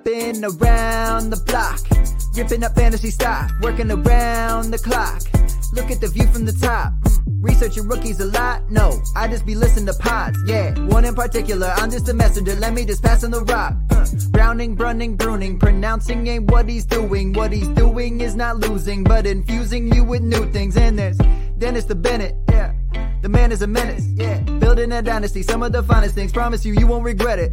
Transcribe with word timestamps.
I've 0.00 0.04
been 0.04 0.42
around 0.42 1.28
the 1.28 1.36
block, 1.44 1.78
ripping 2.34 2.64
up 2.64 2.74
fantasy 2.74 3.10
stock, 3.10 3.50
working 3.60 3.90
around 3.90 4.70
the 4.70 4.78
clock. 4.78 5.20
Look 5.74 5.90
at 5.90 6.00
the 6.00 6.08
view 6.08 6.26
from 6.28 6.46
the 6.46 6.54
top. 6.54 6.94
Mm. 7.02 7.18
Researching 7.42 7.86
rookies 7.86 8.18
a 8.18 8.24
lot? 8.24 8.70
No, 8.70 8.98
I 9.14 9.28
just 9.28 9.44
be 9.44 9.54
listening 9.54 9.84
to 9.86 9.92
pods. 9.92 10.38
Yeah, 10.46 10.72
one 10.86 11.04
in 11.04 11.14
particular. 11.14 11.66
I'm 11.76 11.90
just 11.90 12.08
a 12.08 12.14
messenger. 12.14 12.54
Let 12.54 12.72
me 12.72 12.86
just 12.86 13.02
pass 13.02 13.24
on 13.24 13.30
the 13.30 13.42
rock. 13.44 13.74
Uh, 13.90 14.06
Browning, 14.30 14.74
Brunning, 14.74 15.18
Bruning. 15.18 15.60
Pronouncing 15.60 16.26
ain't 16.28 16.50
what 16.50 16.66
he's 16.66 16.86
doing. 16.86 17.34
What 17.34 17.52
he's 17.52 17.68
doing 17.68 18.22
is 18.22 18.34
not 18.34 18.56
losing, 18.56 19.04
but 19.04 19.26
infusing 19.26 19.92
you 19.92 20.02
with 20.02 20.22
new 20.22 20.50
things. 20.50 20.78
And 20.78 20.98
there's 20.98 21.18
Dennis 21.58 21.84
the 21.84 21.94
Bennett. 21.94 22.36
Yeah, 22.48 22.72
the 23.20 23.28
man 23.28 23.52
is 23.52 23.60
a 23.60 23.66
menace. 23.66 24.06
Yeah, 24.14 24.38
building 24.60 24.92
a 24.92 25.02
dynasty. 25.02 25.42
Some 25.42 25.62
of 25.62 25.72
the 25.72 25.82
finest 25.82 26.14
things. 26.14 26.32
Promise 26.32 26.64
you, 26.64 26.72
you 26.72 26.86
won't 26.86 27.04
regret 27.04 27.38
it. 27.38 27.52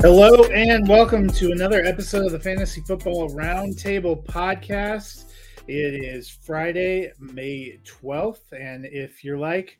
Hello 0.00 0.44
and 0.44 0.86
welcome 0.86 1.28
to 1.28 1.50
another 1.50 1.84
episode 1.84 2.24
of 2.24 2.30
the 2.30 2.38
Fantasy 2.38 2.80
Football 2.82 3.30
Roundtable 3.30 4.24
podcast. 4.24 5.24
It 5.66 6.04
is 6.04 6.30
Friday, 6.30 7.10
May 7.18 7.80
12th, 7.84 8.52
and 8.52 8.86
if 8.86 9.24
you're 9.24 9.38
like 9.38 9.76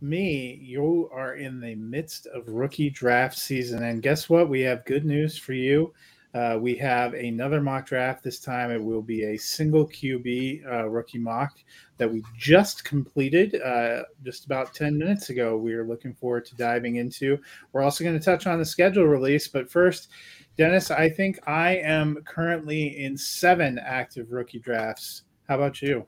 me, 0.00 0.54
you 0.62 1.10
are 1.12 1.34
in 1.34 1.58
the 1.58 1.74
midst 1.74 2.28
of 2.28 2.46
rookie 2.46 2.90
draft 2.90 3.36
season. 3.36 3.82
And 3.82 4.02
guess 4.02 4.30
what? 4.30 4.48
We 4.48 4.60
have 4.60 4.84
good 4.84 5.04
news 5.04 5.36
for 5.36 5.52
you. 5.52 5.92
Uh, 6.34 6.58
we 6.60 6.74
have 6.74 7.14
another 7.14 7.60
mock 7.60 7.86
draft. 7.86 8.22
This 8.22 8.38
time 8.38 8.70
it 8.70 8.82
will 8.82 9.02
be 9.02 9.24
a 9.24 9.36
single 9.36 9.86
QB 9.86 10.66
uh, 10.70 10.88
rookie 10.88 11.18
mock 11.18 11.56
that 11.98 12.10
we 12.10 12.22
just 12.36 12.84
completed 12.84 13.60
uh, 13.62 14.02
just 14.24 14.44
about 14.44 14.74
10 14.74 14.98
minutes 14.98 15.30
ago. 15.30 15.56
We 15.56 15.72
are 15.72 15.86
looking 15.86 16.12
forward 16.12 16.44
to 16.46 16.56
diving 16.56 16.96
into. 16.96 17.38
We're 17.72 17.82
also 17.82 18.04
going 18.04 18.18
to 18.18 18.24
touch 18.24 18.46
on 18.46 18.58
the 18.58 18.64
schedule 18.64 19.04
release. 19.04 19.48
But 19.48 19.70
first, 19.70 20.08
Dennis, 20.56 20.90
I 20.90 21.08
think 21.08 21.38
I 21.48 21.76
am 21.76 22.22
currently 22.26 23.02
in 23.02 23.16
seven 23.16 23.78
active 23.78 24.30
rookie 24.30 24.58
drafts. 24.58 25.22
How 25.48 25.56
about 25.56 25.80
you? 25.80 26.06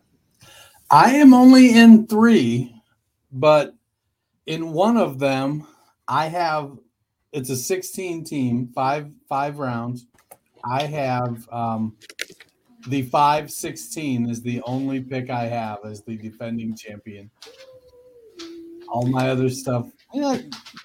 I 0.91 1.15
am 1.17 1.35
only 1.35 1.75
in 1.75 2.07
three, 2.07 2.75
but 3.31 3.75
in 4.47 4.73
one 4.73 4.97
of 4.97 5.19
them, 5.19 5.67
I 6.09 6.27
have 6.27 6.79
it's 7.33 7.51
a 7.51 7.57
16 7.57 8.25
team, 8.25 8.69
five 8.75 9.11
five 9.29 9.59
rounds. 9.59 10.07
I 10.65 10.85
have 10.85 11.49
um, 11.53 11.97
the 12.89 13.03
516 13.03 14.29
is 14.29 14.43
the 14.43 14.63
only 14.63 15.01
pick 15.01 15.31
I 15.31 15.45
have 15.45 15.79
as 15.85 16.03
the 16.03 16.17
defending 16.17 16.77
champion. 16.77 17.31
All 18.89 19.07
my 19.07 19.29
other 19.29 19.51
stuff, 19.51 19.91
yeah, 20.15 20.39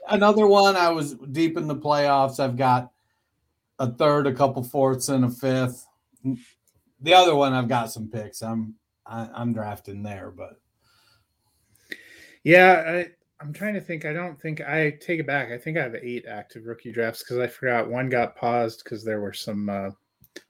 another 0.09 0.45
one. 0.45 0.75
I 0.75 0.89
was 0.89 1.13
deep 1.13 1.57
in 1.57 1.67
the 1.67 1.75
playoffs. 1.75 2.39
I've 2.39 2.57
got 2.57 2.91
a 3.79 3.89
third, 3.89 4.27
a 4.27 4.33
couple 4.33 4.63
fourths, 4.63 5.09
and 5.09 5.23
a 5.23 5.29
fifth. 5.29 5.85
The 7.01 7.13
other 7.13 7.35
one, 7.35 7.53
I've 7.53 7.69
got 7.69 7.91
some 7.91 8.09
picks. 8.09 8.41
I'm 8.41 8.75
I, 9.05 9.29
I'm 9.33 9.53
drafting 9.53 10.03
there, 10.03 10.31
but 10.35 10.59
yeah, 12.43 12.83
I, 12.85 13.07
I'm 13.43 13.53
trying 13.53 13.73
to 13.73 13.81
think. 13.81 14.05
I 14.05 14.13
don't 14.13 14.39
think 14.41 14.61
I 14.61 14.91
take 15.01 15.19
it 15.19 15.27
back. 15.27 15.51
I 15.51 15.57
think 15.57 15.77
I 15.77 15.83
have 15.83 15.95
eight 15.95 16.25
active 16.27 16.65
rookie 16.65 16.93
drafts 16.93 17.23
because 17.23 17.39
I 17.39 17.47
forgot 17.47 17.89
one 17.89 18.07
got 18.07 18.37
paused 18.37 18.83
because 18.83 19.03
there 19.03 19.19
were 19.19 19.33
some 19.33 19.69
uh, 19.69 19.89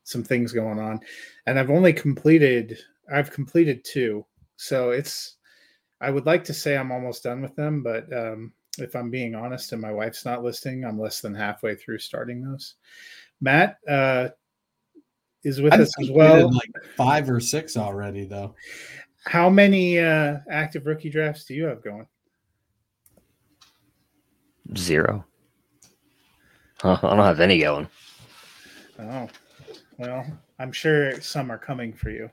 some 0.04 0.24
things 0.24 0.54
going 0.54 0.80
on, 0.80 1.00
and 1.48 1.58
I've 1.58 1.72
only 1.72 1.92
completed. 1.92 2.78
I've 3.12 3.32
completed 3.32 3.84
two, 3.84 4.26
so 4.58 4.92
it's. 4.92 5.38
I 6.02 6.12
would 6.12 6.26
like 6.26 6.44
to 6.46 6.54
say 6.54 6.78
I'm 6.78 6.92
almost 6.92 7.24
done 7.24 7.42
with 7.42 7.56
them, 7.56 7.82
but 7.82 8.12
um, 8.16 8.52
if 8.78 8.96
I'm 8.96 9.10
being 9.10 9.36
honest, 9.36 9.72
and 9.72 9.82
my 9.82 9.92
wife's 9.92 10.26
not 10.26 10.44
listening, 10.44 10.84
I'm 10.84 11.00
less 11.00 11.22
than 11.22 11.34
halfway 11.34 11.76
through 11.76 12.00
starting 12.00 12.44
those. 12.44 12.76
Matt 13.42 13.78
uh, 13.88 14.30
is 15.44 15.62
with 15.62 15.74
I 15.74 15.82
us 15.82 15.92
as 16.00 16.12
well. 16.12 16.54
Like 16.54 16.72
five 16.96 17.30
or 17.30 17.40
six 17.40 17.78
already, 17.78 18.26
though. 18.26 18.54
How 19.26 19.50
many 19.50 20.00
uh, 20.00 20.40
active 20.52 20.86
rookie 20.86 21.10
drafts 21.10 21.46
do 21.46 21.54
you 21.54 21.66
have 21.66 21.84
going? 21.84 22.06
Zero. 24.78 25.26
Huh, 26.82 26.98
I 27.02 27.10
don't 27.16 27.20
have 27.26 27.40
any 27.40 27.60
going. 27.60 27.88
Oh, 29.00 29.30
well, 29.98 30.26
I'm 30.60 30.72
sure 30.72 31.20
some 31.22 31.52
are 31.52 31.58
coming 31.58 31.94
for 31.94 32.10
you. 32.10 32.30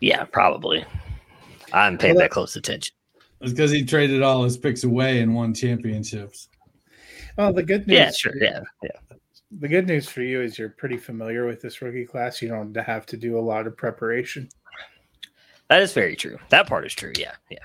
Yeah, 0.00 0.24
probably. 0.24 0.84
I 1.72 1.84
haven't 1.84 1.98
paid 2.00 2.08
Well, 2.08 2.16
that 2.16 2.22
that- 2.24 2.30
close 2.30 2.56
attention. 2.56 2.94
It's 3.40 3.52
because 3.52 3.70
he 3.70 3.84
traded 3.84 4.22
all 4.22 4.42
his 4.44 4.56
picks 4.56 4.84
away 4.84 5.20
and 5.20 5.34
won 5.34 5.52
championships. 5.52 6.48
Well, 7.36 7.52
the 7.52 7.62
good 7.62 7.86
news, 7.86 7.98
Yeah, 7.98 8.10
sure. 8.12 8.32
Yeah, 8.40 8.60
yeah. 8.82 9.16
the 9.58 9.68
good 9.68 9.86
news 9.86 10.08
for 10.08 10.22
you 10.22 10.40
is 10.40 10.58
you're 10.58 10.70
pretty 10.70 10.96
familiar 10.96 11.44
with 11.46 11.60
this 11.60 11.82
rookie 11.82 12.06
class. 12.06 12.40
You 12.40 12.48
don't 12.48 12.74
have 12.74 13.04
to 13.06 13.16
do 13.18 13.36
a 13.38 13.40
lot 13.40 13.66
of 13.66 13.76
preparation. 13.76 14.48
That 15.68 15.82
is 15.82 15.92
very 15.92 16.16
true. 16.16 16.38
That 16.48 16.66
part 16.66 16.86
is 16.86 16.94
true. 16.94 17.12
Yeah, 17.18 17.32
yeah. 17.50 17.58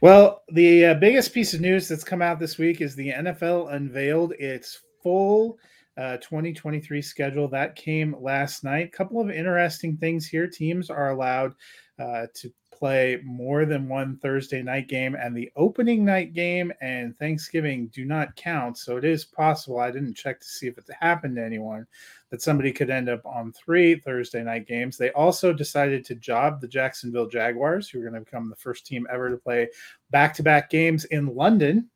Well, 0.00 0.42
the 0.48 0.86
uh, 0.86 0.94
biggest 0.94 1.32
piece 1.32 1.54
of 1.54 1.60
news 1.60 1.88
that's 1.88 2.04
come 2.04 2.22
out 2.22 2.38
this 2.38 2.58
week 2.58 2.80
is 2.80 2.94
the 2.94 3.10
NFL 3.10 3.72
unveiled 3.72 4.32
its 4.32 4.80
full 5.02 5.58
uh, 5.96 6.16
2023 6.18 7.00
schedule. 7.00 7.48
That 7.48 7.76
came 7.76 8.16
last 8.20 8.64
night. 8.64 8.88
A 8.88 8.96
couple 8.96 9.20
of 9.20 9.30
interesting 9.30 9.96
things 9.96 10.26
here. 10.26 10.46
Teams 10.46 10.90
are 10.90 11.10
allowed 11.10 11.52
uh, 11.98 12.26
to 12.34 12.52
play 12.74 13.20
more 13.24 13.64
than 13.64 13.88
one 13.88 14.16
Thursday 14.16 14.62
night 14.62 14.88
game, 14.88 15.14
and 15.14 15.36
the 15.36 15.50
opening 15.56 16.04
night 16.04 16.32
game 16.32 16.72
and 16.80 17.16
Thanksgiving 17.16 17.86
do 17.88 18.04
not 18.04 18.34
count. 18.36 18.76
So 18.78 18.96
it 18.96 19.04
is 19.04 19.24
possible. 19.24 19.78
I 19.80 19.90
didn't 19.90 20.14
check 20.14 20.40
to 20.40 20.46
see 20.46 20.66
if 20.66 20.76
it 20.76 20.84
happened 21.00 21.36
to 21.36 21.44
anyone 21.44 21.86
that 22.30 22.42
somebody 22.42 22.72
could 22.72 22.90
end 22.90 23.08
up 23.08 23.24
on 23.24 23.52
three 23.52 23.94
Thursday 23.94 24.42
night 24.42 24.66
games. 24.66 24.96
They 24.96 25.10
also 25.12 25.52
decided 25.52 26.04
to 26.06 26.14
job 26.14 26.60
the 26.60 26.68
Jacksonville 26.68 27.28
Jaguars, 27.28 27.88
who 27.88 28.00
are 28.00 28.10
going 28.10 28.14
to 28.14 28.20
become 28.20 28.50
the 28.50 28.56
first 28.56 28.86
team 28.86 29.06
ever 29.10 29.30
to 29.30 29.36
play 29.36 29.68
back 30.10 30.34
to 30.34 30.42
back 30.42 30.70
games 30.70 31.04
in 31.06 31.34
London 31.34 31.88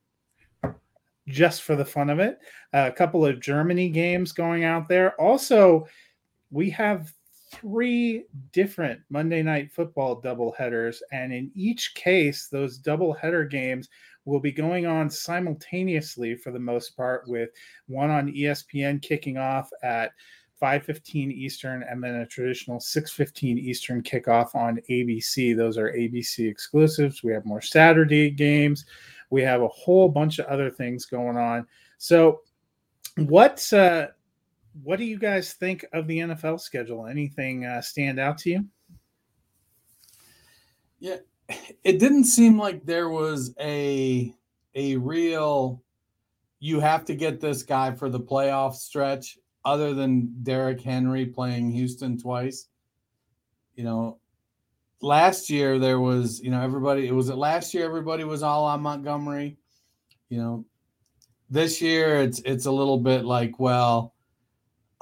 just 1.27 1.61
for 1.61 1.75
the 1.75 1.85
fun 1.85 2.09
of 2.09 2.19
it. 2.19 2.39
a 2.73 2.91
couple 2.91 3.25
of 3.25 3.39
Germany 3.39 3.89
games 3.89 4.31
going 4.31 4.63
out 4.63 4.87
there. 4.87 5.19
Also, 5.21 5.87
we 6.51 6.69
have 6.71 7.13
three 7.51 8.25
different 8.51 9.01
Monday 9.09 9.41
night 9.41 9.71
football 9.71 10.19
double 10.21 10.53
headers, 10.57 11.01
and 11.11 11.33
in 11.33 11.51
each 11.55 11.93
case, 11.95 12.47
those 12.47 12.77
double 12.77 13.13
header 13.13 13.43
games 13.45 13.89
will 14.25 14.39
be 14.39 14.51
going 14.51 14.85
on 14.85 15.09
simultaneously 15.09 16.35
for 16.35 16.51
the 16.51 16.59
most 16.59 16.95
part, 16.95 17.27
with 17.27 17.49
one 17.87 18.09
on 18.09 18.31
ESPN 18.31 19.01
kicking 19.01 19.37
off 19.37 19.69
at 19.83 20.11
5:15 20.59 21.31
Eastern, 21.31 21.83
and 21.83 22.03
then 22.03 22.15
a 22.15 22.25
traditional 22.25 22.79
6:15 22.79 23.57
Eastern 23.57 24.03
kickoff 24.03 24.53
on 24.55 24.79
ABC. 24.89 25.53
Those 25.53 25.77
are 25.77 25.93
ABC 25.93 26.47
exclusives. 26.47 27.23
We 27.23 27.33
have 27.33 27.45
more 27.45 27.61
Saturday 27.61 28.29
games. 28.29 28.85
We 29.29 29.41
have 29.43 29.61
a 29.61 29.67
whole 29.67 30.09
bunch 30.09 30.39
of 30.39 30.45
other 30.47 30.69
things 30.69 31.05
going 31.05 31.37
on. 31.37 31.65
So, 31.97 32.41
what 33.15 33.71
uh, 33.73 34.07
what 34.83 34.99
do 34.99 35.05
you 35.05 35.17
guys 35.17 35.53
think 35.53 35.85
of 35.93 36.07
the 36.07 36.19
NFL 36.19 36.59
schedule? 36.59 37.07
Anything 37.07 37.65
uh, 37.65 37.81
stand 37.81 38.19
out 38.19 38.37
to 38.39 38.49
you? 38.49 38.65
Yeah, 40.99 41.17
it 41.83 41.99
didn't 41.99 42.25
seem 42.25 42.57
like 42.57 42.85
there 42.85 43.09
was 43.09 43.55
a 43.59 44.33
a 44.75 44.97
real 44.97 45.81
you 46.59 46.79
have 46.79 47.05
to 47.05 47.15
get 47.15 47.39
this 47.39 47.63
guy 47.63 47.91
for 47.93 48.09
the 48.09 48.19
playoff 48.19 48.75
stretch 48.75 49.37
other 49.65 49.93
than 49.93 50.33
Derrick 50.43 50.81
Henry 50.81 51.25
playing 51.25 51.71
Houston 51.71 52.17
twice. 52.17 52.67
You 53.75 53.85
know, 53.85 54.19
last 55.01 55.49
year 55.49 55.79
there 55.79 55.99
was, 55.99 56.41
you 56.41 56.51
know, 56.51 56.61
everybody 56.61 57.07
it 57.07 57.13
was 57.13 57.29
it 57.29 57.35
last 57.35 57.73
year 57.73 57.85
everybody 57.85 58.23
was 58.23 58.43
all 58.43 58.65
on 58.65 58.81
Montgomery. 58.81 59.57
You 60.27 60.37
know, 60.37 60.65
this 61.49 61.81
year 61.81 62.21
it's 62.21 62.41
it's 62.45 62.65
a 62.65 62.71
little 62.71 62.99
bit 62.99 63.25
like, 63.25 63.59
well, 63.59 64.13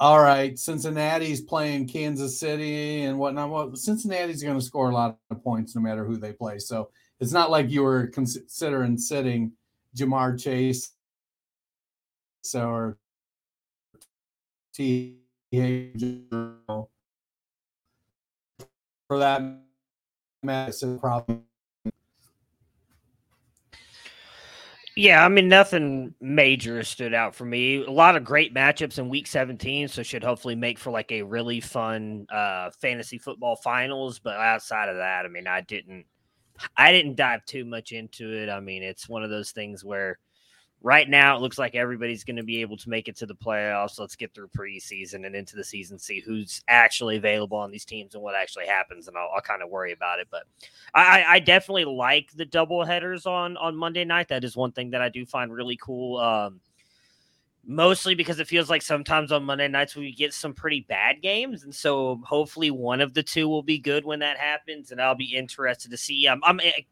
all 0.00 0.20
right, 0.20 0.56
Cincinnati's 0.58 1.40
playing 1.40 1.88
Kansas 1.88 2.38
City 2.38 3.02
and 3.02 3.18
whatnot. 3.18 3.50
Well, 3.50 3.74
Cincinnati's 3.74 4.42
going 4.42 4.58
to 4.58 4.64
score 4.64 4.90
a 4.90 4.94
lot 4.94 5.18
of 5.30 5.42
points 5.42 5.74
no 5.74 5.82
matter 5.82 6.04
who 6.04 6.16
they 6.16 6.32
play. 6.32 6.60
So 6.60 6.90
it's 7.18 7.32
not 7.32 7.50
like 7.50 7.68
you 7.68 7.82
were 7.82 8.06
considering 8.06 8.96
sitting 8.96 9.52
Ja'Marr 9.96 10.40
Chase 10.40 10.92
or 12.54 12.96
T 14.72 15.16
for 19.08 19.18
that 19.18 19.42
massive 20.44 21.00
problem. 21.00 21.47
Yeah, 24.98 25.24
I 25.24 25.28
mean 25.28 25.46
nothing 25.48 26.12
major 26.20 26.82
stood 26.82 27.14
out 27.14 27.32
for 27.32 27.44
me. 27.44 27.84
A 27.84 27.90
lot 27.90 28.16
of 28.16 28.24
great 28.24 28.52
matchups 28.52 28.98
in 28.98 29.08
week 29.08 29.28
17, 29.28 29.86
so 29.86 30.02
should 30.02 30.24
hopefully 30.24 30.56
make 30.56 30.76
for 30.76 30.90
like 30.90 31.12
a 31.12 31.22
really 31.22 31.60
fun 31.60 32.26
uh 32.32 32.72
fantasy 32.80 33.16
football 33.16 33.54
finals, 33.54 34.18
but 34.18 34.34
outside 34.36 34.88
of 34.88 34.96
that, 34.96 35.24
I 35.24 35.28
mean 35.28 35.46
I 35.46 35.60
didn't 35.60 36.04
I 36.76 36.92
didn't 36.92 37.16
dive 37.16 37.44
too 37.46 37.64
much 37.64 37.92
into 37.92 38.32
it. 38.32 38.48
I 38.50 38.60
mean, 38.60 38.82
it's 38.82 39.08
one 39.08 39.24
of 39.24 39.30
those 39.30 39.52
things 39.52 39.84
where 39.84 40.18
right 40.82 41.08
now 41.08 41.36
it 41.36 41.40
looks 41.40 41.58
like 41.58 41.74
everybody's 41.74 42.24
going 42.24 42.36
to 42.36 42.42
be 42.42 42.60
able 42.60 42.76
to 42.76 42.88
make 42.88 43.08
it 43.08 43.16
to 43.16 43.26
the 43.26 43.34
playoffs. 43.34 43.98
Let's 43.98 44.16
get 44.16 44.32
through 44.34 44.48
preseason 44.48 45.26
and 45.26 45.34
into 45.34 45.56
the 45.56 45.64
season, 45.64 45.98
see 45.98 46.20
who's 46.20 46.62
actually 46.68 47.16
available 47.16 47.58
on 47.58 47.70
these 47.70 47.84
teams 47.84 48.14
and 48.14 48.22
what 48.22 48.34
actually 48.34 48.66
happens, 48.66 49.08
and 49.08 49.16
I'll, 49.16 49.30
I'll 49.34 49.40
kind 49.40 49.62
of 49.62 49.70
worry 49.70 49.92
about 49.92 50.20
it. 50.20 50.28
But 50.30 50.44
I, 50.94 51.24
I, 51.26 51.38
definitely 51.40 51.86
like 51.86 52.30
the 52.32 52.44
double 52.44 52.84
headers 52.84 53.26
on 53.26 53.56
on 53.56 53.76
Monday 53.76 54.04
night. 54.04 54.28
That 54.28 54.44
is 54.44 54.56
one 54.56 54.72
thing 54.72 54.90
that 54.90 55.02
I 55.02 55.08
do 55.08 55.26
find 55.26 55.52
really 55.52 55.76
cool. 55.76 56.18
Um, 56.18 56.60
mostly 57.66 58.14
because 58.14 58.40
it 58.40 58.46
feels 58.46 58.70
like 58.70 58.82
sometimes 58.82 59.30
on 59.30 59.44
Monday 59.44 59.68
nights 59.68 59.94
we 59.94 60.12
get 60.12 60.32
some 60.32 60.54
pretty 60.54 60.86
bad 60.88 61.20
games, 61.20 61.64
and 61.64 61.74
so 61.74 62.20
hopefully 62.24 62.70
one 62.70 63.00
of 63.00 63.14
the 63.14 63.22
two 63.22 63.48
will 63.48 63.62
be 63.62 63.78
good 63.78 64.04
when 64.04 64.20
that 64.20 64.38
happens, 64.38 64.90
and 64.90 65.00
I'll 65.00 65.14
be 65.14 65.36
interested 65.36 65.90
to 65.90 65.96
see. 65.96 66.26
I'm, 66.26 66.42
I'm 66.44 66.60
eh, 66.60 66.82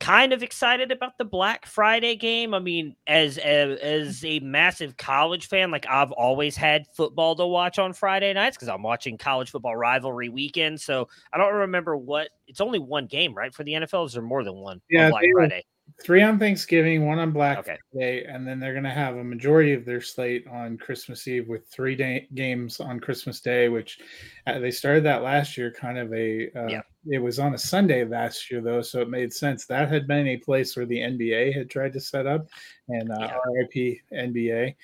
kind 0.00 0.32
of 0.32 0.42
excited 0.42 0.92
about 0.92 1.18
the 1.18 1.24
Black 1.24 1.66
Friday 1.66 2.16
game. 2.16 2.54
I 2.54 2.58
mean, 2.58 2.94
as 3.06 3.38
a, 3.38 3.78
as 3.82 4.24
a 4.24 4.40
massive 4.40 4.96
college 4.96 5.48
fan, 5.48 5.70
like 5.70 5.86
I've 5.88 6.12
always 6.12 6.56
had 6.56 6.86
football 6.94 7.34
to 7.36 7.46
watch 7.46 7.78
on 7.78 7.92
Friday 7.92 8.32
nights 8.32 8.56
because 8.56 8.68
I'm 8.68 8.82
watching 8.82 9.18
college 9.18 9.50
football 9.50 9.76
rivalry 9.76 10.28
weekend. 10.28 10.80
So 10.80 11.08
I 11.32 11.38
don't 11.38 11.54
remember 11.54 11.96
what 11.96 12.28
it's 12.46 12.60
only 12.60 12.78
one 12.78 13.06
game, 13.06 13.34
right? 13.34 13.52
For 13.54 13.64
the 13.64 13.72
NFL, 13.72 14.06
is 14.06 14.12
there 14.12 14.22
more 14.22 14.44
than 14.44 14.54
one? 14.54 14.80
Yeah, 14.88 15.10
Black 15.10 15.24
Friday 15.32 15.64
three 16.02 16.22
on 16.22 16.38
Thanksgiving, 16.38 17.06
one 17.06 17.18
on 17.18 17.30
Black 17.32 17.58
okay. 17.58 17.76
Friday, 17.92 18.24
and 18.24 18.46
then 18.46 18.60
they're 18.60 18.72
going 18.72 18.84
to 18.84 18.90
have 18.90 19.16
a 19.16 19.24
majority 19.24 19.72
of 19.72 19.84
their 19.84 20.00
slate 20.00 20.46
on 20.46 20.78
Christmas 20.78 21.26
Eve 21.26 21.48
with 21.48 21.66
three 21.68 21.96
day- 21.96 22.28
games 22.34 22.80
on 22.80 23.00
Christmas 23.00 23.40
Day, 23.40 23.68
which 23.68 23.98
uh, 24.46 24.58
they 24.58 24.70
started 24.70 25.04
that 25.04 25.22
last 25.22 25.56
year. 25.56 25.70
Kind 25.70 25.98
of 25.98 26.12
a 26.12 26.50
uh, 26.56 26.68
yeah. 26.68 26.82
It 27.06 27.18
was 27.18 27.38
on 27.38 27.54
a 27.54 27.58
Sunday 27.58 28.04
last 28.04 28.50
year 28.50 28.60
though, 28.60 28.82
so 28.82 29.00
it 29.00 29.08
made 29.08 29.32
sense. 29.32 29.66
That 29.66 29.88
had 29.88 30.06
been 30.06 30.28
a 30.28 30.36
place 30.36 30.76
where 30.76 30.86
the 30.86 30.98
NBA 30.98 31.54
had 31.54 31.70
tried 31.70 31.92
to 31.94 32.00
set 32.00 32.26
up, 32.26 32.46
and 32.88 33.10
uh, 33.10 33.16
yeah. 33.20 33.38
RIP 33.52 33.98
NBA. 34.12 34.74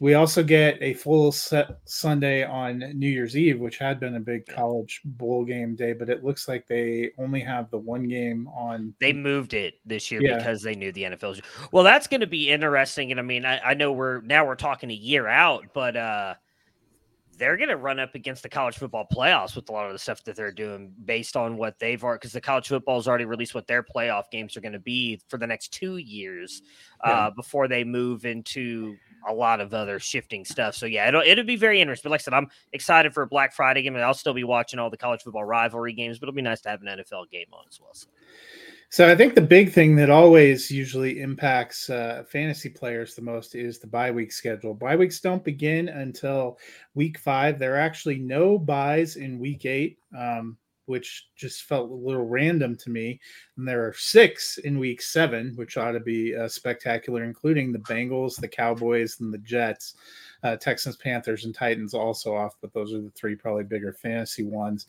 We 0.00 0.14
also 0.14 0.44
get 0.44 0.78
a 0.80 0.94
full 0.94 1.32
set 1.32 1.80
Sunday 1.84 2.44
on 2.44 2.78
New 2.94 3.08
Year's 3.08 3.36
Eve, 3.36 3.58
which 3.58 3.78
had 3.78 3.98
been 3.98 4.14
a 4.14 4.20
big 4.20 4.46
college 4.46 5.00
bowl 5.04 5.44
game 5.44 5.74
day, 5.74 5.92
but 5.92 6.08
it 6.08 6.22
looks 6.22 6.46
like 6.46 6.68
they 6.68 7.10
only 7.18 7.40
have 7.40 7.68
the 7.70 7.78
one 7.78 8.06
game 8.06 8.46
on. 8.48 8.94
They 9.00 9.12
moved 9.12 9.54
it 9.54 9.74
this 9.84 10.10
year 10.10 10.22
yeah. 10.22 10.36
because 10.36 10.62
they 10.62 10.76
knew 10.76 10.92
the 10.92 11.02
NFL. 11.02 11.42
Well, 11.72 11.82
that's 11.82 12.06
going 12.06 12.20
to 12.20 12.28
be 12.28 12.48
interesting. 12.48 13.10
And 13.10 13.18
I 13.18 13.24
mean, 13.24 13.44
I, 13.44 13.58
I, 13.58 13.74
know 13.74 13.90
we're 13.90 14.20
now 14.20 14.46
we're 14.46 14.54
talking 14.54 14.90
a 14.90 14.94
year 14.94 15.26
out, 15.26 15.64
but 15.74 15.96
uh 15.96 16.34
they're 17.38 17.56
going 17.56 17.68
to 17.68 17.76
run 17.76 18.00
up 18.00 18.14
against 18.14 18.42
the 18.42 18.48
college 18.48 18.76
football 18.76 19.06
playoffs 19.10 19.54
with 19.54 19.68
a 19.68 19.72
lot 19.72 19.86
of 19.86 19.92
the 19.92 19.98
stuff 19.98 20.22
that 20.24 20.34
they're 20.34 20.52
doing 20.52 20.92
based 21.04 21.36
on 21.36 21.56
what 21.56 21.78
they've 21.78 22.02
already 22.02 22.18
because 22.18 22.32
the 22.32 22.40
college 22.40 22.68
football 22.68 22.96
has 22.96 23.06
already 23.06 23.24
released 23.24 23.54
what 23.54 23.66
their 23.66 23.82
playoff 23.82 24.24
games 24.30 24.56
are 24.56 24.60
going 24.60 24.72
to 24.72 24.78
be 24.78 25.20
for 25.28 25.38
the 25.38 25.46
next 25.46 25.68
two 25.68 25.96
years 25.98 26.62
yeah. 27.04 27.12
uh, 27.12 27.30
before 27.30 27.68
they 27.68 27.84
move 27.84 28.26
into 28.26 28.96
a 29.26 29.32
lot 29.32 29.60
of 29.60 29.72
other 29.72 29.98
shifting 29.98 30.44
stuff. 30.44 30.74
So 30.74 30.86
yeah, 30.86 31.08
it'll 31.08 31.22
it'll 31.22 31.44
be 31.44 31.56
very 31.56 31.80
interesting. 31.80 32.08
But 32.08 32.12
like 32.12 32.20
I 32.20 32.24
said, 32.24 32.34
I'm 32.34 32.48
excited 32.72 33.14
for 33.14 33.22
a 33.22 33.26
Black 33.26 33.54
Friday 33.54 33.82
game, 33.82 33.94
and 33.94 34.04
I'll 34.04 34.14
still 34.14 34.34
be 34.34 34.44
watching 34.44 34.78
all 34.78 34.90
the 34.90 34.96
college 34.96 35.22
football 35.22 35.44
rivalry 35.44 35.92
games. 35.92 36.18
But 36.18 36.28
it'll 36.28 36.36
be 36.36 36.42
nice 36.42 36.60
to 36.62 36.68
have 36.68 36.82
an 36.82 36.88
NFL 36.88 37.30
game 37.30 37.46
on 37.52 37.64
as 37.68 37.80
well. 37.80 37.94
So. 37.94 38.08
So 38.90 39.06
I 39.06 39.14
think 39.14 39.34
the 39.34 39.42
big 39.42 39.70
thing 39.70 39.96
that 39.96 40.08
always 40.08 40.70
usually 40.70 41.20
impacts 41.20 41.90
uh, 41.90 42.24
fantasy 42.26 42.70
players 42.70 43.14
the 43.14 43.20
most 43.20 43.54
is 43.54 43.78
the 43.78 43.86
bye 43.86 44.10
week 44.10 44.32
schedule. 44.32 44.72
Bye 44.72 44.96
weeks 44.96 45.20
don't 45.20 45.44
begin 45.44 45.90
until 45.90 46.58
week 46.94 47.18
five. 47.18 47.58
There 47.58 47.74
are 47.74 47.80
actually 47.80 48.18
no 48.18 48.58
buys 48.58 49.16
in 49.16 49.38
week 49.38 49.66
eight. 49.66 49.98
Um, 50.16 50.56
which 50.88 51.28
just 51.36 51.64
felt 51.64 51.90
a 51.90 51.94
little 51.94 52.26
random 52.26 52.76
to 52.76 52.90
me. 52.90 53.20
And 53.56 53.66
there 53.66 53.86
are 53.86 53.92
six 53.92 54.58
in 54.58 54.78
week 54.78 55.02
seven, 55.02 55.52
which 55.56 55.76
ought 55.76 55.92
to 55.92 56.00
be 56.00 56.34
uh, 56.34 56.48
spectacular, 56.48 57.24
including 57.24 57.72
the 57.72 57.78
Bengals, 57.80 58.40
the 58.40 58.48
Cowboys, 58.48 59.20
and 59.20 59.32
the 59.32 59.38
Jets. 59.38 59.94
Uh, 60.42 60.56
Texans, 60.56 60.96
Panthers, 60.96 61.44
and 61.44 61.54
Titans 61.54 61.94
also 61.94 62.34
off, 62.34 62.54
but 62.60 62.72
those 62.72 62.94
are 62.94 63.00
the 63.00 63.10
three 63.10 63.34
probably 63.34 63.64
bigger 63.64 63.92
fantasy 63.92 64.44
ones. 64.44 64.86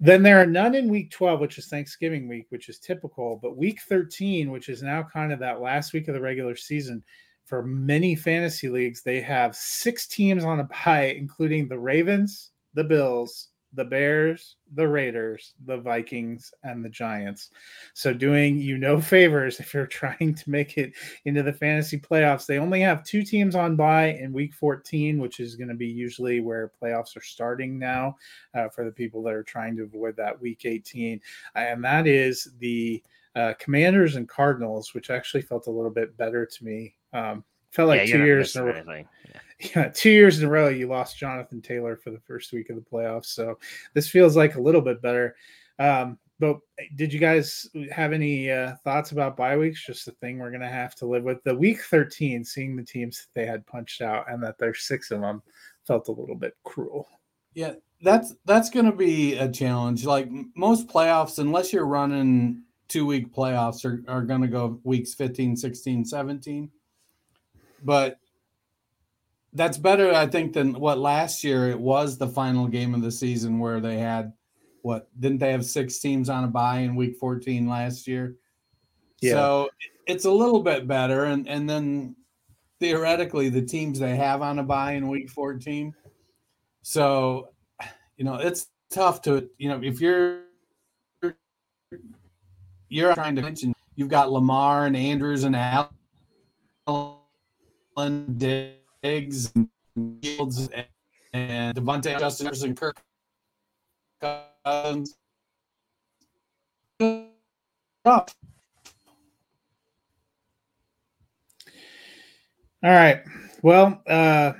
Then 0.00 0.22
there 0.22 0.40
are 0.40 0.46
none 0.46 0.74
in 0.74 0.88
week 0.88 1.10
12, 1.10 1.40
which 1.40 1.58
is 1.58 1.66
Thanksgiving 1.66 2.28
week, 2.28 2.46
which 2.50 2.68
is 2.68 2.78
typical. 2.78 3.38
But 3.42 3.56
week 3.56 3.80
13, 3.88 4.50
which 4.50 4.68
is 4.68 4.82
now 4.82 5.02
kind 5.02 5.32
of 5.32 5.40
that 5.40 5.60
last 5.60 5.92
week 5.92 6.08
of 6.08 6.14
the 6.14 6.20
regular 6.20 6.54
season, 6.54 7.02
for 7.48 7.62
many 7.62 8.14
fantasy 8.14 8.68
leagues, 8.68 9.02
they 9.02 9.20
have 9.22 9.56
six 9.56 10.06
teams 10.06 10.44
on 10.44 10.60
a 10.60 10.64
bye, 10.64 11.14
including 11.16 11.66
the 11.66 11.78
Ravens, 11.78 12.50
the 12.74 12.84
Bills, 12.84 13.48
the 13.74 13.84
Bears, 13.84 14.56
the 14.74 14.86
Raiders, 14.86 15.54
the 15.66 15.76
Vikings, 15.76 16.52
and 16.62 16.84
the 16.84 16.88
Giants. 16.88 17.50
So, 17.94 18.12
doing 18.12 18.58
you 18.58 18.78
no 18.78 19.00
favors 19.00 19.60
if 19.60 19.74
you're 19.74 19.86
trying 20.00 20.34
to 20.34 20.50
make 20.50 20.78
it 20.78 20.92
into 21.24 21.42
the 21.42 21.52
fantasy 21.52 21.98
playoffs. 21.98 22.46
They 22.46 22.58
only 22.58 22.80
have 22.80 23.04
two 23.04 23.22
teams 23.22 23.54
on 23.54 23.76
bye 23.76 24.12
in 24.12 24.32
week 24.32 24.54
14, 24.54 25.18
which 25.18 25.40
is 25.40 25.56
going 25.56 25.68
to 25.68 25.74
be 25.74 25.86
usually 25.86 26.40
where 26.40 26.72
playoffs 26.82 27.16
are 27.16 27.22
starting 27.22 27.78
now 27.78 28.16
uh, 28.54 28.68
for 28.68 28.84
the 28.84 28.92
people 28.92 29.22
that 29.24 29.34
are 29.34 29.42
trying 29.42 29.76
to 29.76 29.82
avoid 29.82 30.16
that 30.16 30.40
week 30.40 30.64
18. 30.64 31.20
And 31.54 31.84
that 31.84 32.06
is 32.06 32.48
the 32.58 33.02
uh, 33.36 33.54
Commanders 33.58 34.16
and 34.16 34.28
Cardinals, 34.28 34.94
which 34.94 35.10
actually 35.10 35.42
felt 35.42 35.66
a 35.66 35.70
little 35.70 35.90
bit 35.90 36.16
better 36.16 36.46
to 36.46 36.64
me. 36.64 36.94
Um, 37.12 37.44
felt 37.70 37.88
like 37.88 38.08
yeah, 38.08 38.16
two 38.16 38.24
years 38.24 38.56
in 38.56 38.62
a 38.62 38.64
row. 38.64 38.82
Yeah 38.86 39.40
yeah, 39.60 39.88
two 39.88 40.10
years 40.10 40.38
in 40.38 40.46
a 40.46 40.50
row 40.50 40.68
you 40.68 40.86
lost 40.86 41.18
Jonathan 41.18 41.60
Taylor 41.60 41.96
for 41.96 42.10
the 42.10 42.20
first 42.20 42.52
week 42.52 42.70
of 42.70 42.76
the 42.76 42.82
playoffs. 42.82 43.26
So 43.26 43.58
this 43.94 44.08
feels 44.08 44.36
like 44.36 44.54
a 44.54 44.60
little 44.60 44.80
bit 44.80 45.02
better. 45.02 45.34
Um, 45.78 46.18
but 46.40 46.58
did 46.94 47.12
you 47.12 47.18
guys 47.18 47.68
have 47.90 48.12
any 48.12 48.50
uh, 48.50 48.76
thoughts 48.84 49.10
about 49.10 49.36
bye 49.36 49.56
weeks? 49.56 49.84
Just 49.84 50.06
a 50.06 50.12
thing 50.12 50.38
we're 50.38 50.50
going 50.50 50.60
to 50.60 50.68
have 50.68 50.94
to 50.96 51.06
live 51.06 51.24
with. 51.24 51.42
The 51.42 51.54
week 51.54 51.82
13, 51.82 52.44
seeing 52.44 52.76
the 52.76 52.84
teams 52.84 53.18
that 53.18 53.40
they 53.40 53.46
had 53.46 53.66
punched 53.66 54.00
out 54.00 54.30
and 54.30 54.42
that 54.44 54.56
there's 54.58 54.82
six 54.82 55.10
of 55.10 55.20
them 55.20 55.42
felt 55.84 56.08
a 56.08 56.12
little 56.12 56.36
bit 56.36 56.56
cruel. 56.62 57.08
Yeah, 57.54 57.74
that's 58.02 58.34
that's 58.44 58.70
going 58.70 58.86
to 58.86 58.92
be 58.92 59.34
a 59.36 59.50
challenge. 59.50 60.06
Like 60.06 60.28
most 60.54 60.86
playoffs, 60.86 61.40
unless 61.40 61.72
you're 61.72 61.86
running 61.86 62.62
two 62.86 63.04
week 63.04 63.34
playoffs, 63.34 63.84
are, 63.84 64.04
are 64.08 64.22
going 64.22 64.42
to 64.42 64.48
go 64.48 64.80
weeks 64.84 65.14
15, 65.14 65.56
16, 65.56 66.04
17. 66.04 66.70
But 67.82 68.20
that's 69.58 69.76
better, 69.76 70.14
I 70.14 70.26
think, 70.26 70.52
than 70.52 70.72
what 70.78 70.98
last 70.98 71.42
year 71.42 71.68
it 71.68 71.78
was 71.78 72.16
the 72.16 72.28
final 72.28 72.68
game 72.68 72.94
of 72.94 73.02
the 73.02 73.10
season 73.10 73.58
where 73.58 73.80
they 73.80 73.98
had 73.98 74.32
what 74.82 75.08
didn't 75.18 75.38
they 75.38 75.50
have 75.50 75.64
six 75.64 75.98
teams 75.98 76.30
on 76.30 76.44
a 76.44 76.46
bye 76.46 76.78
in 76.78 76.94
week 76.94 77.16
14 77.16 77.68
last 77.68 78.06
year? 78.06 78.36
Yeah. 79.20 79.32
So 79.32 79.70
it's 80.06 80.24
a 80.26 80.30
little 80.30 80.62
bit 80.62 80.86
better. 80.86 81.24
And 81.24 81.48
and 81.48 81.68
then 81.68 82.14
theoretically 82.78 83.48
the 83.48 83.62
teams 83.62 83.98
they 83.98 84.14
have 84.14 84.42
on 84.42 84.60
a 84.60 84.62
bye 84.62 84.92
in 84.92 85.08
week 85.08 85.28
14. 85.28 85.92
So 86.82 87.50
you 88.16 88.24
know, 88.24 88.36
it's 88.36 88.68
tough 88.90 89.22
to, 89.22 89.50
you 89.58 89.68
know, 89.68 89.80
if 89.82 90.00
you're 90.00 90.42
you're 92.88 93.14
trying 93.14 93.34
to 93.36 93.42
mention 93.42 93.74
you've 93.96 94.08
got 94.08 94.30
Lamar 94.30 94.86
and 94.86 94.96
Andrews 94.96 95.42
and 95.42 95.56
Allen 96.86 97.18
Diggs 99.02 99.52
and 99.54 99.68
Fields 100.22 100.68
and 100.68 100.86
and 101.32 101.76
Devontae 101.76 102.18
Justin 102.18 102.46
Jefferson 102.46 102.74
Kirk 102.74 103.00
Cousins. 104.20 105.16
All 107.00 107.24
right. 112.82 113.22
Well, 113.62 114.02
uh, 114.06 114.52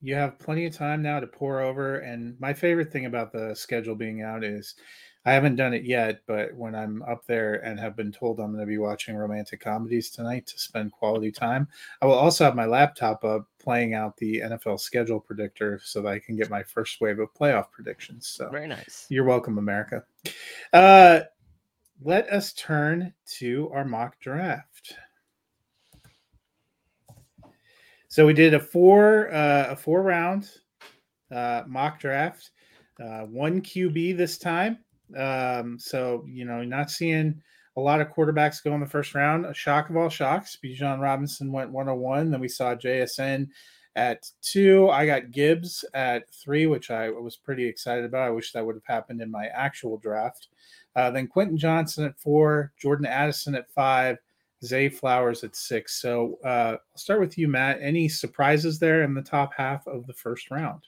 you 0.00 0.14
have 0.14 0.38
plenty 0.38 0.66
of 0.66 0.74
time 0.74 1.02
now 1.02 1.20
to 1.20 1.26
pour 1.26 1.60
over. 1.60 1.98
And 1.98 2.38
my 2.40 2.52
favorite 2.52 2.92
thing 2.92 3.06
about 3.06 3.32
the 3.32 3.54
schedule 3.54 3.94
being 3.94 4.22
out 4.22 4.42
is 4.44 4.74
I 5.24 5.32
haven't 5.32 5.56
done 5.56 5.72
it 5.72 5.84
yet, 5.84 6.22
but 6.26 6.52
when 6.54 6.74
I'm 6.74 7.02
up 7.02 7.24
there 7.26 7.64
and 7.64 7.78
have 7.78 7.94
been 7.94 8.10
told 8.10 8.40
I'm 8.40 8.48
going 8.48 8.60
to 8.60 8.66
be 8.66 8.78
watching 8.78 9.16
romantic 9.16 9.60
comedies 9.60 10.10
tonight 10.10 10.46
to 10.48 10.58
spend 10.58 10.90
quality 10.90 11.30
time, 11.30 11.68
I 12.00 12.06
will 12.06 12.14
also 12.14 12.44
have 12.44 12.56
my 12.56 12.64
laptop 12.64 13.24
up 13.24 13.46
playing 13.60 13.94
out 13.94 14.16
the 14.16 14.40
NFL 14.40 14.80
schedule 14.80 15.20
predictor 15.20 15.80
so 15.84 16.02
that 16.02 16.08
I 16.08 16.18
can 16.18 16.36
get 16.36 16.50
my 16.50 16.62
first 16.64 17.00
wave 17.00 17.20
of 17.20 17.32
playoff 17.34 17.70
predictions. 17.70 18.26
So 18.26 18.50
very 18.50 18.66
nice. 18.66 19.06
You're 19.08 19.24
welcome, 19.24 19.58
America. 19.58 20.02
Uh, 20.72 21.20
let 22.02 22.28
us 22.28 22.52
turn 22.54 23.14
to 23.38 23.70
our 23.72 23.84
mock 23.84 24.18
draft. 24.18 24.96
So 28.08 28.26
we 28.26 28.34
did 28.34 28.54
a 28.54 28.60
four 28.60 29.32
uh, 29.32 29.68
a 29.70 29.76
four 29.76 30.02
round 30.02 30.50
uh, 31.30 31.62
mock 31.66 32.00
draft, 32.00 32.50
uh, 33.00 33.20
one 33.20 33.62
QB 33.62 34.16
this 34.16 34.36
time. 34.36 34.78
Um, 35.16 35.78
so 35.78 36.24
you 36.26 36.44
know, 36.44 36.62
not 36.64 36.90
seeing 36.90 37.40
a 37.76 37.80
lot 37.80 38.00
of 38.00 38.08
quarterbacks 38.08 38.62
go 38.62 38.74
in 38.74 38.80
the 38.80 38.86
first 38.86 39.14
round. 39.14 39.46
A 39.46 39.54
shock 39.54 39.88
of 39.90 39.96
all 39.96 40.08
shocks, 40.08 40.58
Bijan 40.62 41.00
Robinson 41.00 41.52
went 41.52 41.70
101. 41.70 42.30
Then 42.30 42.40
we 42.40 42.48
saw 42.48 42.74
JSN 42.74 43.48
at 43.96 44.30
two. 44.42 44.88
I 44.90 45.06
got 45.06 45.30
Gibbs 45.30 45.84
at 45.94 46.32
three, 46.32 46.66
which 46.66 46.90
I 46.90 47.10
was 47.10 47.36
pretty 47.36 47.66
excited 47.66 48.04
about. 48.04 48.26
I 48.26 48.30
wish 48.30 48.52
that 48.52 48.64
would 48.64 48.76
have 48.76 48.86
happened 48.86 49.20
in 49.20 49.30
my 49.30 49.46
actual 49.46 49.98
draft. 49.98 50.48
Uh, 50.96 51.10
then 51.10 51.26
Quentin 51.26 51.56
Johnston 51.56 52.04
at 52.04 52.18
four, 52.18 52.72
Jordan 52.78 53.06
Addison 53.06 53.54
at 53.54 53.70
five, 53.70 54.18
Zay 54.64 54.88
Flowers 54.88 55.42
at 55.42 55.56
six. 55.56 56.00
So 56.00 56.38
uh, 56.44 56.76
I'll 56.76 56.96
start 56.96 57.20
with 57.20 57.38
you, 57.38 57.48
Matt. 57.48 57.78
Any 57.80 58.08
surprises 58.08 58.78
there 58.78 59.02
in 59.02 59.14
the 59.14 59.22
top 59.22 59.52
half 59.56 59.86
of 59.86 60.06
the 60.06 60.12
first 60.12 60.50
round? 60.50 60.82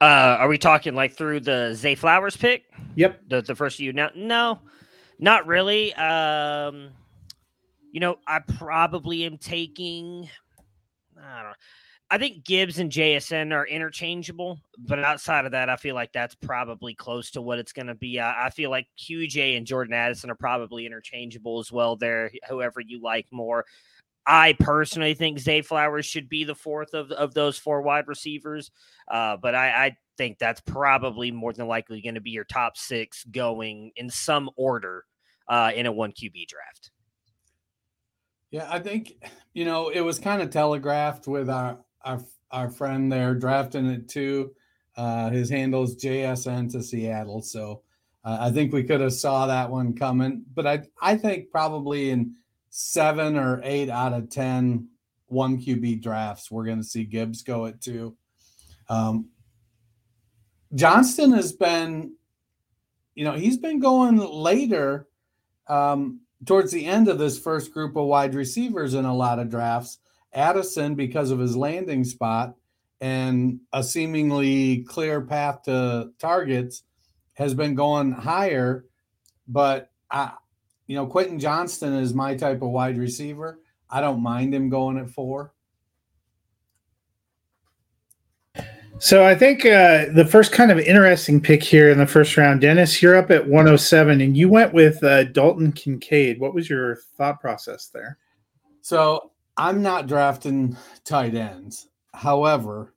Uh, 0.00 0.36
are 0.40 0.48
we 0.48 0.56
talking 0.56 0.94
like 0.94 1.14
through 1.14 1.40
the 1.40 1.74
Zay 1.74 1.94
Flowers 1.94 2.36
pick? 2.36 2.64
Yep. 2.96 3.20
The 3.28 3.42
the 3.42 3.54
first 3.54 3.78
you 3.78 3.92
now? 3.92 4.10
No, 4.14 4.60
not 5.18 5.46
really. 5.46 5.92
Um, 5.94 6.90
you 7.92 8.00
know, 8.00 8.16
I 8.26 8.38
probably 8.40 9.24
am 9.24 9.36
taking. 9.36 10.28
I 11.22 11.42
don't 11.42 11.50
know. 11.50 11.56
I 12.12 12.18
think 12.18 12.44
Gibbs 12.44 12.80
and 12.80 12.90
JSN 12.90 13.52
are 13.52 13.66
interchangeable, 13.66 14.58
but 14.78 14.98
outside 14.98 15.44
of 15.44 15.52
that, 15.52 15.70
I 15.70 15.76
feel 15.76 15.94
like 15.94 16.12
that's 16.12 16.34
probably 16.34 16.92
close 16.92 17.30
to 17.32 17.42
what 17.42 17.60
it's 17.60 17.72
going 17.72 17.86
to 17.86 17.94
be. 17.94 18.18
I, 18.18 18.46
I, 18.46 18.50
feel 18.50 18.68
like 18.68 18.88
QJ 18.98 19.56
and 19.56 19.64
Jordan 19.64 19.94
Addison 19.94 20.28
are 20.28 20.34
probably 20.34 20.86
interchangeable 20.86 21.60
as 21.60 21.70
well. 21.70 21.94
There, 21.94 22.32
whoever 22.48 22.80
you 22.80 23.00
like 23.00 23.26
more. 23.30 23.64
I 24.26 24.54
personally 24.60 25.14
think 25.14 25.38
Zay 25.38 25.62
Flowers 25.62 26.06
should 26.06 26.28
be 26.28 26.44
the 26.44 26.54
fourth 26.54 26.94
of, 26.94 27.10
of 27.10 27.34
those 27.34 27.58
four 27.58 27.82
wide 27.82 28.06
receivers, 28.06 28.70
uh, 29.10 29.36
but 29.40 29.54
I, 29.54 29.86
I 29.86 29.96
think 30.16 30.38
that's 30.38 30.60
probably 30.60 31.30
more 31.30 31.52
than 31.52 31.66
likely 31.66 32.02
going 32.02 32.14
to 32.14 32.20
be 32.20 32.30
your 32.30 32.44
top 32.44 32.76
six 32.76 33.24
going 33.24 33.92
in 33.96 34.10
some 34.10 34.50
order 34.56 35.04
uh, 35.48 35.72
in 35.74 35.86
a 35.86 35.92
one 35.92 36.12
QB 36.12 36.46
draft. 36.46 36.90
Yeah, 38.50 38.68
I 38.70 38.78
think 38.80 39.14
you 39.54 39.64
know 39.64 39.88
it 39.88 40.00
was 40.00 40.18
kind 40.18 40.42
of 40.42 40.50
telegraphed 40.50 41.26
with 41.26 41.48
our 41.48 41.78
our 42.04 42.20
our 42.50 42.68
friend 42.68 43.10
there 43.10 43.34
drafting 43.34 43.86
it 43.86 44.08
too. 44.08 44.52
Uh, 44.96 45.30
his 45.30 45.48
handle's 45.48 45.96
JSN 45.96 46.70
to 46.72 46.82
Seattle, 46.82 47.42
so 47.42 47.82
uh, 48.24 48.38
I 48.40 48.50
think 48.50 48.72
we 48.72 48.82
could 48.82 49.00
have 49.00 49.12
saw 49.12 49.46
that 49.46 49.70
one 49.70 49.94
coming. 49.94 50.44
But 50.52 50.66
I 50.66 50.82
I 51.00 51.16
think 51.16 51.50
probably 51.50 52.10
in 52.10 52.34
seven 52.70 53.36
or 53.36 53.60
eight 53.64 53.90
out 53.90 54.12
of 54.12 54.30
ten 54.30 54.88
one 55.26 55.58
QB 55.60 56.02
drafts, 56.02 56.50
we're 56.50 56.64
going 56.64 56.78
to 56.78 56.84
see 56.84 57.04
Gibbs 57.04 57.42
go 57.42 57.66
at 57.66 57.80
two. 57.80 58.16
Um, 58.88 59.28
Johnston 60.74 61.32
has 61.32 61.52
been, 61.52 62.14
you 63.14 63.24
know, 63.24 63.32
he's 63.32 63.56
been 63.56 63.80
going 63.80 64.16
later 64.16 65.08
um, 65.68 66.20
towards 66.44 66.72
the 66.72 66.84
end 66.84 67.08
of 67.08 67.18
this 67.18 67.38
first 67.38 67.72
group 67.72 67.96
of 67.96 68.06
wide 68.06 68.34
receivers 68.34 68.94
in 68.94 69.04
a 69.04 69.14
lot 69.14 69.38
of 69.38 69.50
drafts. 69.50 69.98
Addison 70.32 70.94
because 70.94 71.30
of 71.30 71.38
his 71.38 71.56
landing 71.56 72.04
spot 72.04 72.54
and 73.00 73.60
a 73.72 73.82
seemingly 73.82 74.84
clear 74.84 75.20
path 75.20 75.62
to 75.64 76.10
targets 76.18 76.82
has 77.34 77.54
been 77.54 77.74
going 77.74 78.12
higher. 78.12 78.84
But 79.48 79.90
I, 80.10 80.32
you 80.90 80.96
know, 80.96 81.06
Quentin 81.06 81.38
Johnston 81.38 81.94
is 81.94 82.14
my 82.14 82.34
type 82.34 82.62
of 82.62 82.70
wide 82.70 82.98
receiver. 82.98 83.60
I 83.88 84.00
don't 84.00 84.20
mind 84.20 84.52
him 84.52 84.68
going 84.68 84.98
at 84.98 85.08
four. 85.08 85.52
So 88.98 89.24
I 89.24 89.36
think 89.36 89.64
uh, 89.64 90.06
the 90.12 90.26
first 90.28 90.50
kind 90.50 90.72
of 90.72 90.80
interesting 90.80 91.40
pick 91.40 91.62
here 91.62 91.90
in 91.90 91.98
the 91.98 92.08
first 92.08 92.36
round, 92.36 92.62
Dennis, 92.62 93.00
you're 93.00 93.16
up 93.16 93.30
at 93.30 93.46
107, 93.46 94.20
and 94.20 94.36
you 94.36 94.48
went 94.48 94.74
with 94.74 95.00
uh, 95.04 95.22
Dalton 95.22 95.70
Kincaid. 95.70 96.40
What 96.40 96.54
was 96.54 96.68
your 96.68 96.96
thought 97.16 97.40
process 97.40 97.86
there? 97.86 98.18
So 98.80 99.30
I'm 99.56 99.82
not 99.82 100.08
drafting 100.08 100.76
tight 101.04 101.36
ends. 101.36 101.86
However, 102.14 102.94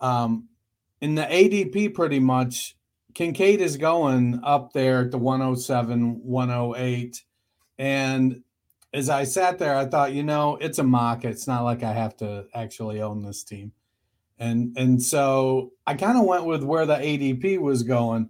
um, 0.00 0.48
in 1.02 1.14
the 1.14 1.24
ADP, 1.24 1.92
pretty 1.92 2.20
much, 2.20 2.74
Kincaid 3.14 3.60
is 3.60 3.76
going 3.76 4.40
up 4.42 4.72
there 4.72 5.00
at 5.00 5.10
the 5.10 5.18
107, 5.18 6.20
108. 6.22 7.22
And 7.78 8.42
as 8.94 9.08
I 9.08 9.24
sat 9.24 9.58
there, 9.58 9.76
I 9.76 9.86
thought, 9.86 10.12
you 10.12 10.22
know, 10.22 10.56
it's 10.56 10.78
a 10.78 10.84
mock. 10.84 11.24
It's 11.24 11.46
not 11.46 11.64
like 11.64 11.82
I 11.82 11.92
have 11.92 12.16
to 12.18 12.46
actually 12.54 13.00
own 13.00 13.22
this 13.22 13.42
team. 13.42 13.72
And 14.38 14.76
and 14.76 15.02
so 15.02 15.72
I 15.86 15.94
kind 15.94 16.18
of 16.18 16.24
went 16.24 16.46
with 16.46 16.64
where 16.64 16.86
the 16.86 16.96
ADP 16.96 17.58
was 17.58 17.82
going. 17.82 18.28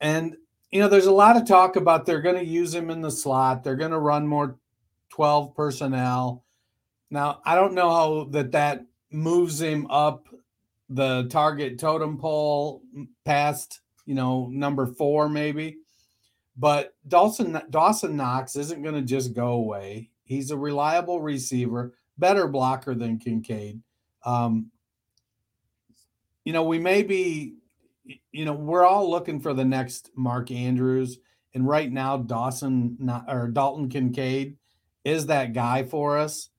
And 0.00 0.36
you 0.70 0.80
know, 0.80 0.88
there's 0.88 1.06
a 1.06 1.12
lot 1.12 1.36
of 1.36 1.46
talk 1.46 1.76
about 1.76 2.06
they're 2.06 2.22
going 2.22 2.36
to 2.38 2.44
use 2.44 2.74
him 2.74 2.90
in 2.90 3.00
the 3.00 3.10
slot. 3.10 3.64
They're 3.64 3.76
going 3.76 3.90
to 3.90 3.98
run 3.98 4.26
more 4.26 4.58
12 5.10 5.54
personnel. 5.54 6.44
Now, 7.10 7.40
I 7.44 7.56
don't 7.56 7.74
know 7.74 7.90
how 7.90 8.24
that 8.30 8.52
that 8.52 8.86
moves 9.10 9.60
him 9.60 9.88
up 9.90 10.28
the 10.88 11.26
target 11.30 11.78
totem 11.78 12.18
pole 12.18 12.82
past, 13.24 13.80
you 14.06 14.14
know, 14.14 14.48
number 14.52 14.86
4 14.86 15.28
maybe. 15.28 15.78
But 16.56 16.94
Dawson 17.08 17.60
Dawson 17.70 18.16
Knox 18.16 18.56
isn't 18.56 18.82
going 18.82 18.94
to 18.94 19.02
just 19.02 19.32
go 19.32 19.52
away. 19.52 20.10
He's 20.24 20.50
a 20.50 20.56
reliable 20.56 21.20
receiver, 21.20 21.94
better 22.18 22.46
blocker 22.46 22.94
than 22.94 23.18
Kincaid. 23.18 23.80
Um, 24.24 24.70
you 26.44 26.52
know, 26.52 26.64
we 26.64 26.78
may 26.78 27.02
be, 27.02 27.54
you 28.32 28.44
know, 28.44 28.52
we're 28.52 28.84
all 28.84 29.10
looking 29.10 29.40
for 29.40 29.54
the 29.54 29.64
next 29.64 30.10
Mark 30.14 30.50
Andrews, 30.50 31.18
and 31.54 31.66
right 31.66 31.90
now 31.90 32.18
Dawson 32.18 32.98
or 33.26 33.48
Dalton 33.48 33.88
Kincaid 33.88 34.56
is 35.04 35.26
that 35.26 35.52
guy 35.52 35.84
for 35.84 36.18
us. 36.18 36.50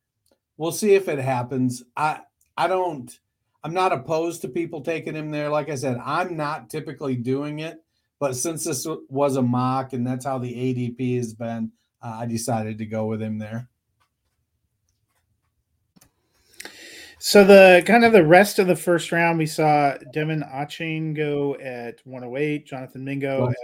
We'll 0.57 0.71
see 0.71 0.95
if 0.95 1.07
it 1.07 1.19
happens. 1.19 1.83
I 1.95 2.21
I 2.57 2.67
don't 2.67 3.11
I'm 3.63 3.73
not 3.73 3.93
opposed 3.93 4.41
to 4.41 4.49
people 4.49 4.81
taking 4.81 5.15
him 5.15 5.31
there. 5.31 5.49
Like 5.49 5.69
I 5.69 5.75
said, 5.75 5.97
I'm 6.03 6.35
not 6.35 6.69
typically 6.69 7.15
doing 7.15 7.59
it, 7.59 7.83
but 8.19 8.35
since 8.35 8.63
this 8.63 8.87
was 9.09 9.35
a 9.35 9.41
mock 9.41 9.93
and 9.93 10.05
that's 10.05 10.25
how 10.25 10.39
the 10.39 10.53
ADP 10.53 11.17
has 11.17 11.33
been, 11.33 11.71
uh, 12.01 12.17
I 12.21 12.25
decided 12.25 12.77
to 12.79 12.85
go 12.85 13.05
with 13.05 13.21
him 13.21 13.37
there. 13.37 13.69
So 17.23 17.43
the 17.43 17.83
kind 17.85 18.03
of 18.03 18.13
the 18.13 18.25
rest 18.25 18.57
of 18.57 18.65
the 18.65 18.75
first 18.75 19.11
round, 19.11 19.37
we 19.37 19.45
saw 19.45 19.95
De'Von 20.11 20.51
Achane 20.51 21.15
go 21.15 21.55
at 21.57 21.99
108, 22.03 22.65
Jonathan 22.65 23.05
Mingo 23.05 23.47
at 23.49 23.55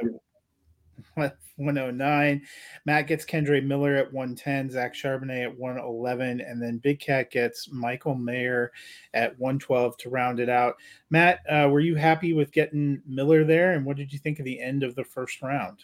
109. 1.17 2.41
Matt 2.85 3.07
gets 3.07 3.25
Kendre 3.25 3.63
Miller 3.63 3.95
at 3.95 4.11
110, 4.13 4.69
Zach 4.69 4.93
Charbonnet 4.93 5.43
at 5.43 5.57
111, 5.57 6.41
and 6.41 6.61
then 6.61 6.77
Big 6.77 6.99
Cat 6.99 7.31
gets 7.31 7.71
Michael 7.71 8.15
Mayer 8.15 8.71
at 9.13 9.37
112 9.39 9.97
to 9.97 10.09
round 10.09 10.39
it 10.39 10.49
out. 10.49 10.75
Matt, 11.09 11.39
uh, 11.49 11.67
were 11.71 11.79
you 11.79 11.95
happy 11.95 12.33
with 12.33 12.51
getting 12.51 13.01
Miller 13.05 13.43
there, 13.43 13.73
and 13.73 13.85
what 13.85 13.97
did 13.97 14.13
you 14.13 14.19
think 14.19 14.39
of 14.39 14.45
the 14.45 14.59
end 14.59 14.83
of 14.83 14.95
the 14.95 15.03
first 15.03 15.41
round? 15.41 15.83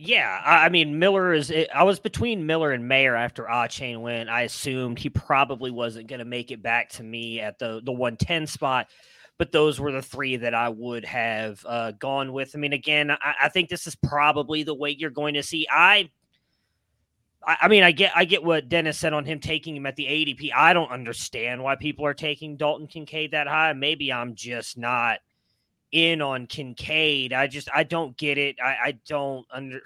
Yeah, 0.00 0.40
I 0.44 0.68
mean 0.68 1.00
Miller 1.00 1.32
is. 1.32 1.52
I 1.74 1.82
was 1.82 1.98
between 1.98 2.46
Miller 2.46 2.70
and 2.70 2.86
Mayer 2.86 3.16
after 3.16 3.50
Ah 3.50 3.66
Chain 3.66 4.00
went. 4.00 4.28
I 4.28 4.42
assumed 4.42 4.96
he 4.96 5.10
probably 5.10 5.72
wasn't 5.72 6.06
going 6.06 6.20
to 6.20 6.24
make 6.24 6.52
it 6.52 6.62
back 6.62 6.90
to 6.90 7.02
me 7.02 7.40
at 7.40 7.58
the 7.58 7.80
the 7.84 7.90
110 7.90 8.46
spot 8.46 8.86
but 9.38 9.52
those 9.52 9.80
were 9.80 9.92
the 9.92 10.02
three 10.02 10.36
that 10.36 10.52
I 10.52 10.68
would 10.68 11.04
have 11.04 11.64
uh, 11.66 11.92
gone 11.92 12.32
with. 12.32 12.54
I 12.54 12.58
mean, 12.58 12.72
again, 12.72 13.12
I, 13.12 13.34
I, 13.42 13.48
think 13.48 13.68
this 13.68 13.86
is 13.86 13.94
probably 13.94 14.64
the 14.64 14.74
way 14.74 14.90
you're 14.90 15.10
going 15.10 15.34
to 15.34 15.44
see. 15.44 15.66
I, 15.70 16.10
I, 17.46 17.56
I 17.62 17.68
mean, 17.68 17.84
I 17.84 17.92
get, 17.92 18.12
I 18.16 18.24
get 18.24 18.42
what 18.42 18.68
Dennis 18.68 18.98
said 18.98 19.12
on 19.12 19.24
him 19.24 19.38
taking 19.38 19.76
him 19.76 19.86
at 19.86 19.94
the 19.94 20.06
ADP. 20.06 20.50
I 20.54 20.72
don't 20.72 20.90
understand 20.90 21.62
why 21.62 21.76
people 21.76 22.04
are 22.04 22.14
taking 22.14 22.56
Dalton 22.56 22.88
Kincaid 22.88 23.30
that 23.30 23.46
high. 23.46 23.72
Maybe 23.74 24.12
I'm 24.12 24.34
just 24.34 24.76
not 24.76 25.20
in 25.92 26.20
on 26.20 26.48
Kincaid. 26.48 27.32
I 27.32 27.46
just, 27.46 27.68
I 27.72 27.84
don't 27.84 28.16
get 28.16 28.38
it. 28.38 28.56
I, 28.60 28.76
I 28.86 28.98
don't 29.06 29.46
under. 29.52 29.80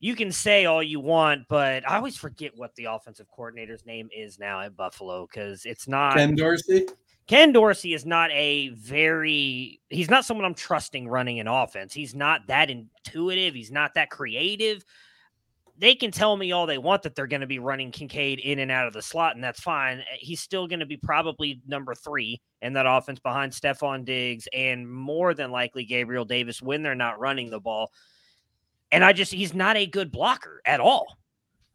You 0.00 0.16
can 0.16 0.32
say 0.32 0.64
all 0.64 0.82
you 0.82 0.98
want, 0.98 1.46
but 1.48 1.88
I 1.88 1.94
always 1.94 2.16
forget 2.16 2.56
what 2.56 2.74
the 2.74 2.86
offensive 2.86 3.28
coordinator's 3.30 3.86
name 3.86 4.08
is 4.12 4.36
now 4.36 4.60
at 4.60 4.76
Buffalo 4.76 5.28
because 5.28 5.64
it's 5.64 5.86
not 5.86 6.16
Ken 6.16 6.34
Dorsey. 6.34 6.88
Ken 7.26 7.52
Dorsey 7.52 7.94
is 7.94 8.04
not 8.04 8.30
a 8.32 8.70
very 8.70 9.80
he's 9.88 10.10
not 10.10 10.24
someone 10.24 10.44
I'm 10.44 10.54
trusting 10.54 11.08
running 11.08 11.40
an 11.40 11.48
offense. 11.48 11.94
He's 11.94 12.14
not 12.14 12.46
that 12.48 12.70
intuitive, 12.70 13.54
he's 13.54 13.70
not 13.70 13.94
that 13.94 14.10
creative. 14.10 14.84
They 15.78 15.94
can 15.94 16.10
tell 16.10 16.36
me 16.36 16.52
all 16.52 16.66
they 16.66 16.78
want 16.78 17.02
that 17.02 17.14
they're 17.14 17.26
going 17.26 17.40
to 17.40 17.46
be 17.46 17.58
running 17.58 17.90
Kincaid 17.90 18.38
in 18.40 18.58
and 18.58 18.70
out 18.70 18.86
of 18.86 18.92
the 18.92 19.02
slot, 19.02 19.34
and 19.34 19.42
that's 19.42 19.60
fine. 19.60 20.00
Eh, 20.00 20.16
he's 20.20 20.40
still 20.40 20.68
going 20.68 20.80
to 20.80 20.86
be 20.86 20.98
probably 20.98 21.60
number 21.66 21.94
three 21.94 22.40
in 22.60 22.74
that 22.74 22.86
offense 22.86 23.18
behind 23.18 23.52
Stefon 23.52 24.04
Diggs 24.04 24.46
and 24.52 24.88
more 24.88 25.34
than 25.34 25.50
likely 25.50 25.84
Gabriel 25.84 26.24
Davis 26.24 26.62
when 26.62 26.82
they're 26.82 26.94
not 26.94 27.18
running 27.18 27.50
the 27.50 27.58
ball. 27.58 27.90
And 28.92 29.02
I 29.02 29.12
just, 29.12 29.32
he's 29.32 29.54
not 29.54 29.76
a 29.76 29.86
good 29.86 30.12
blocker 30.12 30.60
at 30.66 30.78
all. 30.78 31.06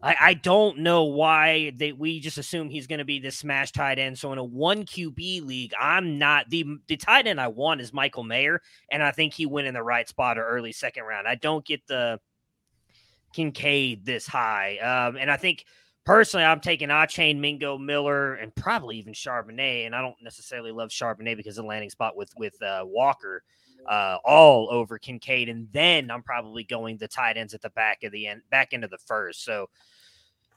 I, 0.02 0.16
I 0.20 0.34
don't 0.36 0.80
know 0.80 1.06
why 1.06 1.72
they 1.76 1.92
we 1.92 2.20
just 2.20 2.38
assume 2.38 2.70
he's 2.70 2.86
going 2.86 3.00
to 3.00 3.06
be 3.06 3.20
this 3.20 3.38
smash 3.38 3.72
tight 3.72 3.98
end. 3.98 4.18
So 4.18 4.32
in 4.32 4.38
a 4.38 4.44
one 4.44 4.84
QB 4.84 5.46
league, 5.46 5.74
I'm 5.80 6.20
not 6.20 6.50
the 6.50 6.66
the 6.88 6.98
tight 6.98 7.26
end 7.26 7.42
I 7.42 7.48
want 7.48 7.82
is 7.82 7.92
Michael 7.92 8.24
Mayer, 8.24 8.62
and 8.92 9.02
I 9.02 9.12
think 9.12 9.34
he 9.34 9.46
went 9.48 9.68
in 9.68 9.74
the 9.74 9.84
right 9.84 10.08
spot 10.08 10.38
or 10.38 10.48
early 10.48 10.72
second 10.72 11.06
round. 11.06 11.28
I 11.28 11.36
don't 11.36 11.66
get 11.66 11.86
the 11.88 12.20
Kincaid 13.34 14.06
this 14.06 14.28
high, 14.28 14.78
um, 14.78 15.18
and 15.18 15.32
I 15.32 15.38
think 15.38 15.66
personally 16.06 16.46
I'm 16.46 16.60
taking 16.60 16.90
Achane, 16.90 17.40
Mingo, 17.40 17.80
Miller, 17.80 18.36
and 18.36 18.56
probably 18.56 18.98
even 18.98 19.14
Charbonnet. 19.14 19.88
And 19.88 19.96
I 19.96 20.02
don't 20.02 20.16
necessarily 20.22 20.72
love 20.72 20.90
Charbonnet 20.90 21.38
because 21.38 21.58
of 21.58 21.64
the 21.64 21.70
landing 21.70 21.90
spot 21.90 22.16
with 22.16 22.32
with 22.38 22.62
uh, 22.62 22.84
Walker 22.86 23.42
uh, 23.88 24.18
all 24.26 24.70
over 24.72 24.98
Kincaid, 25.00 25.50
and 25.50 25.68
then 25.72 26.12
I'm 26.12 26.24
probably 26.24 26.64
going 26.64 26.98
the 26.98 27.08
tight 27.08 27.38
ends 27.38 27.54
at 27.54 27.62
the 27.62 27.70
back 27.72 28.04
of 28.04 28.12
the 28.12 28.28
end, 28.28 28.42
back 28.50 28.74
into 28.74 28.88
the 28.88 28.98
first. 28.98 29.44
So 29.44 29.70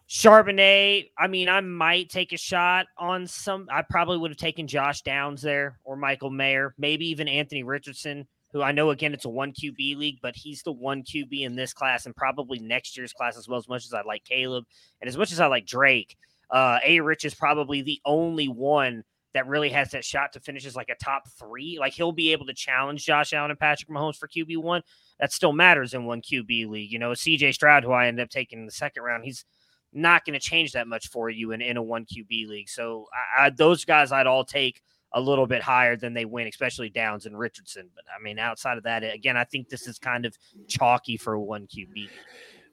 Charbonnet, 0.09 1.11
I 1.17 1.29
mean, 1.29 1.49
I 1.49 1.61
might 1.61 2.11
take 2.11 2.33
a 2.33 2.37
shot 2.37 2.87
on 2.99 3.29
some. 3.29 3.69
I 3.71 3.83
probably 3.83 4.19
would 4.19 4.33
have 4.33 4.39
taken 4.39 4.67
Josh 4.67 5.03
Downs 5.03 5.41
there 5.41 5.79
or 5.85 5.97
Michael 5.97 6.31
Mayer, 6.31 6.75
maybe 6.79 7.09
even 7.11 7.29
Anthony 7.29 7.63
Richardson, 7.63 8.27
who 8.53 8.61
I 8.61 8.73
know 8.73 8.91
again 8.91 9.15
it's 9.15 9.25
a 9.25 9.31
one 9.31 9.53
QB 9.53 9.97
league, 9.97 10.19
but 10.21 10.35
he's 10.35 10.63
the 10.65 10.73
one 10.73 11.05
QB 11.05 11.43
in 11.43 11.55
this 11.55 11.73
class 11.73 12.07
and 12.07 12.17
probably 12.17 12.59
next 12.59 12.97
year's 12.97 13.13
class 13.13 13.39
as 13.39 13.47
well. 13.47 13.61
As 13.61 13.69
much 13.69 13.85
as 13.85 13.95
I 13.95 14.03
like 14.03 14.25
Caleb 14.25 14.65
and 15.01 15.09
as 15.09 15.17
much 15.17 15.31
as 15.31 15.39
I 15.39 15.47
like 15.47 15.67
Drake, 15.67 16.17
uh, 16.51 16.81
A 16.85 16.99
Rich 16.99 17.25
is 17.25 17.35
probably 17.37 17.83
the 17.83 18.01
only 18.05 18.49
one 18.49 19.05
that 19.35 19.47
really 19.47 19.69
has 19.71 19.91
that 19.91 20.05
shot 20.05 20.33
to 20.33 20.41
finish 20.41 20.67
as 20.67 20.77
like 20.77 20.89
a 20.89 21.05
top 21.05 21.29
three. 21.39 21.79
Like 21.79 21.93
he'll 21.93 22.13
be 22.13 22.33
able 22.33 22.47
to 22.47 22.55
challenge 22.55 23.05
Josh 23.05 23.33
Allen 23.33 23.51
and 23.51 23.61
Patrick 23.61 23.89
Mahomes 23.89 24.17
for 24.17 24.29
QB 24.29 24.59
one. 24.59 24.83
That 25.21 25.33
still 25.33 25.53
matters 25.53 25.95
in 25.95 26.05
one 26.05 26.23
QB 26.23 26.69
league. 26.69 26.91
You 26.91 26.99
know, 26.99 27.11
CJ 27.11 27.55
Stroud, 27.55 27.85
who 27.85 27.93
I 27.93 28.07
ended 28.07 28.25
up 28.25 28.31
taking 28.31 28.61
in 28.61 28.67
the 28.67 28.73
second 28.73 29.03
round, 29.03 29.25
he's 29.25 29.45
not 29.93 30.25
going 30.25 30.39
to 30.39 30.41
change 30.41 30.73
that 30.73 30.87
much 30.87 31.09
for 31.09 31.31
you 31.31 31.53
in, 31.53 31.61
in 31.61 31.77
a 31.77 31.83
one 31.83 32.05
QB 32.05 32.49
league. 32.49 32.69
So 32.69 33.07
I, 33.39 33.47
I, 33.47 33.51
those 33.51 33.85
guys 33.85 34.13
I'd 34.13 34.27
all 34.27 34.45
take 34.45 34.83
a 35.13 35.21
little 35.21 35.47
bit 35.47 35.63
higher 35.63 35.97
than 35.97 36.15
they 36.15 36.25
win, 36.25 36.47
especially 36.47 36.89
Downs 36.89 37.27
and 37.27 37.39
Richardson. 37.39 37.89
But 37.95 38.05
I 38.17 38.23
mean, 38.23 38.39
outside 38.39 38.79
of 38.79 38.85
that, 38.85 39.03
again, 39.03 39.37
I 39.37 39.45
think 39.45 39.69
this 39.69 39.87
is 39.87 39.99
kind 39.99 40.25
of 40.25 40.37
chalky 40.69 41.17
for 41.17 41.39
one 41.39 41.67
QB. 41.67 42.09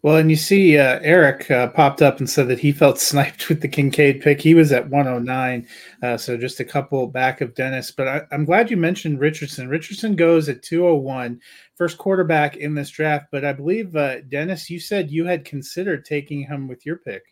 Well, 0.04 0.18
and 0.18 0.30
you 0.30 0.36
see, 0.36 0.78
uh, 0.78 1.00
Eric 1.02 1.50
uh, 1.50 1.70
popped 1.70 2.04
up 2.04 2.20
and 2.20 2.30
said 2.30 2.48
that 2.50 2.60
he 2.60 2.72
felt 2.72 3.00
sniped 3.00 3.50
with 3.50 3.62
the 3.62 3.68
Kincaid 3.68 4.22
pick. 4.22 4.40
He 4.40 4.54
was 4.54 4.72
at 4.72 4.90
109, 4.90 5.68
uh, 6.04 6.18
so 6.18 6.38
just 6.38 6.60
a 6.60 6.66
couple 6.66 7.08
back 7.08 7.42
of 7.42 7.56
Dennis. 7.56 7.92
But 7.92 8.08
I, 8.08 8.22
am 8.32 8.46
glad 8.46 8.70
you 8.70 8.78
mentioned 8.78 9.20
Richardson. 9.20 9.68
Richardson 9.68 10.16
goes 10.16 10.50
at 10.50 10.62
201, 10.62 11.42
first 11.76 11.98
quarterback 11.98 12.58
in 12.58 12.76
this 12.76 12.90
draft. 12.90 13.28
But 13.32 13.44
I 13.44 13.54
believe, 13.54 13.96
uh, 13.96 14.22
Dennis, 14.22 14.70
you 14.70 14.80
said 14.80 15.10
you 15.10 15.26
had 15.26 15.46
considered 15.46 16.06
taking 16.06 16.44
him 16.44 16.68
with 16.68 16.86
your 16.86 16.98
pick. 16.98 17.24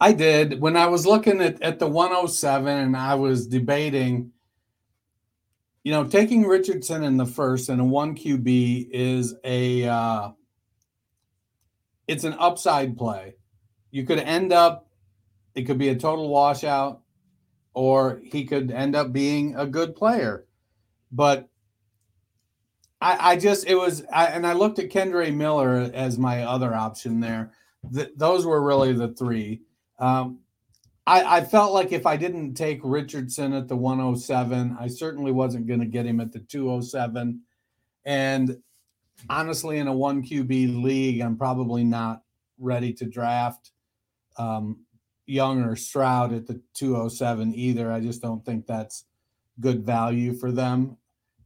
I 0.00 0.12
did. 0.12 0.60
When 0.60 0.76
I 0.76 0.86
was 0.86 1.04
looking 1.04 1.42
at, 1.42 1.60
at 1.60 1.78
the 1.78 1.86
107 1.86 2.74
and 2.74 2.96
I 2.96 3.14
was 3.14 3.46
debating, 3.46 4.32
you 5.82 5.92
know, 5.92 6.04
taking 6.04 6.46
Richardson 6.46 7.04
in 7.04 7.18
the 7.18 7.26
first 7.26 7.68
and 7.68 7.80
a 7.80 7.84
1 7.84 8.16
QB 8.16 8.88
is 8.92 9.34
a 9.44 9.86
uh, 9.86 10.30
it's 12.10 12.24
an 12.24 12.34
upside 12.40 12.98
play. 12.98 13.36
You 13.92 14.04
could 14.04 14.18
end 14.18 14.52
up, 14.52 14.88
it 15.54 15.62
could 15.62 15.78
be 15.78 15.90
a 15.90 15.94
total 15.94 16.28
washout, 16.28 17.02
or 17.72 18.20
he 18.24 18.44
could 18.44 18.72
end 18.72 18.96
up 18.96 19.12
being 19.12 19.54
a 19.54 19.64
good 19.64 19.94
player. 19.94 20.44
But 21.12 21.48
I, 23.00 23.32
I 23.32 23.36
just, 23.36 23.64
it 23.68 23.76
was, 23.76 24.02
I, 24.12 24.26
and 24.26 24.44
I 24.44 24.54
looked 24.54 24.80
at 24.80 24.90
Kendre 24.90 25.32
Miller 25.32 25.88
as 25.94 26.18
my 26.18 26.42
other 26.42 26.74
option 26.74 27.20
there. 27.20 27.52
Th- 27.94 28.10
those 28.16 28.44
were 28.44 28.60
really 28.60 28.92
the 28.92 29.14
three. 29.14 29.60
Um, 30.00 30.40
I, 31.06 31.38
I 31.38 31.44
felt 31.44 31.72
like 31.72 31.92
if 31.92 32.06
I 32.06 32.16
didn't 32.16 32.54
take 32.54 32.80
Richardson 32.82 33.52
at 33.52 33.68
the 33.68 33.76
107, 33.76 34.76
I 34.80 34.88
certainly 34.88 35.30
wasn't 35.30 35.68
going 35.68 35.80
to 35.80 35.86
get 35.86 36.06
him 36.06 36.18
at 36.18 36.32
the 36.32 36.40
207. 36.40 37.42
And 38.04 38.58
honestly, 39.28 39.78
in 39.78 39.88
a 39.88 39.92
one 39.92 40.22
QB 40.22 40.82
league, 40.82 41.20
I'm 41.20 41.36
probably 41.36 41.84
not 41.84 42.22
ready 42.58 42.92
to 42.94 43.04
draft 43.04 43.72
um, 44.36 44.80
Young 45.26 45.62
or 45.62 45.76
Stroud 45.76 46.32
at 46.32 46.46
the 46.46 46.60
207 46.74 47.54
either. 47.54 47.92
I 47.92 48.00
just 48.00 48.22
don't 48.22 48.44
think 48.44 48.66
that's 48.66 49.04
good 49.60 49.84
value 49.84 50.34
for 50.34 50.50
them. 50.50 50.96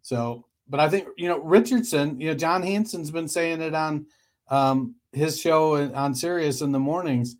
So, 0.03 0.47
but 0.69 0.81
I 0.81 0.89
think, 0.89 1.09
you 1.17 1.29
know, 1.29 1.39
Richardson, 1.41 2.21
you 2.21 2.29
know, 2.29 2.35
John 2.35 2.63
Hansen's 2.63 3.11
been 3.11 3.29
saying 3.29 3.61
it 3.61 3.75
on 3.75 4.07
um, 4.49 4.95
his 5.13 5.41
show 5.41 5.93
on 5.93 6.15
Sirius 6.15 6.61
in 6.61 6.73
the 6.73 6.79
mornings. 6.79 7.37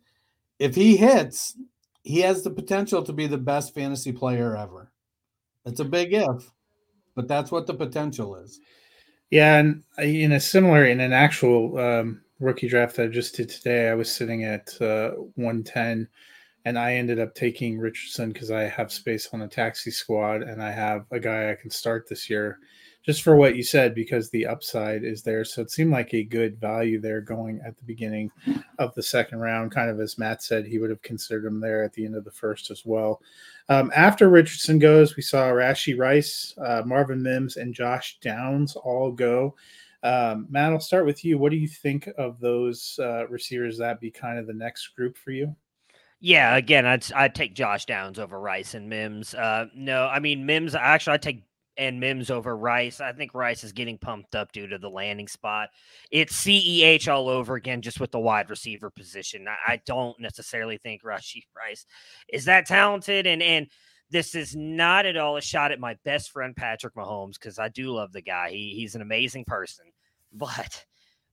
If 0.59 0.75
he 0.75 0.97
hits, 0.97 1.57
he 2.03 2.19
has 2.21 2.43
the 2.43 2.51
potential 2.51 3.03
to 3.03 3.13
be 3.13 3.27
the 3.27 3.37
best 3.37 3.73
fantasy 3.73 4.11
player 4.11 4.55
ever. 4.55 4.91
It's 5.65 5.79
a 5.79 5.85
big 5.85 6.13
if, 6.13 6.51
but 7.15 7.27
that's 7.27 7.51
what 7.51 7.65
the 7.65 7.73
potential 7.73 8.35
is. 8.35 8.59
Yeah, 9.35 9.57
and 9.57 9.83
in 9.97 10.31
a 10.31 10.39
similar, 10.39 10.85
in 10.85 10.99
an 11.01 11.11
actual 11.13 11.77
um, 11.77 12.21
rookie 12.39 12.69
draft 12.69 12.99
I 12.99 13.07
just 13.07 13.35
did 13.35 13.49
today, 13.49 13.89
I 13.89 13.93
was 13.95 14.09
sitting 14.09 14.43
at 14.45 14.79
uh, 14.81 15.11
110, 15.35 16.07
and 16.63 16.79
I 16.79 16.93
ended 16.95 17.19
up 17.19 17.35
taking 17.35 17.77
Richardson 17.77 18.31
because 18.31 18.49
I 18.49 18.63
have 18.63 18.91
space 18.91 19.27
on 19.33 19.41
the 19.41 19.47
taxi 19.47 19.91
squad, 19.91 20.41
and 20.41 20.63
I 20.63 20.71
have 20.71 21.05
a 21.11 21.19
guy 21.19 21.51
I 21.51 21.55
can 21.55 21.69
start 21.69 22.07
this 22.07 22.29
year, 22.29 22.59
just 23.05 23.21
for 23.21 23.35
what 23.35 23.55
you 23.55 23.63
said, 23.63 23.93
because 23.93 24.29
the 24.29 24.47
upside 24.47 25.03
is 25.03 25.21
there. 25.21 25.45
So 25.45 25.61
it 25.61 25.69
seemed 25.69 25.91
like 25.91 26.13
a 26.13 26.23
good 26.23 26.59
value 26.59 26.99
there 26.99 27.21
going 27.21 27.61
at 27.65 27.77
the 27.77 27.83
beginning 27.83 28.31
of 28.79 28.95
the 28.95 29.03
second 29.03 29.39
round. 29.39 29.71
Kind 29.71 29.89
of 29.89 29.99
as 29.99 30.17
Matt 30.17 30.41
said, 30.41 30.65
he 30.65 30.79
would 30.79 30.89
have 30.89 31.01
considered 31.03 31.45
him 31.45 31.59
there 31.59 31.83
at 31.83 31.93
the 31.93 32.05
end 32.05 32.15
of 32.15 32.23
the 32.23 32.31
first 32.31 32.71
as 32.71 32.83
well. 32.85 33.21
Um, 33.69 33.91
after 33.95 34.29
Richardson 34.29 34.79
goes, 34.79 35.15
we 35.15 35.21
saw 35.21 35.49
Rashee 35.49 35.97
Rice, 35.97 36.53
uh, 36.57 36.81
Marvin 36.85 37.21
Mims, 37.21 37.57
and 37.57 37.73
Josh 37.73 38.17
Downs 38.21 38.75
all 38.75 39.11
go. 39.11 39.55
Um, 40.03 40.47
Matt, 40.49 40.71
I'll 40.71 40.79
start 40.79 41.05
with 41.05 41.23
you. 41.23 41.37
What 41.37 41.51
do 41.51 41.57
you 41.57 41.67
think 41.67 42.09
of 42.17 42.39
those 42.39 42.99
uh, 43.01 43.27
receivers 43.27 43.77
that 43.77 43.99
be 43.99 44.11
kind 44.11 44.37
of 44.37 44.45
the 44.47 44.53
next 44.53 44.89
group 44.95 45.17
for 45.17 45.31
you? 45.31 45.55
Yeah, 46.19 46.55
again, 46.55 46.85
I'd 46.85 47.11
I'd 47.13 47.35
take 47.35 47.53
Josh 47.53 47.85
Downs 47.85 48.19
over 48.19 48.39
Rice 48.39 48.73
and 48.73 48.89
Mims. 48.89 49.35
Uh, 49.35 49.65
no, 49.75 50.07
I 50.07 50.19
mean 50.19 50.45
Mims. 50.45 50.73
Actually, 50.73 51.15
I'd 51.15 51.21
take 51.21 51.43
and 51.77 51.99
Mims 51.99 52.29
over 52.29 52.55
Rice. 52.55 53.01
I 53.01 53.11
think 53.11 53.33
Rice 53.33 53.63
is 53.63 53.71
getting 53.71 53.97
pumped 53.97 54.35
up 54.35 54.51
due 54.51 54.67
to 54.67 54.77
the 54.77 54.89
landing 54.89 55.27
spot. 55.27 55.69
It's 56.11 56.45
CEH 56.45 57.07
all 57.11 57.29
over 57.29 57.55
again, 57.55 57.81
just 57.81 57.99
with 57.99 58.11
the 58.11 58.19
wide 58.19 58.49
receiver 58.49 58.89
position. 58.89 59.47
I, 59.47 59.73
I 59.73 59.81
don't 59.85 60.19
necessarily 60.19 60.77
think 60.77 61.03
Rashee 61.03 61.43
Rice 61.55 61.85
is 62.31 62.45
that 62.45 62.65
talented, 62.65 63.27
and 63.27 63.41
and 63.41 63.67
this 64.11 64.35
is 64.35 64.55
not 64.55 65.05
at 65.05 65.17
all 65.17 65.37
a 65.37 65.41
shot 65.41 65.71
at 65.71 65.79
my 65.79 65.95
best 66.05 66.31
friend 66.31 66.55
Patrick 66.55 66.95
Mahomes 66.95 67.33
because 67.33 67.59
I 67.59 67.69
do 67.69 67.91
love 67.91 68.11
the 68.13 68.21
guy. 68.21 68.51
He 68.51 68.73
he's 68.75 68.95
an 68.95 69.01
amazing 69.01 69.45
person, 69.45 69.85
but 70.31 70.85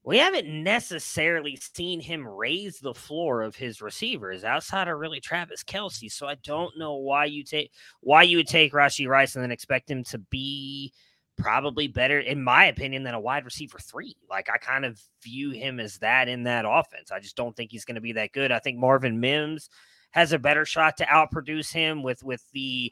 we 0.05 0.17
haven't 0.17 0.47
necessarily 0.47 1.57
seen 1.57 2.01
him 2.01 2.27
raise 2.27 2.79
the 2.79 2.93
floor 2.93 3.41
of 3.41 3.55
his 3.55 3.81
receivers 3.81 4.43
outside 4.43 4.89
of 4.89 4.99
really 4.99 5.21
Travis 5.21 5.63
Kelce. 5.63 6.11
So 6.11 6.27
I 6.27 6.35
don't 6.35 6.77
know 6.77 6.95
why 6.95 7.25
you 7.25 7.43
take 7.43 7.71
why 8.01 8.23
you 8.23 8.37
would 8.37 8.47
take 8.47 8.73
Rashee 8.73 9.07
Rice 9.07 9.35
and 9.35 9.43
then 9.43 9.51
expect 9.51 9.89
him 9.89 10.03
to 10.05 10.17
be 10.17 10.91
probably 11.37 11.87
better, 11.87 12.19
in 12.19 12.43
my 12.43 12.65
opinion, 12.65 13.03
than 13.03 13.13
a 13.13 13.19
wide 13.19 13.45
receiver 13.45 13.79
three. 13.79 14.15
Like 14.29 14.49
I 14.53 14.57
kind 14.57 14.83
of 14.83 15.01
view 15.23 15.51
him 15.51 15.79
as 15.79 15.97
that 15.99 16.27
in 16.27 16.43
that 16.43 16.65
offense. 16.67 17.11
I 17.11 17.19
just 17.19 17.37
don't 17.37 17.55
think 17.55 17.71
he's 17.71 17.85
going 17.85 17.95
to 17.95 18.01
be 18.01 18.13
that 18.13 18.33
good. 18.33 18.51
I 18.51 18.59
think 18.59 18.77
Marvin 18.77 19.21
Mims 19.21 19.69
has 20.11 20.33
a 20.33 20.39
better 20.39 20.65
shot 20.65 20.97
to 20.97 21.05
outproduce 21.05 21.71
him 21.71 22.03
with 22.03 22.23
with 22.23 22.43
the 22.51 22.91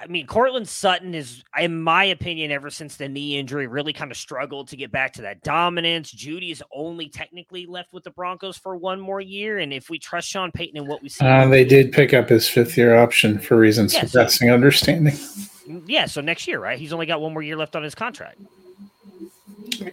I 0.00 0.06
mean, 0.06 0.26
Courtland 0.26 0.68
Sutton 0.68 1.14
is, 1.14 1.42
in 1.58 1.80
my 1.82 2.04
opinion, 2.04 2.50
ever 2.50 2.70
since 2.70 2.96
the 2.96 3.08
knee 3.08 3.38
injury, 3.38 3.66
really 3.66 3.92
kind 3.92 4.10
of 4.10 4.16
struggled 4.16 4.68
to 4.68 4.76
get 4.76 4.90
back 4.90 5.12
to 5.14 5.22
that 5.22 5.42
dominance. 5.42 6.12
Jeudy's 6.12 6.62
only 6.72 7.08
technically 7.08 7.66
left 7.66 7.92
with 7.92 8.04
the 8.04 8.10
Broncos 8.10 8.56
for 8.56 8.76
one 8.76 9.00
more 9.00 9.20
year, 9.20 9.58
and 9.58 9.72
if 9.72 9.90
we 9.90 9.98
trust 9.98 10.28
Sean 10.28 10.52
Payton 10.52 10.78
and 10.78 10.88
what 10.88 11.02
we 11.02 11.08
see, 11.08 11.24
uh, 11.24 11.46
they 11.46 11.64
did 11.64 11.92
pick 11.92 12.14
up 12.14 12.28
his 12.28 12.48
fifth 12.48 12.76
year 12.76 12.96
option 12.96 13.38
for 13.38 13.56
reasons 13.56 13.94
yeah, 13.94 14.04
surpassing 14.04 14.48
so, 14.48 14.54
understanding. 14.54 15.14
Mm, 15.14 15.84
yeah, 15.86 16.06
so 16.06 16.20
next 16.20 16.46
year, 16.46 16.60
right? 16.60 16.78
He's 16.78 16.92
only 16.92 17.06
got 17.06 17.20
one 17.20 17.32
more 17.32 17.42
year 17.42 17.56
left 17.56 17.76
on 17.76 17.82
his 17.82 17.94
contract, 17.94 18.38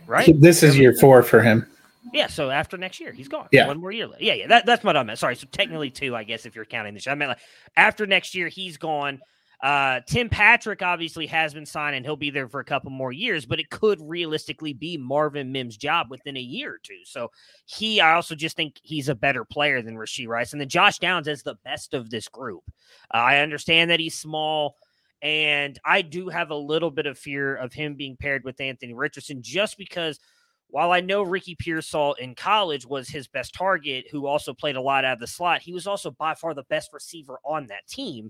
right? 0.08 0.40
This 0.40 0.64
is 0.64 0.78
year 0.78 0.94
four 0.94 1.24
for 1.24 1.42
him. 1.42 1.68
Yeah, 2.14 2.28
so 2.28 2.50
after 2.50 2.78
next 2.78 3.00
year, 3.00 3.12
he's 3.12 3.28
gone. 3.28 3.48
Yeah, 3.52 3.68
one 3.68 3.80
more 3.80 3.92
year. 3.92 4.08
Left. 4.08 4.22
Yeah, 4.22 4.34
yeah. 4.34 4.48
That, 4.48 4.66
that's 4.66 4.84
what 4.84 4.96
I 4.96 5.04
meant. 5.04 5.20
Sorry. 5.20 5.36
So 5.36 5.48
technically 5.52 5.90
two, 5.90 6.16
I 6.16 6.24
guess, 6.24 6.46
if 6.46 6.56
you're 6.56 6.66
counting 6.66 6.94
this. 6.94 7.08
I 7.08 7.16
meant 7.16 7.30
like 7.30 7.40
after 7.76 8.06
next 8.06 8.36
year, 8.36 8.48
he's 8.48 8.78
gone. 8.78 9.20
Uh, 9.62 10.02
Tim 10.08 10.30
Patrick 10.30 10.82
obviously 10.82 11.26
has 11.28 11.54
been 11.54 11.66
signed 11.66 11.96
and 11.96 12.06
he'll 12.06 12.16
be 12.16 12.30
there 12.30 12.48
for 12.48 12.60
a 12.60 12.66
couple 12.66 12.92
more 12.92 13.12
years, 13.12 13.46
but 13.46 13.60
it 13.60 13.70
could 13.70 14.00
realistically 14.02 14.74
be 14.74 14.98
Marvin 14.98 15.52
Mims' 15.52 15.78
job 15.78 16.08
within 16.10 16.38
a 16.38 16.42
year 16.42 16.76
or 16.76 16.80
two. 16.84 17.00
So 17.04 17.32
he, 17.66 18.00
I 18.02 18.14
also 18.14 18.36
just 18.36 18.56
think 18.56 18.80
he's 18.84 19.10
a 19.10 19.16
better 19.16 19.46
player 19.46 19.82
than 19.82 19.96
Rashee 19.96 20.28
Rice. 20.28 20.52
And 20.52 20.62
then 20.62 20.70
Josh 20.70 21.00
Downs 21.00 21.28
is 21.28 21.44
the 21.44 21.56
best 21.64 21.94
of 21.94 22.10
this 22.10 22.28
group. 22.28 22.64
Uh, 23.14 23.18
I 23.18 23.40
understand 23.40 23.90
that 23.92 24.00
he's 24.00 24.18
small 24.18 24.76
And 25.22 25.80
I 25.86 26.02
do 26.04 26.30
have 26.30 26.52
a 26.52 26.56
little 26.56 26.92
bit 26.92 27.08
of 27.08 27.18
fear 27.18 27.56
of 27.56 27.74
him 27.74 27.96
being 27.96 28.18
paired 28.18 28.44
with 28.44 28.62
Anthony 28.62 28.94
Richardson 28.94 29.42
just 29.42 29.78
because 29.78 30.20
while 30.68 30.92
I 30.92 31.00
know 31.00 31.24
Ricky 31.24 31.56
Pearsall 31.56 32.14
in 32.16 32.36
college 32.36 32.86
was 32.86 33.08
his 33.08 33.28
best 33.28 33.54
target, 33.54 34.06
who 34.12 34.28
also 34.28 34.54
played 34.54 34.76
a 34.76 34.82
lot 34.82 35.06
out 35.06 35.14
of 35.14 35.20
the 35.20 35.28
slot, 35.28 35.62
he 35.62 35.74
was 35.74 35.88
also 35.88 36.12
by 36.12 36.36
far 36.36 36.54
the 36.54 36.64
best 36.64 36.92
receiver 36.94 37.40
on 37.46 37.68
that 37.68 37.88
team. 37.88 38.30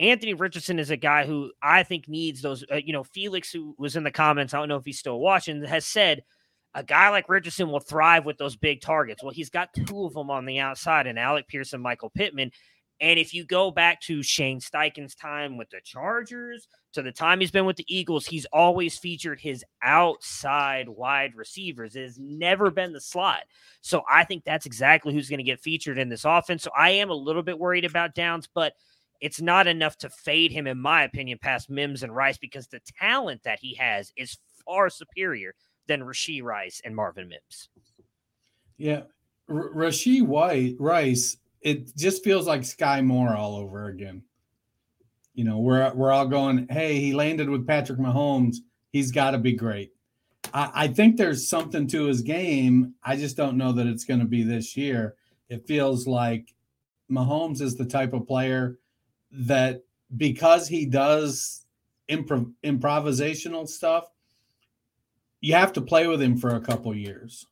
Anthony 0.00 0.34
Richardson 0.34 0.78
is 0.78 0.90
a 0.90 0.96
guy 0.96 1.26
who 1.26 1.52
I 1.62 1.82
think 1.82 2.08
needs 2.08 2.40
those. 2.40 2.64
Uh, 2.70 2.76
you 2.76 2.92
know, 2.92 3.04
Felix, 3.04 3.50
who 3.50 3.74
was 3.78 3.96
in 3.96 4.04
the 4.04 4.10
comments, 4.10 4.54
I 4.54 4.58
don't 4.58 4.68
know 4.68 4.76
if 4.76 4.84
he's 4.84 4.98
still 4.98 5.18
watching, 5.18 5.62
has 5.64 5.86
said 5.86 6.22
a 6.74 6.82
guy 6.82 7.08
like 7.08 7.28
Richardson 7.28 7.70
will 7.70 7.80
thrive 7.80 8.24
with 8.24 8.38
those 8.38 8.56
big 8.56 8.80
targets. 8.80 9.22
Well, 9.22 9.32
he's 9.32 9.50
got 9.50 9.72
two 9.74 10.04
of 10.04 10.14
them 10.14 10.30
on 10.30 10.44
the 10.44 10.60
outside, 10.60 11.06
and 11.06 11.18
Alec 11.18 11.48
Pearson, 11.48 11.80
Michael 11.80 12.10
Pittman. 12.10 12.52
And 13.00 13.18
if 13.18 13.32
you 13.32 13.44
go 13.44 13.70
back 13.70 14.00
to 14.02 14.22
Shane 14.22 14.60
Steichen's 14.60 15.14
time 15.14 15.56
with 15.56 15.70
the 15.70 15.80
Chargers, 15.84 16.66
to 16.94 17.02
the 17.02 17.12
time 17.12 17.38
he's 17.38 17.50
been 17.50 17.66
with 17.66 17.76
the 17.76 17.84
Eagles, 17.86 18.26
he's 18.26 18.46
always 18.52 18.98
featured 18.98 19.40
his 19.40 19.64
outside 19.82 20.88
wide 20.88 21.36
receivers. 21.36 21.94
It 21.94 22.02
has 22.02 22.18
never 22.18 22.70
been 22.70 22.92
the 22.92 23.00
slot. 23.00 23.42
So 23.82 24.02
I 24.10 24.24
think 24.24 24.44
that's 24.44 24.66
exactly 24.66 25.14
who's 25.14 25.28
going 25.28 25.38
to 25.38 25.44
get 25.44 25.60
featured 25.60 25.98
in 25.98 26.08
this 26.08 26.24
offense. 26.24 26.64
So 26.64 26.70
I 26.76 26.90
am 26.90 27.10
a 27.10 27.14
little 27.14 27.42
bit 27.42 27.58
worried 27.58 27.84
about 27.84 28.16
Downs, 28.16 28.48
but 28.52 28.72
it's 29.20 29.40
not 29.40 29.66
enough 29.66 29.96
to 29.98 30.10
fade 30.10 30.52
him, 30.52 30.66
in 30.66 30.78
my 30.78 31.02
opinion, 31.02 31.38
past 31.40 31.68
Mims 31.70 32.02
and 32.02 32.14
Rice 32.14 32.38
because 32.38 32.68
the 32.68 32.80
talent 32.98 33.42
that 33.44 33.58
he 33.60 33.74
has 33.74 34.12
is 34.16 34.38
far 34.64 34.90
superior 34.90 35.54
than 35.86 36.02
Rashee 36.02 36.42
Rice 36.42 36.80
and 36.84 36.94
Marvin 36.94 37.28
Mims. 37.28 37.68
Yeah. 38.76 39.02
R- 39.48 39.70
Rashee 39.74 40.22
White 40.22 40.76
Rice 40.78 41.36
it 41.60 41.96
just 41.96 42.24
feels 42.24 42.46
like 42.46 42.62
Skyy 42.62 43.04
Moore 43.04 43.36
all 43.36 43.56
over 43.56 43.86
again. 43.86 44.22
You 45.34 45.44
know, 45.44 45.58
we're 45.58 45.92
we're 45.94 46.12
all 46.12 46.26
going, 46.26 46.66
hey, 46.70 46.98
he 46.98 47.14
landed 47.14 47.48
with 47.48 47.66
Patrick 47.66 47.98
Mahomes. 47.98 48.56
He's 48.90 49.12
got 49.12 49.32
to 49.32 49.38
be 49.38 49.52
great. 49.52 49.92
I, 50.52 50.70
I 50.74 50.88
think 50.88 51.16
there's 51.16 51.48
something 51.48 51.86
to 51.88 52.06
his 52.06 52.22
game. 52.22 52.94
I 53.02 53.16
just 53.16 53.36
don't 53.36 53.56
know 53.56 53.72
that 53.72 53.86
it's 53.86 54.04
going 54.04 54.20
to 54.20 54.26
be 54.26 54.42
this 54.42 54.76
year. 54.76 55.14
It 55.48 55.66
feels 55.66 56.06
like 56.06 56.54
Mahomes 57.10 57.60
is 57.60 57.76
the 57.76 57.84
type 57.84 58.12
of 58.12 58.26
player 58.26 58.78
that 59.30 59.82
because 60.16 60.68
he 60.68 60.86
does 60.86 61.64
improv- 62.08 62.52
improvisational 62.64 63.68
stuff, 63.68 64.10
you 65.40 65.54
have 65.54 65.72
to 65.74 65.80
play 65.80 66.06
with 66.06 66.20
him 66.20 66.36
for 66.36 66.56
a 66.56 66.60
couple 66.60 66.94
years. 66.94 67.46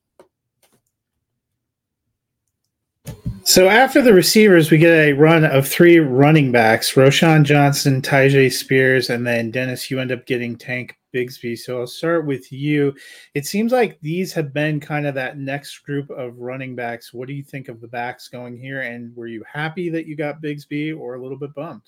So 3.43 3.69
after 3.69 4.01
the 4.01 4.13
receivers, 4.13 4.69
we 4.69 4.77
get 4.77 4.91
a 4.91 5.13
run 5.13 5.45
of 5.45 5.65
three 5.65 5.99
running 5.99 6.51
backs: 6.51 6.95
Roschon 6.95 7.43
Johnson, 7.43 8.01
Tyjae 8.01 8.51
Spears, 8.51 9.09
and 9.09 9.25
then 9.25 9.51
Dennis. 9.51 9.89
You 9.89 9.99
end 9.99 10.11
up 10.11 10.25
getting 10.25 10.57
Tank 10.57 10.97
Bigsby. 11.17 11.57
So 11.57 11.79
I'll 11.79 11.87
start 11.87 12.25
with 12.27 12.51
you. 12.51 12.93
It 13.33 13.45
seems 13.45 13.71
like 13.71 13.99
these 14.01 14.31
have 14.33 14.53
been 14.53 14.79
kind 14.79 15.07
of 15.07 15.15
that 15.15 15.37
next 15.37 15.79
group 15.79 16.09
of 16.11 16.37
running 16.37 16.75
backs. 16.75 17.13
What 17.13 17.27
do 17.27 17.33
you 17.33 17.43
think 17.43 17.69
of 17.69 17.81
the 17.81 17.87
backs 17.87 18.27
going 18.27 18.57
here? 18.57 18.81
And 18.81 19.15
were 19.15 19.27
you 19.27 19.43
happy 19.51 19.89
that 19.89 20.05
you 20.05 20.15
got 20.15 20.41
Bigsby, 20.41 20.97
or 20.97 21.15
a 21.15 21.21
little 21.21 21.39
bit 21.39 21.55
bummed? 21.55 21.81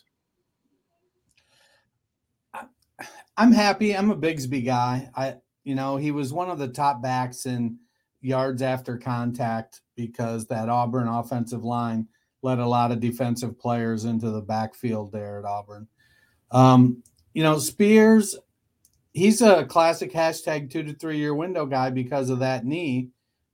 I'm 3.38 3.52
happy. 3.52 3.96
I'm 3.96 4.12
a 4.12 4.18
Bigsby 4.18 4.66
guy. 4.66 5.10
I, 5.16 5.36
you 5.64 5.76
know, 5.76 5.96
he 5.96 6.12
was 6.12 6.34
one 6.34 6.50
of 6.50 6.60
the 6.60 6.68
top 6.68 7.02
backs 7.02 7.46
in 7.46 7.78
yards 8.22 8.62
after 8.62 8.98
contact 8.98 9.82
because 9.96 10.46
that 10.48 10.68
Auburn 10.68 11.08
offensive 11.08 11.64
line 11.64 12.08
let 12.42 12.60
a 12.60 12.68
lot 12.68 12.92
of 12.92 13.00
defensive 13.00 13.58
players 13.60 14.06
into 14.06 14.30
the 14.32 14.42
backfield 14.42 15.12
there 15.12 15.40
at 15.40 15.46
Auburn. 15.46 15.88
Um, 16.52 17.04
you 17.34 17.44
know, 17.44 17.60
Spears, 17.60 18.38
he's 19.14 19.42
a 19.42 19.66
classic 19.66 20.14
hashtag 20.14 20.70
two 20.70 20.84
to 20.84 20.94
three 20.94 21.18
year 21.18 21.34
window 21.34 21.66
guy 21.66 21.90
because 21.90 22.30
of 22.30 22.40
that 22.40 22.66
knee. 22.66 23.10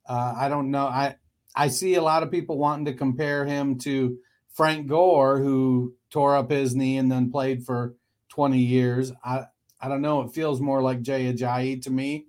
Uh, 0.08 0.34
I 0.36 0.48
don't 0.48 0.70
know. 0.70 0.86
I 0.86 1.16
I 1.54 1.68
see 1.68 1.94
a 1.94 2.02
lot 2.02 2.22
of 2.22 2.30
people 2.30 2.58
wanting 2.58 2.86
to 2.86 2.94
compare 2.94 3.44
him 3.44 3.78
to 3.80 4.18
Frank 4.52 4.86
Gore, 4.86 5.38
who 5.38 5.94
tore 6.10 6.36
up 6.36 6.50
his 6.50 6.74
knee 6.74 6.98
and 6.98 7.10
then 7.10 7.30
played 7.30 7.64
for 7.64 7.94
20 8.30 8.58
years. 8.58 9.12
I 9.24 9.46
I 9.80 9.88
don't 9.88 10.02
know. 10.02 10.22
It 10.22 10.32
feels 10.32 10.60
more 10.60 10.82
like 10.82 11.02
Jay 11.02 11.32
Ajayi 11.32 11.82
to 11.82 11.90
me 11.90 12.26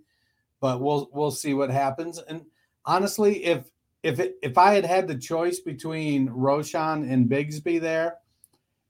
but 0.59 0.81
we'll 0.81 1.09
we'll 1.13 1.31
see 1.31 1.53
what 1.53 1.69
happens. 1.69 2.19
And 2.19 2.45
honestly, 2.85 3.43
if 3.45 3.69
if 4.03 4.19
it, 4.19 4.35
if 4.41 4.57
I 4.57 4.73
had 4.73 4.85
had 4.85 5.07
the 5.07 5.17
choice 5.17 5.59
between 5.59 6.29
Roschon 6.29 7.11
and 7.11 7.29
Bigsby 7.29 7.81
there, 7.81 8.15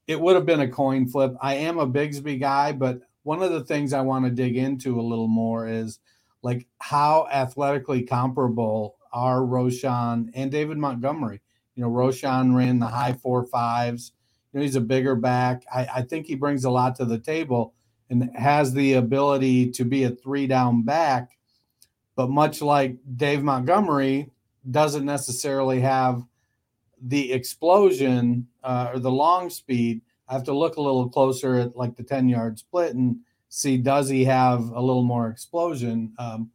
it 0.06 0.20
would 0.20 0.36
have 0.36 0.46
been 0.46 0.60
a 0.60 0.68
coin 0.68 1.08
flip. 1.08 1.34
I 1.40 1.54
am 1.54 1.78
a 1.78 1.86
Bigsby 1.86 2.40
guy, 2.40 2.72
but 2.72 3.00
one 3.22 3.42
of 3.42 3.52
the 3.52 3.64
things 3.64 3.92
I 3.92 4.00
want 4.00 4.24
to 4.24 4.30
dig 4.30 4.56
into 4.56 4.98
a 4.98 5.02
little 5.02 5.28
more 5.28 5.68
is 5.68 5.98
like 6.42 6.66
how 6.78 7.28
athletically 7.30 8.02
comparable 8.02 8.96
are 9.12 9.40
Roschon 9.40 10.30
and 10.34 10.50
David 10.50 10.78
Montgomery. 10.78 11.40
You 11.74 11.82
know, 11.82 11.90
Roschon 11.90 12.54
ran 12.54 12.78
the 12.78 12.86
high 12.86 13.12
four 13.12 13.44
fives. 13.46 14.12
You 14.52 14.60
know, 14.60 14.64
he's 14.64 14.76
a 14.76 14.80
bigger 14.80 15.14
back. 15.14 15.64
I, 15.72 15.88
I 15.96 16.02
think 16.02 16.26
he 16.26 16.34
brings 16.34 16.64
a 16.64 16.70
lot 16.70 16.96
to 16.96 17.04
the 17.04 17.18
table 17.18 17.74
and 18.10 18.30
has 18.36 18.72
the 18.72 18.94
ability 18.94 19.70
to 19.72 19.84
be 19.84 20.04
a 20.04 20.10
three 20.10 20.46
down 20.46 20.82
back 20.82 21.38
but 22.18 22.30
much 22.30 22.60
like 22.60 22.96
Dave 23.14 23.44
Montgomery, 23.44 24.32
doesn't 24.68 25.04
necessarily 25.04 25.80
have 25.80 26.24
the 27.00 27.32
explosion 27.32 28.48
uh, 28.64 28.90
or 28.92 28.98
the 28.98 29.10
long 29.10 29.48
speed. 29.50 30.00
I 30.28 30.34
have 30.34 30.44
to 30.44 30.56
look 30.56 30.76
a 30.76 30.82
little 30.82 31.08
closer 31.08 31.56
at 31.56 31.76
like 31.76 31.96
the 31.96 32.02
10 32.02 32.28
yard 32.28 32.58
split 32.58 32.94
and 32.94 33.18
see 33.48 33.78
does 33.78 34.08
he 34.08 34.24
have 34.24 34.68
a 34.70 34.80
little 34.80 35.02
more 35.02 35.28
explosion. 35.28 36.12
Um, 36.18 36.50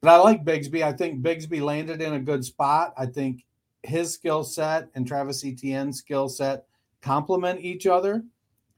but 0.00 0.10
I 0.10 0.16
like 0.18 0.44
Bigsby. 0.44 0.82
I 0.82 0.92
think 0.92 1.22
Bigsby 1.22 1.60
landed 1.60 2.02
in 2.02 2.14
a 2.14 2.20
good 2.20 2.44
spot. 2.44 2.94
I 2.96 3.06
think 3.06 3.44
his 3.82 4.12
skill 4.12 4.44
set 4.44 4.88
and 4.94 5.06
Travis 5.06 5.44
Etienne's 5.44 5.98
skill 5.98 6.28
set 6.28 6.64
complement 7.00 7.60
each 7.60 7.86
other. 7.86 8.22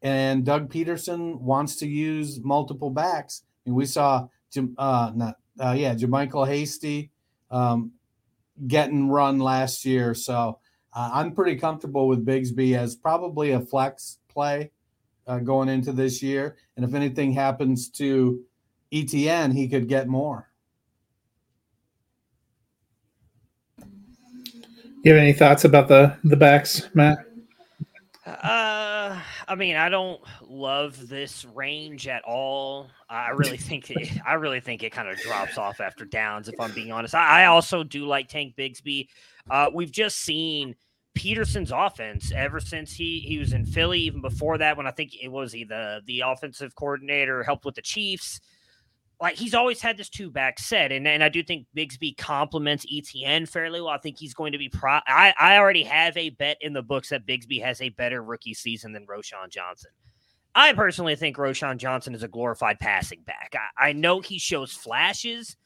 And 0.02 0.44
Doug 0.44 0.72
Pederson 0.72 1.40
wants 1.40 1.76
to 1.76 1.86
use 1.86 2.40
multiple 2.42 2.90
backs. 2.90 3.42
And 3.64 3.74
we 3.74 3.86
saw 3.86 4.28
uh, 4.78 5.12
not 5.14 5.36
uh, 5.58 5.74
yeah, 5.76 5.94
JaMycal 5.94 6.46
Hasty 6.46 7.10
um, 7.50 7.92
getting 8.66 9.08
run 9.08 9.38
last 9.38 9.84
year. 9.84 10.14
So 10.14 10.58
uh, 10.96 11.10
I'm 11.12 11.32
pretty 11.32 11.56
comfortable 11.56 12.08
with 12.08 12.24
Bigsby 12.24 12.76
as 12.76 12.96
probably 12.96 13.50
a 13.50 13.60
flex 13.60 14.18
play 14.28 14.70
uh, 15.26 15.40
going 15.40 15.68
into 15.68 15.92
this 15.92 16.22
year. 16.22 16.56
And 16.76 16.84
if 16.86 16.94
anything 16.94 17.32
happens 17.32 17.90
to 17.90 18.42
Etienne, 18.90 19.50
he 19.50 19.68
could 19.68 19.88
get 19.88 20.08
more. 20.08 20.48
You 25.02 25.12
have 25.12 25.20
any 25.20 25.34
thoughts 25.34 25.64
about 25.64 25.86
the 25.86 26.16
the 26.24 26.36
backs, 26.36 26.88
Matt? 26.94 27.18
Uh, 28.26 29.20
I 29.46 29.54
mean, 29.54 29.76
I 29.76 29.88
don't 29.88 30.20
love 30.48 31.08
this 31.08 31.44
range 31.54 32.08
at 32.08 32.24
all. 32.24 32.88
I 33.08 33.30
really 33.30 33.58
think 33.58 33.90
it, 33.90 34.08
I 34.26 34.34
really 34.34 34.58
think 34.58 34.82
it 34.82 34.90
kind 34.90 35.08
of 35.08 35.16
drops 35.18 35.58
off 35.58 35.80
after 35.80 36.04
downs. 36.04 36.48
If 36.48 36.58
I'm 36.58 36.72
being 36.72 36.90
honest, 36.90 37.14
I, 37.14 37.42
I 37.42 37.44
also 37.44 37.84
do 37.84 38.06
like 38.06 38.28
Tank 38.28 38.56
Bigsby. 38.56 39.06
Uh, 39.48 39.70
we've 39.72 39.92
just 39.92 40.22
seen 40.22 40.74
Pederson's 41.16 41.72
offense 41.72 42.30
ever 42.32 42.60
since 42.60 42.92
he 42.92 43.20
he 43.20 43.38
was 43.38 43.52
in 43.52 43.66
Philly. 43.66 44.00
Even 44.00 44.20
before 44.20 44.58
that, 44.58 44.76
when 44.76 44.86
I 44.86 44.92
think 44.92 45.12
it 45.20 45.28
was 45.28 45.52
he 45.52 45.64
the 45.64 46.00
the 46.06 46.20
offensive 46.20 46.74
coordinator 46.74 47.42
helped 47.42 47.64
with 47.64 47.74
the 47.74 47.82
Chiefs 47.82 48.40
like 49.20 49.36
he's 49.36 49.54
always 49.54 49.80
had 49.80 49.96
this 49.96 50.08
two 50.08 50.30
back 50.30 50.58
set, 50.58 50.92
and, 50.92 51.08
and 51.08 51.24
I 51.24 51.28
do 51.28 51.42
think 51.42 51.66
Bigsby 51.76 52.16
complements 52.16 52.86
Etienne 52.92 53.46
fairly 53.46 53.80
well. 53.80 53.90
I 53.90 53.98
think 53.98 54.18
he's 54.18 54.34
going 54.34 54.52
to 54.52 54.58
be 54.58 54.68
pro. 54.68 54.98
I, 55.06 55.32
I 55.38 55.58
already 55.58 55.84
have 55.84 56.16
a 56.16 56.30
bet 56.30 56.58
in 56.60 56.72
the 56.72 56.82
books 56.82 57.08
that 57.08 57.26
Bigsby 57.26 57.62
has 57.62 57.80
a 57.80 57.88
better 57.90 58.22
rookie 58.22 58.54
season 58.54 58.92
than 58.92 59.06
Roschon 59.06 59.48
Johnson. 59.48 59.90
I 60.54 60.72
personally 60.72 61.16
think 61.16 61.36
Roschon 61.36 61.78
Johnson 61.78 62.14
is 62.14 62.22
a 62.22 62.28
glorified 62.28 62.78
passing 62.78 63.22
back. 63.22 63.54
I, 63.54 63.88
I 63.88 63.92
know 63.92 64.20
he 64.20 64.38
shows 64.38 64.72
flashes, 64.72 65.56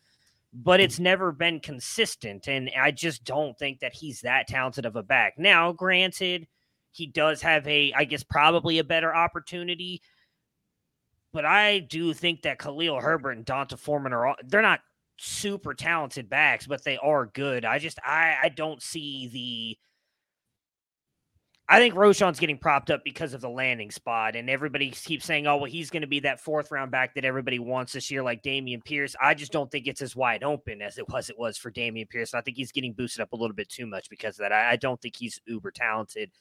but 0.53 0.81
it's 0.81 0.97
mm-hmm. 0.97 1.05
never 1.05 1.33
been 1.33 1.61
consistent, 1.61 2.49
and 2.49 2.71
I 2.79 2.91
just 2.91 3.25
don't 3.25 3.59
think 3.59 3.81
that 3.81 3.95
he's 3.95 4.21
that 4.23 4.49
talented 4.49 4.87
of 4.87 4.97
a 4.97 5.03
back. 5.03 5.35
Now, 5.39 5.73
granted, 5.73 6.47
he 6.93 7.07
does 7.07 7.43
have 7.43 7.67
a, 7.69 7.93
I 7.97 8.05
guess, 8.05 8.23
probably 8.23 8.79
a 8.79 8.85
better 8.85 9.15
opportunity 9.15 10.03
but 11.33 11.45
I 11.45 11.79
do 11.79 12.13
think 12.13 12.43
that 12.43 12.59
Khalil 12.59 13.01
Herbert 13.01 13.33
and 13.33 13.45
D'Onta 13.45 13.79
Foreman 13.79 14.13
are 14.13 14.27
all, 14.27 14.37
they're 14.45 14.63
not 14.63 14.81
super 15.19 15.75
talented 15.75 16.29
backs, 16.29 16.67
but 16.67 16.83
they 16.85 16.97
are 16.99 17.27
good. 17.27 17.65
I 17.65 17.79
just 17.79 17.99
I 18.05 18.37
I 18.43 18.49
don't 18.49 18.83
see 18.83 19.29
the 19.29 19.79
I 21.73 21.79
think 21.79 21.95
Roschon's 21.95 22.41
getting 22.41 22.59
propped 22.59 22.91
up 22.91 23.05
because 23.05 23.33
of 23.33 23.41
the 23.41 23.49
landing 23.49 23.93
spot, 23.93 24.35
and 24.35 24.51
everybody 24.51 24.91
keeps 24.91 25.25
saying, 25.25 25.47
"Oh, 25.47 25.57
well, 25.59 25.71
he's 25.71 25.89
going 25.89 26.03
to 26.03 26.09
be 26.09 26.19
that 26.21 26.41
fourth 26.41 26.73
round 26.73 26.91
back 26.91 27.15
that 27.15 27.25
everybody 27.25 27.61
wants 27.61 27.93
this 27.93 28.11
year, 28.11 28.25
like 28.25 28.43
Dameon 28.43 28.85
Pierce." 28.85 29.15
I 29.23 29.35
just 29.35 29.53
don't 29.53 29.71
think 29.71 29.87
it's 29.87 30.03
as 30.03 30.17
wide 30.17 30.43
open 30.43 30.83
as 30.83 30.99
it 30.99 31.09
was 31.09 31.31
it 31.31 31.39
was 31.39 31.57
for 31.57 31.71
Dameon 31.71 32.11
Pierce. 32.11 32.35
I 32.35 32.41
think 32.41 32.57
he's 32.57 32.73
getting 32.73 32.93
boosted 32.93 33.23
up 33.23 33.33
a 33.33 33.37
little 33.37 33.55
bit 33.55 33.69
too 33.69 33.87
much 33.87 34.11
because 34.11 34.37
of 34.37 34.43
that. 34.43 34.53
I, 34.53 34.73
I 34.73 34.77
don't 34.77 35.01
think 35.01 35.15
he's 35.15 35.41
uber 35.47 35.71
talented 35.71 36.33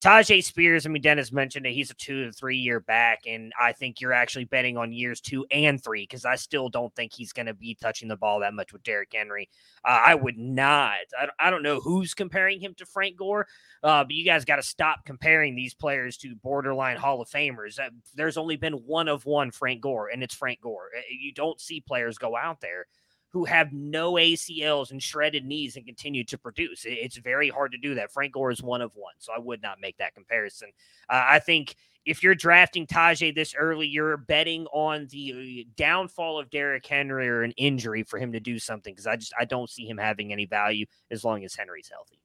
Tyjae 0.00 0.42
Spears, 0.42 0.86
I 0.86 0.88
mean, 0.88 1.02
Dennis 1.02 1.30
mentioned 1.30 1.66
it. 1.66 1.74
He's 1.74 1.90
a 1.90 1.94
two 1.94 2.24
to 2.24 2.32
three 2.32 2.56
year 2.56 2.80
back, 2.80 3.20
and 3.26 3.52
I 3.60 3.72
think 3.72 4.00
you're 4.00 4.14
actually 4.14 4.46
betting 4.46 4.78
on 4.78 4.92
years 4.92 5.20
two 5.20 5.44
and 5.50 5.82
three 5.82 6.04
because 6.04 6.24
I 6.24 6.36
still 6.36 6.70
don't 6.70 6.94
think 6.94 7.12
he's 7.12 7.34
going 7.34 7.46
to 7.46 7.54
be 7.54 7.76
touching 7.78 8.08
the 8.08 8.16
ball 8.16 8.40
that 8.40 8.54
much 8.54 8.72
with 8.72 8.82
Derrick 8.82 9.10
Henry. 9.12 9.50
Uh, 9.84 10.00
I 10.06 10.14
would 10.14 10.38
not. 10.38 10.94
I, 11.18 11.28
I, 11.38 11.50
don't 11.50 11.62
know 11.62 11.80
who's 11.80 12.14
comparing 12.14 12.60
him 12.60 12.72
to 12.78 12.86
Frank 12.86 13.18
Gore, 13.18 13.46
uh, 13.82 14.04
but 14.04 14.12
you 14.12 14.24
guys 14.24 14.46
got 14.46 14.56
to 14.56 14.62
stop 14.62 15.04
comparing 15.04 15.54
these 15.54 15.74
players 15.74 16.16
to 16.18 16.34
borderline 16.36 16.96
Hall 16.96 17.20
of 17.20 17.28
Famers. 17.28 17.78
Uh, 17.78 17.90
there's 18.14 18.38
only 18.38 18.56
been 18.56 18.74
one 18.74 19.06
of 19.06 19.26
one 19.26 19.50
Frank 19.50 19.82
Gore, 19.82 20.08
and 20.08 20.22
it's 20.22 20.34
Frank 20.34 20.62
Gore. 20.62 20.88
Uh, 20.96 21.02
you 21.10 21.34
don't 21.34 21.60
see 21.60 21.80
players 21.80 22.16
go 22.16 22.34
out 22.38 22.62
there 22.62 22.86
who 23.30 23.44
have 23.44 23.72
no 23.72 24.14
ACLs 24.14 24.90
and 24.90 25.02
shredded 25.02 25.44
knees 25.44 25.76
and 25.76 25.86
continue 25.86 26.24
to 26.24 26.36
produce. 26.36 26.82
It's 26.84 27.16
very 27.16 27.48
hard 27.48 27.72
to 27.72 27.78
do 27.78 27.94
that. 27.94 28.12
Frank 28.12 28.32
Gore 28.32 28.50
is 28.50 28.62
one 28.62 28.82
of 28.82 28.90
one, 28.94 29.14
so 29.18 29.32
I 29.32 29.38
would 29.38 29.62
not 29.62 29.80
make 29.80 29.96
that 29.98 30.14
comparison. 30.14 30.70
Uh, 31.08 31.24
I 31.26 31.38
think 31.38 31.76
if 32.06 32.22
you're 32.22 32.34
drafting 32.34 32.86
Tyjae 32.86 33.34
this 33.34 33.54
early, 33.54 33.86
you're 33.86 34.16
betting 34.16 34.66
on 34.72 35.06
the 35.10 35.66
downfall 35.76 36.38
of 36.40 36.50
Derrick 36.50 36.86
Henry 36.86 37.28
or 37.28 37.42
an 37.42 37.52
injury 37.52 38.02
for 38.02 38.18
him 38.18 38.32
to 38.32 38.40
do 38.40 38.58
something 38.58 38.92
because 38.92 39.06
I 39.06 39.16
just 39.16 39.32
I 39.38 39.44
don't 39.44 39.70
see 39.70 39.86
him 39.86 39.98
having 39.98 40.32
any 40.32 40.46
value 40.46 40.86
as 41.10 41.24
long 41.24 41.44
as 41.44 41.54
Henry's 41.54 41.88
healthy. 41.88 42.18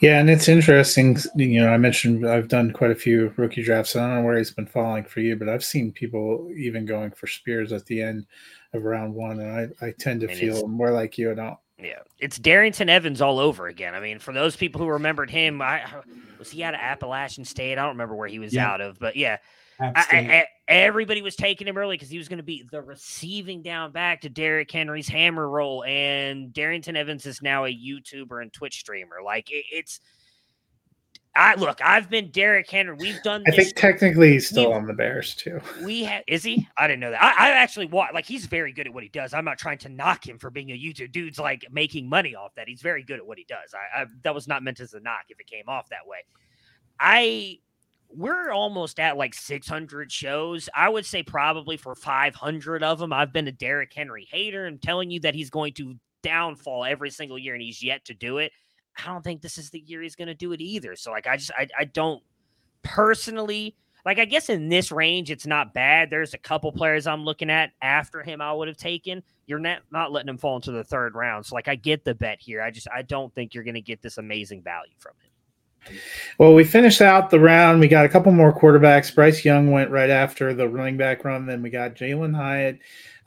Yeah, 0.00 0.18
and 0.18 0.28
it's 0.28 0.48
interesting. 0.48 1.16
You 1.36 1.60
know, 1.60 1.70
I 1.70 1.78
mentioned 1.78 2.28
I've 2.28 2.48
done 2.48 2.72
quite 2.72 2.90
a 2.90 2.96
few 2.96 3.32
rookie 3.36 3.62
drafts. 3.62 3.94
And 3.94 4.04
I 4.04 4.08
don't 4.08 4.16
know 4.16 4.24
where 4.24 4.36
he's 4.36 4.50
been 4.50 4.66
falling 4.66 5.04
for 5.04 5.20
you, 5.20 5.36
but 5.36 5.48
I've 5.48 5.64
seen 5.64 5.92
people 5.92 6.50
even 6.56 6.84
going 6.84 7.12
for 7.12 7.26
Spears 7.26 7.72
at 7.72 7.86
the 7.86 8.02
end 8.02 8.26
of 8.76 8.84
round 8.84 9.14
one, 9.14 9.40
and 9.40 9.74
I, 9.80 9.86
I 9.86 9.94
tend 9.98 10.20
to 10.22 10.28
feel 10.28 10.68
more 10.68 10.90
like 10.90 11.18
you. 11.18 11.30
I 11.30 11.34
don't. 11.34 11.56
Yeah, 11.78 11.98
it's 12.18 12.38
Darrynton 12.38 12.88
Evans 12.88 13.20
all 13.20 13.38
over 13.38 13.66
again. 13.66 13.94
I 13.94 14.00
mean, 14.00 14.18
for 14.18 14.32
those 14.32 14.56
people 14.56 14.80
who 14.80 14.88
remembered 14.88 15.30
him, 15.30 15.60
I 15.60 15.84
was 16.38 16.50
he 16.50 16.62
out 16.62 16.74
of 16.74 16.80
Appalachian 16.80 17.44
State. 17.44 17.72
I 17.72 17.82
don't 17.82 17.90
remember 17.90 18.14
where 18.14 18.28
he 18.28 18.38
was 18.38 18.54
yeah. 18.54 18.70
out 18.70 18.80
of, 18.80 18.98
but 18.98 19.16
yeah, 19.16 19.36
I, 19.78 19.92
I, 20.10 20.46
everybody 20.68 21.20
was 21.20 21.36
taking 21.36 21.68
him 21.68 21.76
early 21.76 21.96
because 21.96 22.08
he 22.08 22.18
was 22.18 22.28
going 22.28 22.38
to 22.38 22.42
be 22.42 22.64
the 22.70 22.80
receiving 22.80 23.62
down 23.62 23.92
back 23.92 24.22
to 24.22 24.30
Derrick 24.30 24.70
Henry's 24.70 25.08
hammer 25.08 25.48
roll, 25.48 25.84
and 25.84 26.52
Darrynton 26.52 26.96
Evans 26.96 27.26
is 27.26 27.42
now 27.42 27.66
a 27.66 27.74
YouTuber 27.74 28.40
and 28.40 28.52
Twitch 28.52 28.78
streamer. 28.78 29.16
Like 29.22 29.50
it, 29.50 29.64
it's 29.70 30.00
I 31.36 31.54
look, 31.54 31.80
I've 31.84 32.08
been 32.08 32.30
Derrick 32.30 32.70
Henry. 32.70 32.96
We've 32.98 33.22
done. 33.22 33.44
I 33.46 33.50
think 33.50 33.76
technically 33.76 34.32
he's 34.32 34.48
still 34.48 34.72
on 34.72 34.86
the 34.86 34.94
Bears 34.94 35.34
too. 35.34 35.60
We 35.84 36.04
have 36.04 36.22
is 36.26 36.42
he? 36.42 36.66
I 36.78 36.86
didn't 36.86 37.00
know 37.00 37.10
that. 37.10 37.22
I, 37.22 37.48
I 37.48 37.50
actually 37.50 37.86
want 37.86 38.14
like 38.14 38.24
he's 38.24 38.46
very 38.46 38.72
good 38.72 38.86
at 38.86 38.94
what 38.94 39.02
he 39.02 39.08
does. 39.10 39.34
I'm 39.34 39.44
not 39.44 39.58
trying 39.58 39.78
to 39.78 39.88
knock 39.88 40.26
him 40.26 40.38
for 40.38 40.50
being 40.50 40.70
a 40.70 40.74
YouTube 40.74 41.12
dude's 41.12 41.38
like 41.38 41.66
making 41.70 42.08
money 42.08 42.34
off 42.34 42.54
that. 42.56 42.68
He's 42.68 42.80
very 42.80 43.02
good 43.02 43.18
at 43.18 43.26
what 43.26 43.38
he 43.38 43.44
does. 43.44 43.74
I, 43.74 44.02
I 44.02 44.06
that 44.22 44.34
was 44.34 44.48
not 44.48 44.62
meant 44.62 44.80
as 44.80 44.94
a 44.94 45.00
knock 45.00 45.24
if 45.28 45.38
it 45.38 45.46
came 45.46 45.68
off 45.68 45.88
that 45.90 46.06
way. 46.06 46.18
I 46.98 47.58
we're 48.08 48.50
almost 48.50 49.00
at 49.00 49.16
like 49.16 49.34
600 49.34 50.10
shows. 50.10 50.68
I 50.74 50.88
would 50.88 51.04
say 51.04 51.22
probably 51.22 51.76
for 51.76 51.94
500 51.94 52.82
of 52.82 52.98
them, 52.98 53.12
I've 53.12 53.32
been 53.32 53.48
a 53.48 53.52
Derrick 53.52 53.92
Henry 53.92 54.26
hater 54.30 54.66
and 54.66 54.80
telling 54.80 55.10
you 55.10 55.20
that 55.20 55.34
he's 55.34 55.50
going 55.50 55.74
to 55.74 55.96
downfall 56.22 56.84
every 56.84 57.10
single 57.10 57.38
year, 57.38 57.54
and 57.54 57.62
he's 57.62 57.82
yet 57.82 58.04
to 58.06 58.14
do 58.14 58.38
it. 58.38 58.52
I 58.98 59.06
don't 59.06 59.22
think 59.22 59.42
this 59.42 59.58
is 59.58 59.70
the 59.70 59.80
year 59.80 60.02
he's 60.02 60.16
going 60.16 60.28
to 60.28 60.34
do 60.34 60.52
it 60.52 60.60
either. 60.60 60.96
So 60.96 61.10
like 61.10 61.26
I 61.26 61.36
just 61.36 61.50
I 61.56 61.68
I 61.78 61.84
don't 61.84 62.22
personally 62.82 63.76
like 64.04 64.18
I 64.18 64.24
guess 64.24 64.48
in 64.48 64.68
this 64.68 64.92
range 64.92 65.30
it's 65.30 65.46
not 65.46 65.74
bad. 65.74 66.10
There's 66.10 66.34
a 66.34 66.38
couple 66.38 66.72
players 66.72 67.06
I'm 67.06 67.24
looking 67.24 67.50
at 67.50 67.72
after 67.82 68.22
him 68.22 68.40
I 68.40 68.52
would 68.52 68.68
have 68.68 68.76
taken. 68.76 69.22
You're 69.46 69.58
not 69.58 69.80
not 69.90 70.12
letting 70.12 70.28
him 70.28 70.38
fall 70.38 70.56
into 70.56 70.72
the 70.72 70.84
third 70.84 71.14
round. 71.14 71.44
So 71.46 71.54
like 71.54 71.68
I 71.68 71.74
get 71.74 72.04
the 72.04 72.14
bet 72.14 72.40
here. 72.40 72.62
I 72.62 72.70
just 72.70 72.88
I 72.94 73.02
don't 73.02 73.34
think 73.34 73.54
you're 73.54 73.64
going 73.64 73.74
to 73.74 73.80
get 73.80 74.02
this 74.02 74.18
amazing 74.18 74.62
value 74.62 74.94
from 74.98 75.12
him. 75.20 75.30
Well, 76.38 76.54
we 76.54 76.64
finished 76.64 77.00
out 77.00 77.30
the 77.30 77.40
round. 77.40 77.80
We 77.80 77.88
got 77.88 78.04
a 78.04 78.08
couple 78.08 78.32
more 78.32 78.58
quarterbacks. 78.58 79.14
Bryce 79.14 79.44
Young 79.44 79.70
went 79.70 79.90
right 79.90 80.10
after 80.10 80.52
the 80.52 80.68
running 80.68 80.96
back 80.96 81.24
run. 81.24 81.46
Then 81.46 81.62
we 81.62 81.70
got 81.70 81.94
Jalin 81.94 82.34
Hyatt. 82.34 82.78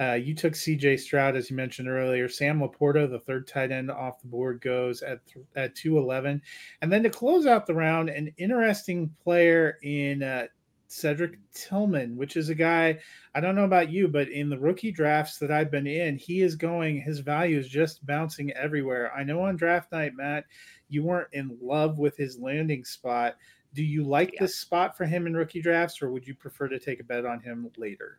Uh, 0.02 0.13
you 0.13 0.34
took 0.34 0.54
CJ 0.54 1.00
Stroud, 1.00 1.36
as 1.36 1.50
you 1.50 1.56
mentioned 1.56 1.89
earlier. 1.89 2.30
Sam 2.30 2.62
LaPorta, 2.62 3.10
the 3.10 3.19
third 3.19 3.48
tight 3.48 3.72
end 3.72 3.91
off 3.91 4.22
the 4.22 4.28
board, 4.28 4.62
goes 4.62 5.02
at 5.02 5.19
at 5.56 5.76
211. 5.76 6.41
And 6.82 6.91
then 6.91 7.04
to 7.04 7.10
close 7.10 7.45
out 7.45 7.65
the 7.65 7.74
round, 7.74 8.10
an 8.10 8.34
interesting 8.38 9.13
player 9.22 9.78
in 9.84 10.24
uh, 10.24 10.48
Cedric 10.88 11.38
Tillman, 11.54 12.15
which 12.15 12.38
is 12.38 12.50
a 12.50 12.56
guy 12.56 13.00
I 13.36 13.41
don't 13.41 13.56
know 13.56 13.65
about 13.65 13.91
you, 13.91 14.08
but 14.08 14.30
in 14.30 14.50
the 14.50 14.58
rookie 14.58 14.91
drafts 14.91 15.38
that 15.38 15.52
I've 15.52 15.69
been 15.69 15.86
in, 15.86 16.17
he 16.17 16.41
is 16.41 16.56
going, 16.56 17.00
his 17.00 17.19
value 17.19 17.60
is 17.60 17.69
just 17.69 18.06
bouncing 18.06 18.52
everywhere. 18.54 19.13
I 19.13 19.24
know 19.24 19.41
on 19.41 19.56
draft 19.56 19.91
night, 19.91 20.13
Matt, 20.15 20.45
you 20.89 21.04
weren't 21.04 21.30
in 21.34 21.58
love 21.62 21.99
with 21.99 22.17
his 22.17 22.39
landing 22.39 22.84
spot. 22.84 23.38
Do 23.73 23.84
you 23.84 24.04
like 24.04 24.34
yeah. 24.34 24.41
this 24.41 24.58
spot 24.58 24.97
for 24.97 25.06
him 25.06 25.28
in 25.28 25.36
rookie 25.36 25.62
drafts, 25.62 26.02
or 26.02 26.12
would 26.12 26.28
you 26.28 26.36
prefer 26.36 26.67
to 26.67 26.80
take 26.80 26.99
a 26.99 27.04
bet 27.04 27.25
on 27.25 27.39
him 27.39 27.69
later? 27.78 28.17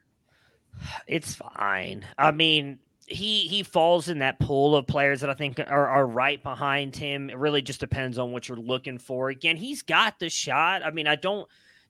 It's 1.06 1.34
fine. 1.34 2.06
I 2.16 2.30
mean, 2.30 2.78
he 3.10 3.40
he 3.48 3.62
falls 3.64 4.08
in 4.08 4.20
that 4.20 4.38
pool 4.38 4.76
of 4.76 4.86
players 4.86 5.20
that 5.20 5.30
I 5.30 5.34
think 5.34 5.58
are, 5.58 5.88
are 5.88 6.06
right 6.06 6.40
behind 6.42 6.94
him. 6.94 7.28
It 7.28 7.36
really 7.36 7.60
just 7.60 7.80
depends 7.80 8.18
on 8.18 8.32
what 8.32 8.48
you're 8.48 8.56
looking 8.56 8.98
for. 8.98 9.30
Again, 9.30 9.56
he's 9.56 9.82
got 9.82 10.18
the 10.20 10.30
shot. 10.30 10.84
I 10.84 10.90
mean, 10.92 11.08
I 11.08 11.16
don't 11.16 11.48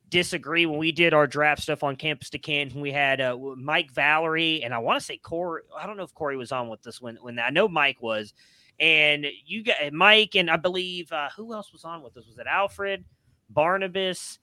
disagree 0.08 0.66
when 0.66 0.78
we 0.78 0.92
did 0.92 1.14
our 1.14 1.26
draft 1.26 1.62
stuff 1.62 1.84
on 1.84 1.96
campus 1.96 2.30
to 2.30 2.38
Canton. 2.38 2.80
We 2.80 2.90
had 2.90 3.20
uh, 3.20 3.36
Mike 3.56 3.92
Valerie 3.92 4.62
and 4.62 4.74
I 4.74 4.78
want 4.78 4.98
to 4.98 5.04
say 5.04 5.18
Corey. 5.18 5.62
I 5.78 5.86
don't 5.86 5.96
know 5.96 6.02
if 6.02 6.14
Corey 6.14 6.36
was 6.36 6.52
on 6.52 6.68
with 6.68 6.82
this 6.82 7.00
when 7.00 7.16
when 7.16 7.38
I 7.38 7.50
know 7.50 7.68
Mike 7.68 8.00
was. 8.00 8.32
And 8.80 9.26
you 9.44 9.62
got 9.62 9.76
Mike, 9.92 10.34
and 10.34 10.50
I 10.50 10.56
believe 10.56 11.12
uh, 11.12 11.28
who 11.36 11.52
else 11.52 11.72
was 11.72 11.84
on 11.84 12.02
with 12.02 12.16
us? 12.16 12.26
Was 12.26 12.38
it 12.38 12.46
Alfred, 12.46 13.04
Barnabas? 13.50 14.38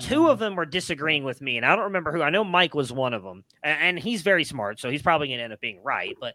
Two 0.00 0.28
of 0.28 0.34
mm-hmm. 0.34 0.44
them 0.44 0.56
were 0.56 0.66
disagreeing 0.66 1.24
with 1.24 1.40
me, 1.40 1.56
and 1.56 1.64
I 1.64 1.74
don't 1.74 1.84
remember 1.84 2.12
who. 2.12 2.20
I 2.20 2.30
know 2.30 2.44
Mike 2.44 2.74
was 2.74 2.92
one 2.92 3.14
of 3.14 3.22
them, 3.22 3.44
and 3.62 3.98
he's 3.98 4.22
very 4.22 4.44
smart, 4.44 4.80
so 4.80 4.90
he's 4.90 5.02
probably 5.02 5.28
going 5.28 5.38
to 5.38 5.44
end 5.44 5.52
up 5.52 5.60
being 5.60 5.82
right. 5.82 6.16
But 6.20 6.34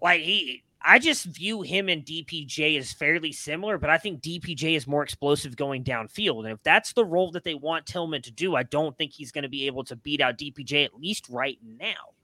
like 0.00 0.22
he, 0.22 0.64
I 0.80 0.98
just 0.98 1.24
view 1.26 1.62
him 1.62 1.88
and 1.88 2.04
DPJ 2.04 2.78
as 2.78 2.92
fairly 2.92 3.32
similar, 3.32 3.78
but 3.78 3.90
I 3.90 3.98
think 3.98 4.22
DPJ 4.22 4.74
is 4.76 4.86
more 4.86 5.02
explosive 5.02 5.56
going 5.56 5.84
downfield. 5.84 6.44
And 6.44 6.52
if 6.52 6.62
that's 6.62 6.92
the 6.92 7.04
role 7.04 7.30
that 7.32 7.44
they 7.44 7.54
want 7.54 7.86
Tillman 7.86 8.22
to 8.22 8.30
do, 8.30 8.56
I 8.56 8.62
don't 8.62 8.96
think 8.96 9.12
he's 9.12 9.32
going 9.32 9.42
to 9.42 9.48
be 9.48 9.66
able 9.66 9.84
to 9.84 9.96
beat 9.96 10.20
out 10.20 10.38
DPJ 10.38 10.84
at 10.84 10.94
least 10.94 11.28
right 11.28 11.58
now. 11.62 12.14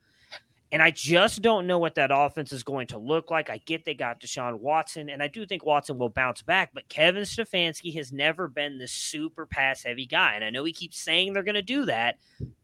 And 0.74 0.82
I 0.82 0.90
just 0.90 1.40
don't 1.40 1.68
know 1.68 1.78
what 1.78 1.94
that 1.94 2.10
offense 2.12 2.52
is 2.52 2.64
going 2.64 2.88
to 2.88 2.98
look 2.98 3.30
like. 3.30 3.48
I 3.48 3.58
get 3.58 3.84
they 3.84 3.94
got 3.94 4.20
Deshaun 4.20 4.58
Watson, 4.58 5.08
and 5.08 5.22
I 5.22 5.28
do 5.28 5.46
think 5.46 5.64
Watson 5.64 5.98
will 5.98 6.08
bounce 6.08 6.42
back, 6.42 6.70
but 6.74 6.88
Kevin 6.88 7.22
Stefanski 7.22 7.94
has 7.94 8.12
never 8.12 8.48
been 8.48 8.76
this 8.76 8.90
super 8.90 9.46
pass 9.46 9.84
heavy 9.84 10.04
guy. 10.04 10.34
And 10.34 10.44
I 10.44 10.50
know 10.50 10.64
he 10.64 10.72
keeps 10.72 10.98
saying 10.98 11.32
they're 11.32 11.44
going 11.44 11.54
to 11.54 11.62
do 11.62 11.84
that, 11.84 12.18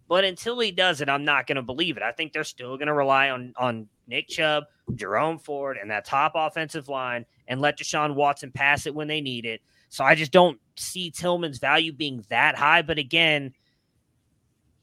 but 0.08 0.24
until 0.24 0.58
he 0.58 0.72
does 0.72 1.00
it, 1.00 1.08
I'm 1.08 1.24
not 1.24 1.46
going 1.46 1.54
to 1.54 1.62
believe 1.62 1.96
it. 1.96 2.02
I 2.02 2.10
think 2.10 2.32
they're 2.32 2.42
still 2.42 2.76
going 2.76 2.88
to 2.88 2.94
rely 2.94 3.30
on, 3.30 3.54
on 3.56 3.86
Nick 4.08 4.26
Chubb, 4.26 4.64
Jerome 4.96 5.38
Ford, 5.38 5.76
and 5.80 5.88
that 5.92 6.04
top 6.04 6.32
offensive 6.34 6.88
line 6.88 7.24
and 7.46 7.60
let 7.60 7.78
Deshaun 7.78 8.16
Watson 8.16 8.50
pass 8.50 8.86
it 8.86 8.94
when 8.96 9.06
they 9.06 9.20
need 9.20 9.46
it. 9.46 9.60
So 9.88 10.02
I 10.02 10.16
just 10.16 10.32
don't 10.32 10.58
see 10.74 11.12
Tillman's 11.12 11.58
value 11.58 11.92
being 11.92 12.24
that 12.28 12.56
high. 12.56 12.82
But 12.82 12.98
again, 12.98 13.52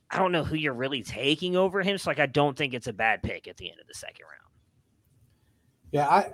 I 0.10 0.20
don't 0.20 0.32
know 0.32 0.44
who 0.44 0.56
you're 0.56 0.74
really 0.74 1.04
taking 1.04 1.56
over 1.56 1.82
him. 1.82 1.98
So 1.98 2.10
like 2.10 2.20
I 2.20 2.26
don't 2.28 2.58
think 2.58 2.74
it's 2.74 2.88
a 2.88 2.94
bad 2.94 3.24
pick 3.24 3.48
at 3.48 3.58
the 3.58 3.70
end 3.70 3.80
of 3.80 3.88
the 3.88 3.94
second 3.94 4.24
round. 4.24 4.54
Yeah, 5.92 6.08
I 6.08 6.34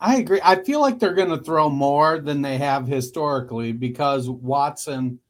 I 0.00 0.16
agree. 0.16 0.40
I 0.42 0.62
feel 0.62 0.80
like 0.80 0.98
they're 0.98 1.14
going 1.14 1.30
to 1.30 1.42
throw 1.42 1.70
more 1.70 2.18
than 2.18 2.42
they 2.42 2.58
have 2.58 2.86
historically 2.86 3.72
because 3.72 4.28
Watson 4.28 5.20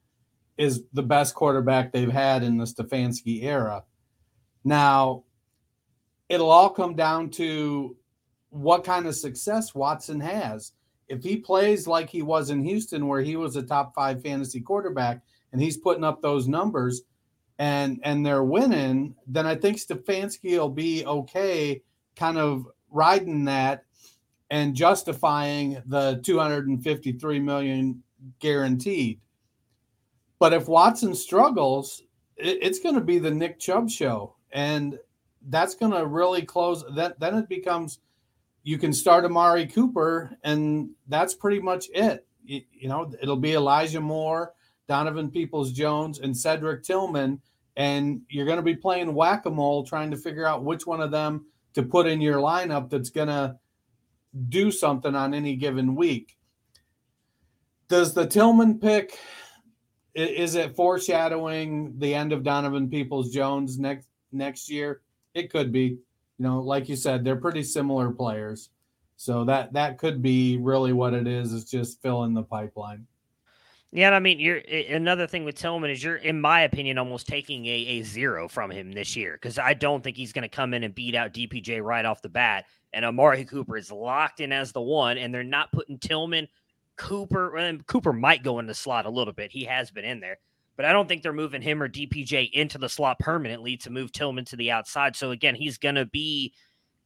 is 0.58 0.84
the 0.92 1.02
best 1.02 1.34
quarterback 1.34 1.92
they've 1.92 2.10
had 2.10 2.42
in 2.42 2.56
the 2.56 2.64
Stefanski 2.64 3.44
era. 3.44 3.84
Now, 4.64 5.24
it'll 6.28 6.50
all 6.50 6.70
come 6.70 6.96
down 6.96 7.30
to 7.30 7.96
what 8.50 8.84
kind 8.84 9.06
of 9.06 9.14
success 9.14 9.74
Watson 9.74 10.20
has. 10.20 10.72
If 11.08 11.22
he 11.22 11.36
plays 11.36 11.86
like 11.86 12.10
he 12.10 12.22
was 12.22 12.50
in 12.50 12.64
Houston, 12.64 13.06
where 13.06 13.20
he 13.20 13.36
was 13.36 13.54
a 13.54 13.62
top 13.62 13.94
five 13.94 14.22
fantasy 14.22 14.60
quarterback 14.60 15.22
and 15.52 15.62
he's 15.62 15.76
putting 15.76 16.02
up 16.02 16.20
those 16.20 16.48
numbers, 16.48 17.02
and 17.58 18.00
and 18.02 18.24
they're 18.24 18.44
winning, 18.44 19.14
then 19.26 19.46
I 19.46 19.54
think 19.54 19.78
Stefanski 19.78 20.58
will 20.58 20.68
be 20.68 21.04
okay, 21.06 21.82
kind 22.14 22.38
of 22.38 22.66
riding 22.90 23.44
that 23.46 23.84
and 24.50 24.74
justifying 24.74 25.82
the 25.86 26.20
253 26.22 27.40
million 27.40 28.02
guaranteed. 28.38 29.20
But 30.38 30.52
if 30.52 30.68
Watson 30.68 31.14
struggles, 31.14 32.02
it, 32.36 32.58
it's 32.62 32.78
going 32.78 32.94
to 32.94 33.00
be 33.00 33.18
the 33.18 33.30
Nick 33.30 33.58
Chubb 33.58 33.90
show, 33.90 34.36
and 34.52 34.98
that's 35.48 35.74
going 35.74 35.92
to 35.92 36.06
really 36.06 36.42
close. 36.42 36.84
That 36.94 37.18
then 37.18 37.36
it 37.36 37.48
becomes 37.48 38.00
you 38.62 38.78
can 38.78 38.92
start 38.92 39.24
Amari 39.24 39.66
Cooper, 39.66 40.36
and 40.42 40.90
that's 41.08 41.34
pretty 41.34 41.60
much 41.60 41.88
it. 41.94 42.26
You, 42.44 42.62
you 42.70 42.88
know, 42.88 43.12
it'll 43.22 43.36
be 43.36 43.54
Elijah 43.54 44.00
Moore 44.00 44.52
Donovan 44.88 45.30
Peoples 45.30 45.72
Jones, 45.72 46.20
and 46.20 46.36
Cedric 46.36 46.82
Tillman. 46.82 47.40
And 47.76 48.22
you're 48.28 48.46
going 48.46 48.56
to 48.56 48.62
be 48.62 48.76
playing 48.76 49.14
whack 49.14 49.46
a 49.46 49.50
mole 49.50 49.84
trying 49.84 50.10
to 50.10 50.16
figure 50.16 50.46
out 50.46 50.64
which 50.64 50.86
one 50.86 51.00
of 51.00 51.10
them 51.10 51.46
to 51.74 51.82
put 51.82 52.06
in 52.06 52.20
your 52.20 52.36
lineup 52.36 52.88
that's 52.88 53.10
going 53.10 53.28
to 53.28 53.56
do 54.48 54.70
something 54.70 55.14
on 55.14 55.34
any 55.34 55.56
given 55.56 55.94
week. 55.94 56.36
Does 57.88 58.14
the 58.14 58.26
Tillman 58.26 58.78
pick 58.78 59.18
is 60.16 60.54
it 60.54 60.74
foreshadowing 60.74 61.98
the 61.98 62.14
end 62.14 62.32
of 62.32 62.42
Donovan 62.42 62.88
Peoples 62.88 63.30
Jones 63.30 63.78
next 63.78 64.08
next 64.32 64.70
year? 64.70 65.02
It 65.34 65.50
could 65.50 65.70
be. 65.70 65.98
You 66.38 66.42
know, 66.42 66.60
like 66.60 66.88
you 66.88 66.96
said, 66.96 67.24
they're 67.24 67.36
pretty 67.36 67.62
similar 67.62 68.10
players. 68.10 68.70
So 69.16 69.44
that 69.44 69.72
that 69.74 69.98
could 69.98 70.22
be 70.22 70.58
really 70.58 70.92
what 70.92 71.14
it 71.14 71.26
is, 71.26 71.52
is 71.52 71.64
just 71.64 72.02
filling 72.02 72.34
the 72.34 72.42
pipeline. 72.42 73.06
Yeah, 73.96 74.10
I 74.10 74.18
mean, 74.20 74.38
you're 74.38 74.58
another 74.90 75.26
thing 75.26 75.46
with 75.46 75.54
Tillman 75.54 75.90
is 75.90 76.04
you're, 76.04 76.16
in 76.16 76.38
my 76.38 76.60
opinion, 76.60 76.98
almost 76.98 77.26
taking 77.26 77.64
a, 77.64 77.70
a 77.70 78.02
zero 78.02 78.46
from 78.46 78.70
him 78.70 78.92
this 78.92 79.16
year 79.16 79.38
because 79.40 79.58
I 79.58 79.72
don't 79.72 80.04
think 80.04 80.18
he's 80.18 80.34
going 80.34 80.42
to 80.42 80.54
come 80.54 80.74
in 80.74 80.84
and 80.84 80.94
beat 80.94 81.14
out 81.14 81.32
DPJ 81.32 81.82
right 81.82 82.04
off 82.04 82.20
the 82.20 82.28
bat. 82.28 82.66
And 82.92 83.06
Amari 83.06 83.46
Cooper 83.46 83.78
is 83.78 83.90
locked 83.90 84.40
in 84.40 84.52
as 84.52 84.70
the 84.70 84.82
one, 84.82 85.16
and 85.16 85.32
they're 85.32 85.42
not 85.42 85.72
putting 85.72 85.96
Tillman, 85.96 86.46
Cooper, 86.98 87.56
and 87.56 87.86
Cooper 87.86 88.12
might 88.12 88.42
go 88.42 88.58
in 88.58 88.66
the 88.66 88.74
slot 88.74 89.06
a 89.06 89.10
little 89.10 89.32
bit. 89.32 89.50
He 89.50 89.64
has 89.64 89.90
been 89.90 90.04
in 90.04 90.20
there, 90.20 90.36
but 90.76 90.84
I 90.84 90.92
don't 90.92 91.08
think 91.08 91.22
they're 91.22 91.32
moving 91.32 91.62
him 91.62 91.82
or 91.82 91.88
DPJ 91.88 92.50
into 92.52 92.76
the 92.76 92.90
slot 92.90 93.18
permanently 93.18 93.78
to 93.78 93.88
move 93.88 94.12
Tillman 94.12 94.44
to 94.44 94.56
the 94.56 94.72
outside. 94.72 95.16
So 95.16 95.30
again, 95.30 95.54
he's 95.54 95.78
going 95.78 95.94
to 95.94 96.04
be 96.04 96.52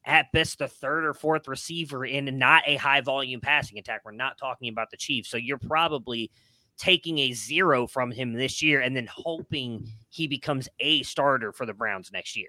at 0.07 0.33
best 0.33 0.59
the 0.59 0.67
third 0.67 1.05
or 1.05 1.15
fourth 1.15 1.47
receiver 1.47 2.05
in 2.05 2.37
not 2.37 2.65
a 2.67 2.75
high 2.75 3.01
volume 3.01 3.41
passing 3.41 3.79
attack. 3.79 4.01
We're 4.05 4.11
not 4.11 4.39
talking 4.39 4.69
about 4.69 4.91
the 4.91 4.97
Chiefs. 4.97 5.29
So 5.29 5.37
you're 5.37 5.57
probably 5.57 6.33
taking 6.81 7.19
a 7.19 7.33
zero 7.33 7.87
from 7.87 8.11
him 8.11 8.33
this 8.33 8.63
year 8.63 8.81
and 8.81 8.97
then 8.97 9.07
hoping 9.13 9.87
he 10.09 10.27
becomes 10.27 10.67
a 10.81 11.03
starter 11.03 11.53
for 11.53 11.67
the 11.67 11.75
Browns 11.75 12.11
next 12.11 12.37
year. 12.37 12.49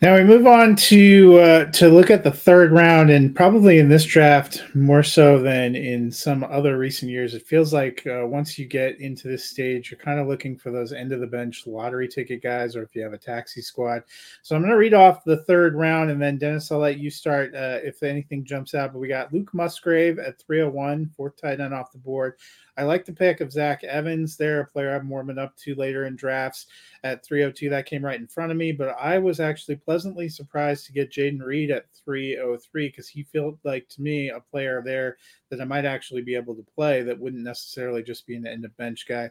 Now 0.00 0.14
we 0.14 0.22
move 0.22 0.46
on 0.46 0.76
to 0.76 1.40
uh, 1.40 1.64
to 1.72 1.88
look 1.88 2.08
at 2.08 2.22
the 2.22 2.30
third 2.30 2.70
round, 2.70 3.10
and 3.10 3.34
probably 3.34 3.80
in 3.80 3.88
this 3.88 4.04
draft 4.04 4.62
more 4.72 5.02
so 5.02 5.42
than 5.42 5.74
in 5.74 6.12
some 6.12 6.44
other 6.44 6.78
recent 6.78 7.10
years. 7.10 7.34
It 7.34 7.48
feels 7.48 7.72
like 7.72 8.06
uh, 8.06 8.24
once 8.24 8.56
you 8.60 8.66
get 8.66 9.00
into 9.00 9.26
this 9.26 9.46
stage, 9.46 9.90
you're 9.90 9.98
kind 9.98 10.20
of 10.20 10.28
looking 10.28 10.56
for 10.56 10.70
those 10.70 10.92
end 10.92 11.10
of 11.10 11.18
the 11.18 11.26
bench 11.26 11.66
lottery 11.66 12.06
ticket 12.06 12.44
guys, 12.44 12.76
or 12.76 12.84
if 12.84 12.94
you 12.94 13.02
have 13.02 13.12
a 13.12 13.18
taxi 13.18 13.60
squad. 13.60 14.04
So 14.42 14.54
I'm 14.54 14.62
going 14.62 14.70
to 14.70 14.78
read 14.78 14.94
off 14.94 15.24
the 15.24 15.42
third 15.44 15.74
round, 15.74 16.12
and 16.12 16.22
then 16.22 16.38
Dennis, 16.38 16.70
I'll 16.70 16.78
let 16.78 16.98
you 16.98 17.10
start 17.10 17.52
uh, 17.56 17.80
if 17.82 18.04
anything 18.04 18.44
jumps 18.44 18.76
out. 18.76 18.92
But 18.92 19.00
we 19.00 19.08
got 19.08 19.32
Luke 19.34 19.52
Musgrave 19.52 20.20
at 20.20 20.40
301, 20.40 21.10
fourth 21.16 21.36
tight 21.40 21.58
end 21.58 21.74
off 21.74 21.90
the 21.90 21.98
board. 21.98 22.34
I 22.78 22.84
like 22.84 23.04
the 23.04 23.12
pick 23.12 23.40
of 23.40 23.50
Zach 23.50 23.82
Evans 23.82 24.36
there, 24.36 24.60
a 24.60 24.66
player 24.66 24.94
I'm 24.94 25.08
warming 25.08 25.36
up 25.36 25.56
to 25.56 25.74
later 25.74 26.06
in 26.06 26.14
drafts 26.14 26.66
at 27.02 27.24
302. 27.24 27.68
That 27.68 27.86
came 27.86 28.04
right 28.04 28.20
in 28.20 28.28
front 28.28 28.52
of 28.52 28.56
me, 28.56 28.70
but 28.70 28.94
I 29.00 29.18
was 29.18 29.40
actually 29.40 29.76
pleasantly 29.76 30.28
surprised 30.28 30.86
to 30.86 30.92
get 30.92 31.10
Jayden 31.10 31.42
Reed 31.42 31.72
at 31.72 31.86
303 32.04 32.88
because 32.88 33.08
he 33.08 33.24
felt 33.24 33.58
like 33.64 33.88
to 33.88 34.00
me 34.00 34.28
a 34.28 34.38
player 34.38 34.80
there 34.84 35.16
that 35.50 35.60
I 35.60 35.64
might 35.64 35.86
actually 35.86 36.22
be 36.22 36.36
able 36.36 36.54
to 36.54 36.66
play 36.74 37.02
that 37.02 37.18
wouldn't 37.18 37.42
necessarily 37.42 38.04
just 38.04 38.28
be 38.28 38.36
an 38.36 38.46
end 38.46 38.64
of 38.64 38.76
bench 38.76 39.06
guy. 39.08 39.28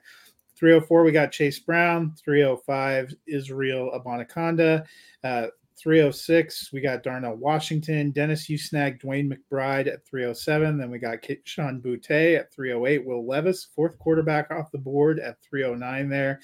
304, 0.57 1.03
we 1.03 1.11
got 1.13 1.31
Chase 1.31 1.59
Brown. 1.59 2.13
305, 2.17 3.13
Israel 3.27 3.91
Abanikanda. 3.95 4.85
Uh, 5.23 5.47
306, 5.77 6.71
we 6.73 6.81
got 6.81 7.03
Darnell 7.03 7.35
Washington. 7.35 8.11
Dennis, 8.11 8.49
you 8.49 8.57
snagged 8.57 9.03
DeWayne 9.03 9.31
McBride 9.31 9.87
at 9.87 10.05
307. 10.05 10.77
Then 10.77 10.89
we 10.89 10.97
got 10.97 11.19
Sean 11.43 11.81
Boutte 11.81 12.39
at 12.39 12.51
308. 12.51 13.05
Will 13.05 13.25
Levis, 13.27 13.67
fourth 13.75 13.97
quarterback 13.99 14.49
off 14.49 14.71
the 14.71 14.77
board 14.77 15.19
at 15.19 15.41
309 15.41 16.09
there. 16.09 16.39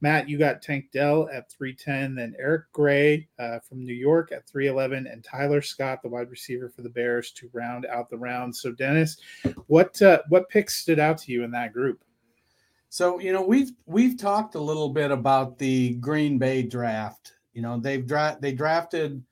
Matt, 0.00 0.28
you 0.28 0.38
got 0.38 0.60
Tank 0.60 0.86
Dell 0.92 1.28
at 1.32 1.50
310. 1.50 2.14
Then 2.14 2.34
Eric 2.38 2.70
Gray 2.72 3.28
uh, 3.38 3.58
from 3.60 3.84
New 3.84 3.94
York 3.94 4.32
at 4.32 4.46
311. 4.46 5.06
And 5.06 5.24
Tyler 5.24 5.62
Scott, 5.62 6.00
the 6.02 6.08
wide 6.08 6.30
receiver 6.30 6.68
for 6.68 6.82
the 6.82 6.90
Bears, 6.90 7.30
to 7.32 7.48
round 7.54 7.86
out 7.86 8.10
the 8.10 8.18
round. 8.18 8.54
So, 8.54 8.72
Dennis, 8.72 9.16
what 9.66 10.00
uh, 10.02 10.20
what 10.28 10.50
picks 10.50 10.76
stood 10.76 10.98
out 10.98 11.18
to 11.18 11.32
you 11.32 11.42
in 11.42 11.50
that 11.52 11.72
group? 11.72 12.04
So, 12.90 13.18
you 13.18 13.32
know, 13.32 13.42
we've 13.42 13.72
we've 13.86 14.18
talked 14.18 14.56
a 14.56 14.60
little 14.60 14.90
bit 14.90 15.10
about 15.10 15.58
the 15.58 15.94
Green 15.94 16.38
Bay 16.38 16.62
draft 16.62 17.33
you 17.54 17.62
know, 17.62 17.78
they've 17.78 18.06
dra- 18.06 18.36
they 18.40 18.52
drafted 18.52 19.22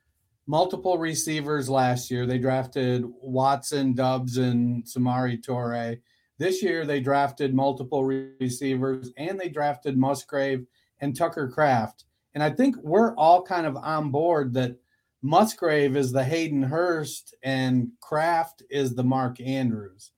multiple 0.47 0.99
receivers 0.99 1.69
last 1.69 2.11
year. 2.11 2.27
They 2.27 2.39
drafted 2.39 3.05
Watson, 3.21 3.95
Doubs, 3.95 4.39
and 4.39 4.85
Samori 4.85 5.43
Toure. 5.45 6.01
This 6.39 6.63
year 6.63 6.87
they 6.87 7.01
drafted 7.01 7.55
multiple 7.55 8.05
receivers 8.05 9.11
and 9.17 9.39
they 9.39 9.49
drafted 9.49 9.97
Musgrave 9.97 10.67
and 11.01 11.15
Tucker 11.15 11.49
Kraft. 11.49 12.05
And 12.35 12.43
I 12.43 12.51
think 12.51 12.77
we're 12.79 13.15
all 13.17 13.43
kind 13.43 13.67
of 13.67 13.77
on 13.77 14.11
board 14.11 14.55
that 14.55 14.77
Musgrave 15.23 15.97
is 15.97 16.11
the 16.11 16.25
Hayden 16.25 16.63
Hurst 16.63 17.35
and 17.43 17.91
Kraft 18.01 18.63
is 18.71 18.95
the 18.95 19.05
Mark 19.05 19.41
Andrews. 19.41 20.11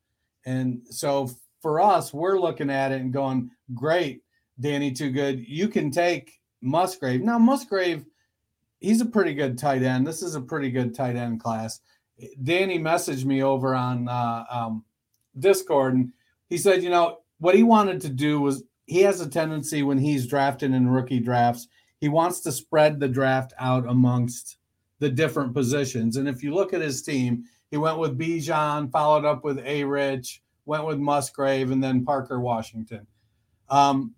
And 0.47 0.83
so 0.89 1.31
for 1.61 1.81
us, 1.81 2.15
we're 2.15 2.39
looking 2.39 2.71
at 2.71 2.93
it 2.93 3.01
and 3.01 3.13
going, 3.13 3.51
great, 3.75 4.23
Danny 4.61 4.93
Too 4.93 5.11
Good. 5.11 5.47
You 5.47 5.69
can 5.69 5.91
take 5.91 6.39
Musgrave. 6.65 7.23
Now, 7.23 7.39
Musgrave, 7.39 8.05
he's 8.81 9.01
a 9.01 9.07
pretty 9.07 9.35
good 9.35 9.59
tight 9.59 9.83
end. 9.83 10.07
This 10.07 10.23
is 10.23 10.35
a 10.35 10.41
pretty 10.41 10.71
good 10.71 10.95
tight 10.95 11.17
end 11.17 11.41
class. 11.41 11.81
Danny 12.43 12.79
messaged 12.79 13.25
me 13.25 13.43
over 13.43 13.75
on 13.75 14.09
uh, 14.09 14.45
um, 14.51 14.85
Discord, 15.39 15.95
and 15.95 16.13
he 16.49 16.59
said, 16.59 16.83
you 16.83 16.91
know, 16.91 17.19
what 17.39 17.55
he 17.55 17.63
wanted 17.63 18.01
to 18.03 18.09
do 18.09 18.41
was 18.41 18.63
he 18.87 19.01
has 19.01 19.21
a 19.21 19.29
tendency 19.29 19.83
when 19.83 19.99
he's 19.99 20.27
drafting 20.27 20.75
in 20.75 20.89
rookie 20.89 21.21
drafts, 21.21 21.69
he 22.01 22.09
wants 22.09 22.41
to 22.41 22.53
spread 22.53 23.01
the 23.01 23.09
draft 23.09 23.53
out 23.59 23.87
amongst 23.89 24.59
the 24.99 25.09
different 25.09 25.55
positions. 25.55 26.17
And 26.17 26.29
if 26.29 26.43
you 26.43 26.55
look 26.55 26.73
at 26.73 26.81
his 26.81 27.03
team, 27.03 27.45
he 27.71 27.77
went 27.77 27.99
with 27.99 28.19
Bijan, 28.19 28.91
followed 28.91 29.25
up 29.25 29.43
with 29.43 29.59
A. 29.59 29.85
Rich, 29.85 30.43
went 30.67 30.87
with 30.87 30.99
Musgrave, 30.99 31.71
and 31.71 31.83
then 31.83 32.05
Parker 32.05 32.39
Washington. 32.41 33.07
Um, 33.69 34.15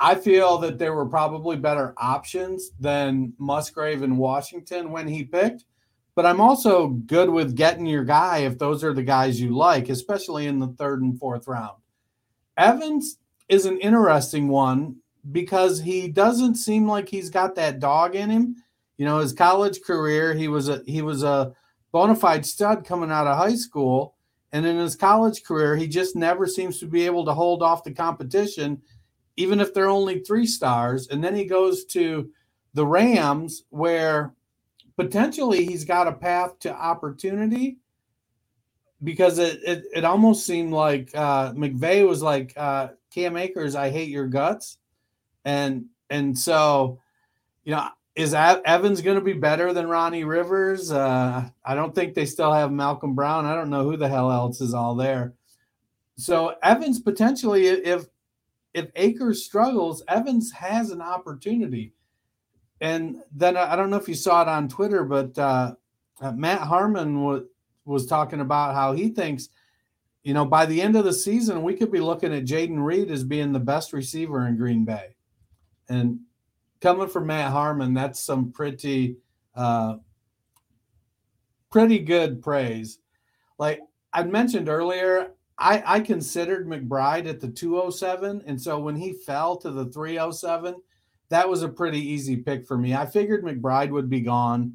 I 0.00 0.14
feel 0.14 0.58
that 0.58 0.78
there 0.78 0.94
were 0.94 1.06
probably 1.06 1.56
better 1.56 1.94
options 1.96 2.70
than 2.78 3.32
Musgrave 3.38 4.02
and 4.02 4.18
Washington 4.18 4.92
when 4.92 5.08
he 5.08 5.24
picked. 5.24 5.64
But 6.14 6.26
I'm 6.26 6.40
also 6.40 6.88
good 6.88 7.30
with 7.30 7.56
getting 7.56 7.86
your 7.86 8.04
guy 8.04 8.38
if 8.38 8.58
those 8.58 8.82
are 8.82 8.92
the 8.92 9.02
guys 9.02 9.40
you 9.40 9.56
like, 9.56 9.88
especially 9.88 10.46
in 10.46 10.58
the 10.58 10.74
third 10.78 11.02
and 11.02 11.18
fourth 11.18 11.46
round. 11.46 11.78
Evans 12.56 13.18
is 13.48 13.66
an 13.66 13.78
interesting 13.78 14.48
one 14.48 14.96
because 15.30 15.80
he 15.80 16.08
doesn't 16.08 16.56
seem 16.56 16.88
like 16.88 17.08
he's 17.08 17.30
got 17.30 17.54
that 17.54 17.78
dog 17.78 18.16
in 18.16 18.30
him. 18.30 18.56
You 18.96 19.04
know, 19.04 19.18
his 19.18 19.32
college 19.32 19.80
career, 19.82 20.34
he 20.34 20.48
was 20.48 20.68
a 20.68 20.82
he 20.86 21.02
was 21.02 21.22
a 21.22 21.52
bona 21.92 22.16
fide 22.16 22.44
stud 22.44 22.84
coming 22.84 23.12
out 23.12 23.28
of 23.28 23.36
high 23.36 23.54
school. 23.54 24.16
And 24.50 24.64
in 24.64 24.76
his 24.76 24.96
college 24.96 25.44
career, 25.44 25.76
he 25.76 25.86
just 25.86 26.16
never 26.16 26.46
seems 26.46 26.80
to 26.80 26.86
be 26.86 27.04
able 27.04 27.24
to 27.26 27.34
hold 27.34 27.62
off 27.62 27.84
the 27.84 27.92
competition 27.92 28.80
even 29.38 29.60
if 29.60 29.72
they're 29.72 29.88
only 29.88 30.18
three 30.18 30.46
stars. 30.46 31.06
And 31.08 31.22
then 31.22 31.34
he 31.34 31.44
goes 31.44 31.84
to 31.86 32.28
the 32.74 32.84
Rams, 32.84 33.62
where 33.70 34.34
potentially 34.96 35.64
he's 35.64 35.84
got 35.84 36.08
a 36.08 36.12
path 36.12 36.58
to 36.60 36.74
opportunity 36.74 37.78
because 39.02 39.38
it, 39.38 39.60
it, 39.64 39.84
it 39.94 40.04
almost 40.04 40.44
seemed 40.44 40.72
like 40.72 41.12
uh, 41.14 41.52
McVay 41.52 42.06
was 42.06 42.20
like, 42.20 42.52
uh, 42.56 42.88
Cam 43.14 43.36
Akers, 43.36 43.76
I 43.76 43.90
hate 43.90 44.08
your 44.08 44.26
guts. 44.26 44.78
And, 45.44 45.86
and 46.10 46.36
so, 46.36 46.98
you 47.62 47.72
know, 47.72 47.88
is 48.16 48.34
Evans 48.34 49.02
going 49.02 49.18
to 49.18 49.24
be 49.24 49.34
better 49.34 49.72
than 49.72 49.86
Ronnie 49.86 50.24
Rivers? 50.24 50.90
Uh, 50.90 51.48
I 51.64 51.74
don't 51.76 51.94
think 51.94 52.14
they 52.14 52.26
still 52.26 52.52
have 52.52 52.72
Malcolm 52.72 53.14
Brown. 53.14 53.46
I 53.46 53.54
don't 53.54 53.70
know 53.70 53.84
who 53.84 53.96
the 53.96 54.08
hell 54.08 54.32
else 54.32 54.60
is 54.60 54.74
all 54.74 54.96
there. 54.96 55.34
So 56.16 56.56
Evans 56.60 56.98
potentially, 56.98 57.68
if 57.68 58.06
if 58.78 58.90
Akers 58.96 59.44
struggles, 59.44 60.02
Evans 60.08 60.52
has 60.52 60.90
an 60.90 61.02
opportunity. 61.02 61.92
And 62.80 63.16
then 63.34 63.56
I 63.56 63.74
don't 63.74 63.90
know 63.90 63.96
if 63.96 64.08
you 64.08 64.14
saw 64.14 64.42
it 64.42 64.48
on 64.48 64.68
Twitter, 64.68 65.04
but 65.04 65.36
uh, 65.36 65.74
uh, 66.20 66.32
Matt 66.32 66.60
Harmon 66.60 67.22
was 67.22 67.42
was 67.84 68.06
talking 68.06 68.40
about 68.40 68.74
how 68.74 68.92
he 68.92 69.08
thinks, 69.08 69.48
you 70.22 70.34
know, 70.34 70.44
by 70.44 70.66
the 70.66 70.80
end 70.80 70.94
of 70.94 71.04
the 71.04 71.12
season, 71.12 71.62
we 71.62 71.74
could 71.74 71.90
be 71.90 72.00
looking 72.00 72.34
at 72.34 72.44
Jayden 72.44 72.84
Reed 72.84 73.10
as 73.10 73.24
being 73.24 73.52
the 73.52 73.58
best 73.58 73.94
receiver 73.94 74.46
in 74.46 74.58
Green 74.58 74.84
Bay. 74.84 75.16
And 75.88 76.20
coming 76.80 77.08
from 77.08 77.26
Matt 77.26 77.50
Harmon, 77.50 77.94
that's 77.94 78.20
some 78.20 78.52
pretty, 78.52 79.16
uh, 79.54 79.96
pretty 81.70 81.98
good 81.98 82.42
praise. 82.42 82.98
Like 83.58 83.80
I 84.12 84.22
mentioned 84.24 84.68
earlier, 84.68 85.32
I, 85.58 85.82
I 85.84 86.00
considered 86.00 86.68
McBride 86.68 87.28
at 87.28 87.40
the 87.40 87.48
207. 87.48 88.44
And 88.46 88.60
so 88.60 88.78
when 88.78 88.96
he 88.96 89.12
fell 89.12 89.56
to 89.56 89.70
the 89.70 89.86
307, 89.86 90.76
that 91.30 91.48
was 91.48 91.62
a 91.62 91.68
pretty 91.68 92.00
easy 92.00 92.36
pick 92.36 92.66
for 92.66 92.78
me. 92.78 92.94
I 92.94 93.06
figured 93.06 93.44
McBride 93.44 93.90
would 93.90 94.08
be 94.08 94.20
gone. 94.20 94.74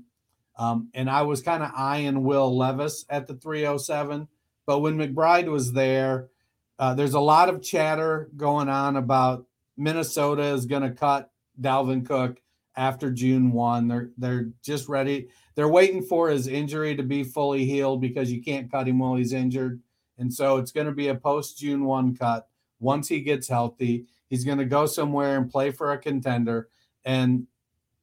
Um, 0.58 0.90
and 0.94 1.10
I 1.10 1.24
was 1.24 1.42
kind 1.42 1.64
of 1.64 1.72
eyeing 1.76 2.24
Will 2.24 2.56
Levis 2.56 3.06
at 3.10 3.28
the 3.28 3.36
307. 3.36 4.28
But 4.66 4.80
when 4.80 4.98
McBride 4.98 5.48
was 5.48 5.72
there, 5.72 6.30
uh, 6.78 6.94
there's 6.94 7.14
a 7.14 7.20
lot 7.20 7.50
of 7.50 7.62
chatter 7.62 8.30
going 8.36 8.70
on 8.70 8.98
about 8.98 9.46
Minnesota 9.78 10.44
is 10.44 10.66
going 10.66 10.84
to 10.84 10.92
cut 10.92 11.32
Dalvin 11.60 12.06
Cook. 12.06 12.40
after 12.76 13.12
June 13.12 13.52
1. 13.52 13.88
They're 13.88 14.10
they're 14.18 14.50
just 14.64 14.90
ready. 14.90 15.30
They're 15.56 15.70
waiting 15.70 16.02
for 16.02 16.30
his 16.30 16.48
injury 16.48 16.96
to 16.96 17.04
be 17.04 17.24
fully 17.24 17.66
healed 17.66 18.02
because 18.02 18.32
you 18.32 18.42
can't 18.42 18.72
cut 18.72 18.88
him 18.88 19.00
while 19.00 19.16
he's 19.16 19.34
injured. 19.34 19.80
And 20.18 20.34
so 20.34 20.58
it's 20.58 20.72
going 20.72 20.88
to 20.88 20.94
be 20.94 21.08
a 21.08 21.16
post 21.16 21.58
June 21.58 21.86
1 21.86 22.16
cut. 22.16 22.48
Once 22.80 23.08
he 23.08 23.22
gets 23.22 23.48
healthy, 23.48 24.06
he's 24.30 24.44
going 24.44 24.58
to 24.58 24.66
go 24.66 24.86
somewhere 24.86 25.38
and 25.38 25.50
play 25.50 25.72
for 25.72 25.92
a 25.92 25.98
contender. 25.98 26.70
And 27.06 27.48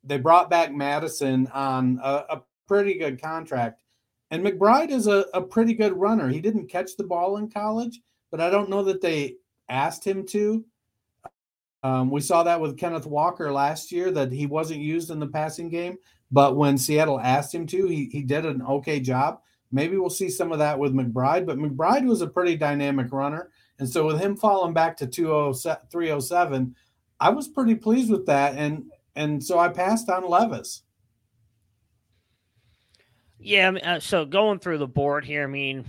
they 0.02 0.18
brought 0.18 0.50
back 0.50 0.72
Mattison 0.72 1.46
on 1.48 2.00
a, 2.02 2.24
a 2.30 2.42
pretty 2.66 2.94
good 2.94 3.20
contract. 3.20 3.82
And 4.30 4.44
McBride 4.44 4.90
is 4.90 5.06
a, 5.06 5.26
a 5.34 5.42
pretty 5.42 5.74
good 5.74 5.92
runner. 5.92 6.28
He 6.28 6.40
didn't 6.40 6.68
catch 6.68 6.96
the 6.96 7.04
ball 7.04 7.36
in 7.36 7.50
college, 7.50 8.00
but 8.30 8.40
I 8.40 8.48
don't 8.48 8.70
know 8.70 8.84
that 8.84 9.00
they 9.00 9.36
asked 9.68 10.06
him 10.06 10.24
to. 10.28 10.64
Um, 11.82 12.10
we 12.10 12.20
saw 12.20 12.42
that 12.42 12.60
with 12.60 12.78
Kenneth 12.78 13.06
Walker 13.06 13.50
last 13.52 13.90
year 13.90 14.10
that 14.12 14.30
he 14.30 14.46
wasn't 14.46 14.80
used 14.80 15.10
in 15.10 15.18
the 15.18 15.26
passing 15.26 15.68
game, 15.68 15.96
but 16.30 16.56
when 16.56 16.78
Seattle 16.78 17.18
asked 17.18 17.54
him 17.54 17.66
to, 17.68 17.86
he, 17.86 18.08
he 18.12 18.22
did 18.22 18.44
an 18.44 18.62
okay 18.62 19.00
job. 19.00 19.40
Maybe 19.72 19.96
we'll 19.96 20.10
see 20.10 20.28
some 20.28 20.52
of 20.52 20.58
that 20.58 20.78
with 20.78 20.92
McBride, 20.92 21.46
but 21.46 21.58
McBride 21.58 22.06
was 22.06 22.22
a 22.22 22.26
pretty 22.26 22.56
dynamic 22.56 23.12
runner. 23.12 23.50
And 23.78 23.88
so 23.88 24.06
with 24.06 24.20
him 24.20 24.36
falling 24.36 24.74
back 24.74 24.96
to 24.98 25.06
307, 25.06 26.76
I 27.20 27.30
was 27.30 27.48
pretty 27.48 27.74
pleased 27.74 28.10
with 28.10 28.26
that. 28.26 28.56
And 28.56 28.90
and 29.16 29.42
so 29.42 29.58
I 29.58 29.68
passed 29.68 30.08
on 30.08 30.28
Levis. 30.28 30.82
Yeah, 33.38 33.70
uh, 33.70 34.00
so 34.00 34.24
going 34.24 34.58
through 34.58 34.78
the 34.78 34.86
board 34.86 35.24
here, 35.24 35.44
I 35.44 35.46
mean, 35.46 35.84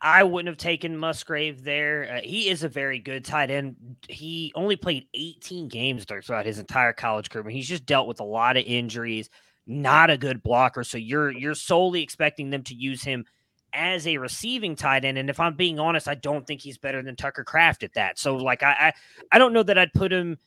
I 0.00 0.22
wouldn't 0.22 0.48
have 0.48 0.58
taken 0.58 0.96
Musgrave 0.96 1.64
there. 1.64 2.18
Uh, 2.18 2.20
he 2.22 2.48
is 2.48 2.62
a 2.62 2.68
very 2.68 2.98
good 2.98 3.24
tight 3.24 3.50
end. 3.50 3.96
He 4.08 4.52
only 4.54 4.76
played 4.76 5.06
18 5.14 5.68
games 5.68 6.04
throughout 6.04 6.46
his 6.46 6.58
entire 6.58 6.92
college 6.92 7.30
career. 7.30 7.48
He's 7.50 7.68
just 7.68 7.86
dealt 7.86 8.06
with 8.06 8.20
a 8.20 8.24
lot 8.24 8.56
of 8.56 8.64
injuries. 8.64 9.30
Not 9.66 10.10
a 10.10 10.18
good 10.18 10.42
blocker. 10.42 10.84
So 10.84 10.98
you're 10.98 11.30
you're 11.30 11.54
solely 11.54 12.02
expecting 12.02 12.50
them 12.50 12.62
to 12.64 12.74
use 12.74 13.02
him 13.02 13.24
as 13.72 14.06
a 14.06 14.18
receiving 14.18 14.76
tight 14.76 15.04
end. 15.04 15.18
And 15.18 15.30
if 15.30 15.40
I'm 15.40 15.54
being 15.54 15.78
honest, 15.78 16.08
I 16.08 16.14
don't 16.14 16.46
think 16.46 16.60
he's 16.60 16.78
better 16.78 17.02
than 17.02 17.16
Tucker 17.16 17.44
Kraft 17.44 17.82
at 17.82 17.94
that. 17.94 18.18
So 18.18 18.36
like 18.36 18.62
I 18.62 18.72
I, 18.72 18.92
I 19.32 19.38
don't 19.38 19.52
know 19.52 19.62
that 19.62 19.78
I'd 19.78 19.92
put 19.92 20.12
him 20.12 20.38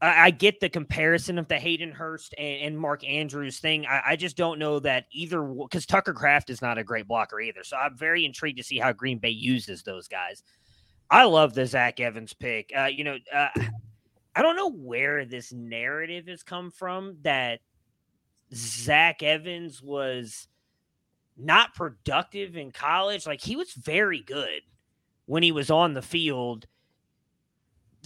I, 0.00 0.30
get 0.30 0.60
the 0.60 0.68
comparison 0.68 1.38
of 1.38 1.48
the 1.48 1.58
Hayden 1.58 1.90
Hurst 1.90 2.34
and, 2.36 2.62
and 2.62 2.78
Mark 2.78 3.02
Andrews 3.04 3.60
thing. 3.60 3.86
I, 3.86 4.02
I, 4.08 4.16
just 4.16 4.36
don't 4.36 4.58
know 4.58 4.78
that 4.80 5.06
either 5.10 5.42
because 5.42 5.86
Tucker 5.86 6.12
Kraft 6.12 6.50
is 6.50 6.60
not 6.60 6.76
a 6.76 6.84
great 6.84 7.08
blocker 7.08 7.40
either. 7.40 7.64
So 7.64 7.78
I'm 7.78 7.96
very 7.96 8.26
intrigued 8.26 8.58
to 8.58 8.62
see 8.62 8.78
how 8.78 8.92
Green 8.92 9.18
Bay 9.18 9.30
uses 9.30 9.82
those 9.82 10.06
guys. 10.06 10.42
I 11.10 11.24
love 11.24 11.54
the 11.54 11.64
Zach 11.64 11.98
Evans 11.98 12.34
pick. 12.34 12.72
Uh, 12.76 12.84
you 12.84 13.04
know, 13.04 13.16
uh, 13.34 13.48
I 14.34 14.42
don't 14.42 14.56
know 14.56 14.70
where 14.70 15.24
this 15.24 15.50
narrative 15.52 16.26
has 16.26 16.42
come 16.42 16.70
from 16.70 17.16
that 17.22 17.60
Zach 18.54 19.22
Evans 19.22 19.82
was 19.82 20.48
not 21.36 21.74
productive 21.74 22.56
in 22.56 22.72
college. 22.72 23.26
Like 23.26 23.40
he 23.40 23.56
was 23.56 23.72
very 23.72 24.20
good 24.20 24.62
when 25.26 25.42
he 25.42 25.52
was 25.52 25.70
on 25.70 25.94
the 25.94 26.02
field 26.02 26.66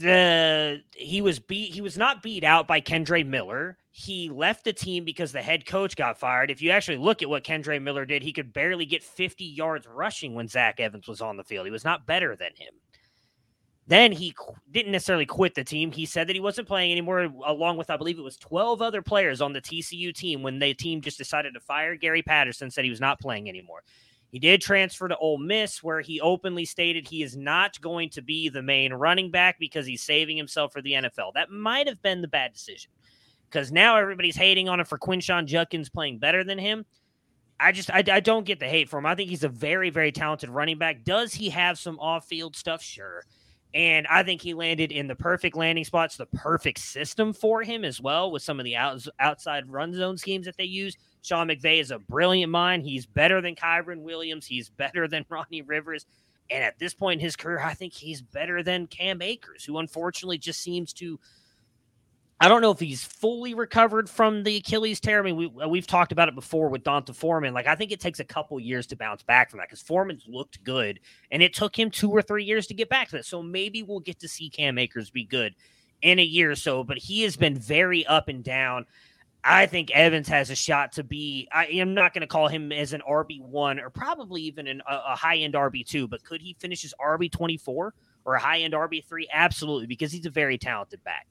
the 0.01 0.82
he 0.93 1.20
was 1.20 1.38
beat 1.38 1.72
he 1.74 1.80
was 1.82 1.99
not 1.99 2.22
beat 2.22 2.43
out 2.43 2.66
by 2.66 2.80
Kendre 2.80 3.24
Miller. 3.24 3.76
He 3.91 4.30
left 4.30 4.64
the 4.64 4.72
team 4.72 5.05
because 5.05 5.32
the 5.32 5.43
head 5.43 5.66
coach 5.66 5.95
got 5.95 6.18
fired. 6.18 6.51
If 6.51 6.62
you 6.62 6.70
actually 6.70 6.97
look 6.97 7.22
at 7.22 7.28
what 7.28 7.45
Kendre 7.45 7.80
Miller 7.82 8.07
did, 8.07 8.22
he 8.22 8.32
could 8.32 8.53
barely 8.53 8.86
get 8.86 9.03
50 9.03 9.45
yards 9.45 9.86
rushing 9.86 10.34
when 10.34 10.49
Zach 10.49 10.80
Evans 10.80 11.07
was 11.07 11.20
on 11.20 11.36
the 11.36 11.45
field. 11.45 11.66
He 11.66 11.72
was 11.72 11.84
not 11.84 12.07
better 12.07 12.34
than 12.34 12.53
him. 12.57 12.72
Then 13.91 14.12
he 14.12 14.30
qu- 14.30 14.55
didn't 14.70 14.93
necessarily 14.93 15.26
quit 15.26 15.57
the 15.57 15.64
team. 15.64 15.91
He 15.91 16.07
said 16.07 16.28
that 16.28 16.36
he 16.36 16.41
wasn't 16.41 16.68
playing 16.68 16.93
anymore, 16.93 17.28
along 17.45 17.76
with, 17.76 17.91
I 17.91 17.97
believe 17.97 18.20
it 18.20 18.22
was 18.22 18.36
12 18.36 18.80
other 18.80 19.03
players 19.03 19.41
on 19.41 19.53
the 19.53 19.61
TCU 19.61 20.14
team 20.14 20.45
when 20.45 20.61
the 20.61 20.72
team 20.74 21.01
just 21.01 21.18
decided 21.18 21.55
to 21.55 21.61
fire 21.61 21.97
Gary 21.97 22.22
Patterson, 22.22 22.70
said 22.70 22.84
he 22.84 22.91
was 22.91 23.01
not 23.01 23.18
playing 23.18 23.49
anymore. 23.49 23.82
He 24.30 24.38
did 24.38 24.61
transfer 24.61 25.09
to 25.09 25.16
Ole 25.16 25.38
Miss, 25.38 25.82
where 25.82 26.01
he 26.03 26.20
openly 26.20 26.64
stated 26.64 27.09
he 27.09 27.24
is 27.24 27.36
not 27.36 27.80
going 27.80 28.11
to 28.11 28.22
be 28.22 28.49
the 28.49 28.62
main 28.62 28.93
running 28.93 29.32
back 29.32 29.59
because 29.59 29.86
he's 29.86 30.05
saving 30.05 30.36
himself 30.36 30.72
for 30.72 30.80
the 30.80 30.93
NFL. 30.93 31.32
That 31.34 31.51
might 31.51 31.88
have 31.88 32.01
been 32.01 32.20
the 32.22 32.28
bad 32.28 32.53
decision 32.53 32.93
because 33.51 33.72
now 33.72 33.97
everybody's 33.97 34.36
hating 34.36 34.68
on 34.68 34.78
him 34.78 34.86
for 34.86 35.01
Quinshon 35.01 35.47
Judkins 35.47 35.91
playing 35.91 36.20
better 36.20 36.45
than 36.45 36.61
him. 36.61 36.86
I 37.59 37.72
just 37.72 37.91
I, 37.91 38.05
I 38.09 38.20
don't 38.20 38.47
get 38.47 38.61
the 38.61 38.68
hate 38.68 38.88
for 38.88 39.01
him. 39.01 39.07
I 39.07 39.16
think 39.16 39.30
he's 39.30 39.43
a 39.43 39.49
very 39.49 39.91
very 39.91 40.12
talented 40.12 40.49
running 40.49 40.78
back. 40.78 41.03
Does 41.03 41.34
he 41.34 41.51
have 41.51 41.76
some 41.76 41.99
off 41.99 42.24
field 42.26 42.55
stuff? 42.55 42.82
Sure. 42.82 43.24
And 43.73 44.07
I 44.09 44.25
think 44.25 44.43
he 44.43 44.53
landed 44.53 44.91
in 44.91 45.07
the 45.07 45.14
perfect 45.14 45.57
landing 45.57 45.85
spots, 45.85 46.16
the 46.16 46.27
perfect 46.27 46.81
system 46.81 47.33
for 47.33 47.62
him 47.62 47.85
as 47.85 48.01
well, 48.01 48.33
with 48.33 48.43
some 48.43 48.59
of 48.59 48.64
the 48.64 48.77
out, 48.77 49.07
outside 49.21 49.71
run 49.71 49.95
zone 49.95 50.18
schemes 50.18 50.47
that 50.47 50.57
they 50.57 50.64
use. 50.64 50.97
Sean 51.23 51.49
McVay 51.49 51.81
is 51.81 51.93
a 51.93 51.99
brilliant 51.99 52.51
mind. 52.51 52.83
He's 52.83 53.07
better 53.07 53.41
than 53.41 53.55
Kyren 53.55 54.03
Williams. 54.03 54.47
He's 54.47 54.71
better 54.71 55.07
than 55.07 55.25
Ronnie 55.31 55.62
Rivers. 55.62 56.07
And 56.51 56.64
at 56.64 56.81
this 56.81 56.95
point 56.95 57.21
in 57.21 57.25
his 57.25 57.37
career, 57.37 57.61
I 57.61 57.75
think 57.75 57.93
he's 57.93 58.23
better 58.23 58.64
than 58.64 58.89
Cam 58.89 59.23
Akers, 59.23 59.64
who 59.64 59.79
unfortunately 59.79 60.39
just 60.39 60.61
seems 60.61 60.93
to. 60.95 61.21
I 62.43 62.49
don't 62.49 62.62
know 62.62 62.70
if 62.70 62.80
he's 62.80 63.05
fully 63.05 63.53
recovered 63.53 64.09
from 64.09 64.45
the 64.45 64.57
Achilles 64.57 64.99
tear. 64.99 65.20
I 65.20 65.22
mean, 65.22 65.36
we, 65.36 65.53
uh, 65.62 65.68
we've 65.68 65.86
talked 65.86 66.11
about 66.11 66.30
it 66.30 66.34
before 66.34 66.70
with 66.70 66.82
D'Onta 66.82 67.14
Foreman. 67.14 67.53
Like, 67.53 67.66
I 67.66 67.74
think 67.74 67.93
it 67.93 68.01
takes 68.01 68.18
a 68.18 68.24
couple 68.24 68.59
years 68.59 68.86
to 68.88 68.97
bounce 68.97 69.22
back 69.22 69.51
from 69.51 69.59
that 69.59 69.68
because 69.68 69.82
Foreman's 69.82 70.24
looked 70.26 70.64
good, 70.64 71.01
and 71.30 71.43
it 71.43 71.53
took 71.53 71.78
him 71.78 71.91
two 71.91 72.11
or 72.11 72.22
three 72.22 72.45
years 72.45 72.66
to 72.68 72.74
get 72.74 72.88
back 72.88 73.09
to 73.09 73.16
that. 73.16 73.26
So 73.26 73.43
maybe 73.43 73.82
we'll 73.82 74.01
get 74.01 74.18
to 74.20 74.28
see 74.28 74.49
Cam 74.49 74.78
Akers 74.78 75.11
be 75.11 75.24
good 75.24 75.55
in 76.01 76.18
a 76.18 76.22
year 76.24 76.51
or 76.51 76.57
so, 76.57 76.82
but 76.82 76.97
he 76.97 77.22
has 77.24 77.36
been 77.36 77.59
very 77.59 78.07
up 78.07 78.28
and 78.28 78.43
down. 78.43 78.86
I 79.45 79.66
think 79.66 79.91
Evans 79.91 80.28
has 80.28 80.49
a 80.49 80.55
shot 80.55 80.93
to 80.93 81.05
be. 81.05 81.47
I 81.53 81.66
am 81.66 81.93
not 81.93 82.14
going 82.14 82.22
to 82.22 82.26
call 82.26 82.49
him 82.49 82.72
as 82.72 82.95
an 82.95 83.03
RB 83.07 83.43
one 83.43 83.78
or 83.78 83.91
probably 83.91 84.41
even 84.43 84.66
an, 84.66 84.80
a, 84.88 84.95
a 85.09 85.16
high 85.16 85.36
end 85.36 85.55
RB 85.55 85.86
two, 85.86 86.09
but 86.09 86.24
could 86.24 86.41
he 86.41 86.57
finish 86.59 86.86
as 86.86 86.95
RB 86.99 87.30
twenty 87.30 87.59
four 87.59 87.93
or 88.24 88.34
a 88.34 88.41
high 88.41 88.61
end 88.61 88.72
RB 88.72 89.05
three? 89.05 89.28
Absolutely, 89.30 89.86
because 89.86 90.11
he's 90.11 90.26
a 90.26 90.30
very 90.30 90.57
talented 90.57 91.05
back. 91.05 91.26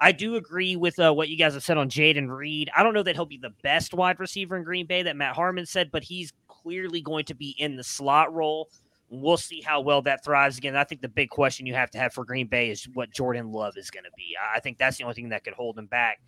I 0.00 0.12
do 0.12 0.36
agree 0.36 0.76
with 0.76 0.98
uh, 0.98 1.12
what 1.12 1.28
you 1.28 1.36
guys 1.36 1.52
have 1.52 1.62
said 1.62 1.76
on 1.76 1.90
Jayden 1.90 2.34
Reed. 2.34 2.70
I 2.74 2.82
don't 2.82 2.94
know 2.94 3.02
that 3.02 3.16
he'll 3.16 3.26
be 3.26 3.36
the 3.36 3.52
best 3.62 3.92
wide 3.92 4.18
receiver 4.18 4.56
in 4.56 4.64
Green 4.64 4.86
Bay 4.86 5.02
that 5.02 5.16
Matt 5.16 5.36
Harmon 5.36 5.66
said, 5.66 5.90
but 5.90 6.02
he's 6.02 6.32
clearly 6.48 7.02
going 7.02 7.26
to 7.26 7.34
be 7.34 7.54
in 7.58 7.76
the 7.76 7.84
slot 7.84 8.32
role. 8.32 8.70
We'll 9.10 9.36
see 9.36 9.60
how 9.60 9.80
well 9.80 10.00
that 10.02 10.24
thrives 10.24 10.56
again. 10.56 10.74
I 10.74 10.84
think 10.84 11.02
the 11.02 11.08
big 11.08 11.28
question 11.28 11.66
you 11.66 11.74
have 11.74 11.90
to 11.90 11.98
have 11.98 12.14
for 12.14 12.24
Green 12.24 12.46
Bay 12.46 12.70
is 12.70 12.88
what 12.94 13.10
Jordan 13.10 13.52
Love 13.52 13.76
is 13.76 13.90
going 13.90 14.04
to 14.04 14.10
be. 14.16 14.36
I 14.54 14.60
think 14.60 14.78
that's 14.78 14.96
the 14.96 15.04
only 15.04 15.14
thing 15.14 15.30
that 15.30 15.44
could 15.44 15.54
hold 15.54 15.78
him 15.78 15.86
back. 15.86 16.20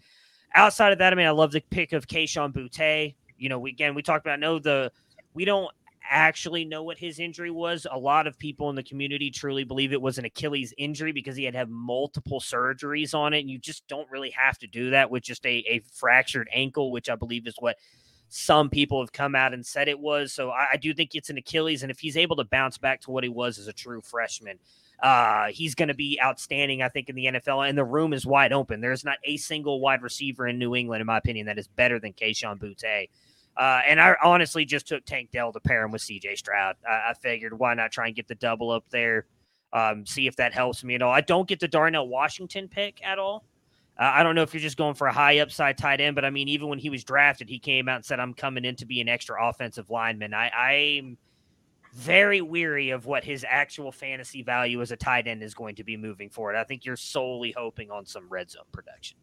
Outside 0.54 0.92
of 0.92 0.98
that, 0.98 1.12
I 1.12 1.16
mean, 1.16 1.26
I 1.26 1.30
love 1.30 1.52
the 1.52 1.60
pick 1.70 1.92
of 1.92 2.06
Kayshon 2.06 2.52
Boutte. 2.52 3.14
You 3.38 3.48
know, 3.48 3.58
we, 3.58 3.70
again, 3.70 3.94
we 3.94 4.02
talked 4.02 4.26
about 4.26 4.38
no 4.38 4.58
the 4.58 4.92
we 5.32 5.46
don't 5.46 5.70
actually 6.08 6.64
know 6.64 6.82
what 6.82 6.98
his 6.98 7.18
injury 7.18 7.50
was. 7.50 7.86
A 7.90 7.98
lot 7.98 8.26
of 8.26 8.38
people 8.38 8.70
in 8.70 8.76
the 8.76 8.82
community 8.82 9.30
truly 9.30 9.64
believe 9.64 9.92
it 9.92 10.00
was 10.00 10.18
an 10.18 10.24
Achilles 10.24 10.74
injury 10.78 11.12
because 11.12 11.36
he 11.36 11.44
had 11.44 11.54
had 11.54 11.70
multiple 11.70 12.40
surgeries 12.40 13.14
on 13.14 13.34
it, 13.34 13.40
and 13.40 13.50
you 13.50 13.58
just 13.58 13.86
don't 13.88 14.10
really 14.10 14.30
have 14.30 14.58
to 14.58 14.66
do 14.66 14.90
that 14.90 15.10
with 15.10 15.22
just 15.22 15.44
a, 15.46 15.64
a 15.68 15.82
fractured 15.92 16.48
ankle, 16.52 16.90
which 16.90 17.08
I 17.08 17.16
believe 17.16 17.46
is 17.46 17.54
what 17.58 17.76
some 18.28 18.70
people 18.70 19.00
have 19.00 19.12
come 19.12 19.34
out 19.34 19.52
and 19.52 19.64
said 19.64 19.88
it 19.88 20.00
was. 20.00 20.32
So 20.32 20.50
I, 20.50 20.68
I 20.72 20.76
do 20.76 20.94
think 20.94 21.14
it's 21.14 21.30
an 21.30 21.38
Achilles, 21.38 21.82
and 21.82 21.90
if 21.90 22.00
he's 22.00 22.16
able 22.16 22.36
to 22.36 22.44
bounce 22.44 22.78
back 22.78 23.00
to 23.02 23.10
what 23.10 23.24
he 23.24 23.30
was 23.30 23.58
as 23.58 23.68
a 23.68 23.72
true 23.72 24.00
freshman, 24.00 24.58
uh, 25.02 25.48
he's 25.48 25.74
going 25.74 25.88
to 25.88 25.94
be 25.94 26.18
outstanding, 26.22 26.80
I 26.80 26.88
think, 26.88 27.08
in 27.08 27.16
the 27.16 27.26
NFL. 27.26 27.68
And 27.68 27.76
the 27.76 27.84
room 27.84 28.12
is 28.12 28.24
wide 28.24 28.52
open. 28.52 28.80
There's 28.80 29.04
not 29.04 29.18
a 29.24 29.36
single 29.36 29.80
wide 29.80 30.00
receiver 30.00 30.46
in 30.46 30.58
New 30.58 30.74
England, 30.76 31.00
in 31.00 31.06
my 31.06 31.18
opinion, 31.18 31.46
that 31.46 31.58
is 31.58 31.66
better 31.66 31.98
than 31.98 32.12
Kayshon 32.12 32.58
Boutte. 32.58 33.08
Uh, 33.56 33.80
and 33.86 34.00
I 34.00 34.16
honestly 34.22 34.64
just 34.64 34.88
took 34.88 35.04
Tank 35.04 35.30
Dell 35.30 35.52
to 35.52 35.60
pair 35.60 35.84
him 35.84 35.92
with 35.92 36.02
CJ 36.02 36.38
Stroud. 36.38 36.76
I, 36.88 37.10
I 37.10 37.14
figured 37.14 37.58
why 37.58 37.74
not 37.74 37.92
try 37.92 38.06
and 38.06 38.16
get 38.16 38.28
the 38.28 38.34
double 38.34 38.70
up 38.70 38.84
there, 38.90 39.26
um, 39.72 40.06
see 40.06 40.26
if 40.26 40.36
that 40.36 40.54
helps 40.54 40.82
me 40.82 40.94
at 40.94 41.02
all. 41.02 41.12
I 41.12 41.20
don't 41.20 41.48
get 41.48 41.60
the 41.60 41.68
Darnell 41.68 42.08
Washington 42.08 42.68
pick 42.68 43.04
at 43.04 43.18
all. 43.18 43.44
Uh, 43.98 44.10
I 44.14 44.22
don't 44.22 44.34
know 44.34 44.42
if 44.42 44.54
you're 44.54 44.60
just 44.60 44.78
going 44.78 44.94
for 44.94 45.06
a 45.06 45.12
high 45.12 45.40
upside 45.40 45.76
tight 45.76 46.00
end, 46.00 46.14
but 46.14 46.24
I 46.24 46.30
mean, 46.30 46.48
even 46.48 46.68
when 46.68 46.78
he 46.78 46.88
was 46.88 47.04
drafted, 47.04 47.48
he 47.48 47.58
came 47.58 47.88
out 47.88 47.96
and 47.96 48.04
said, 48.04 48.20
"I'm 48.20 48.32
coming 48.32 48.64
in 48.64 48.74
to 48.76 48.86
be 48.86 49.02
an 49.02 49.08
extra 49.08 49.36
offensive 49.46 49.90
lineman." 49.90 50.32
I, 50.32 50.48
I'm 50.48 51.18
very 51.92 52.40
weary 52.40 52.88
of 52.90 53.04
what 53.04 53.22
his 53.22 53.44
actual 53.46 53.92
fantasy 53.92 54.42
value 54.42 54.80
as 54.80 54.92
a 54.92 54.96
tight 54.96 55.26
end 55.26 55.42
is 55.42 55.52
going 55.52 55.74
to 55.74 55.84
be 55.84 55.96
moving 55.98 56.30
forward. 56.30 56.56
I 56.56 56.64
think 56.64 56.86
you're 56.86 56.96
solely 56.96 57.52
hoping 57.52 57.90
on 57.90 58.06
some 58.06 58.28
red 58.30 58.50
zone 58.50 58.64
production. 58.72 59.18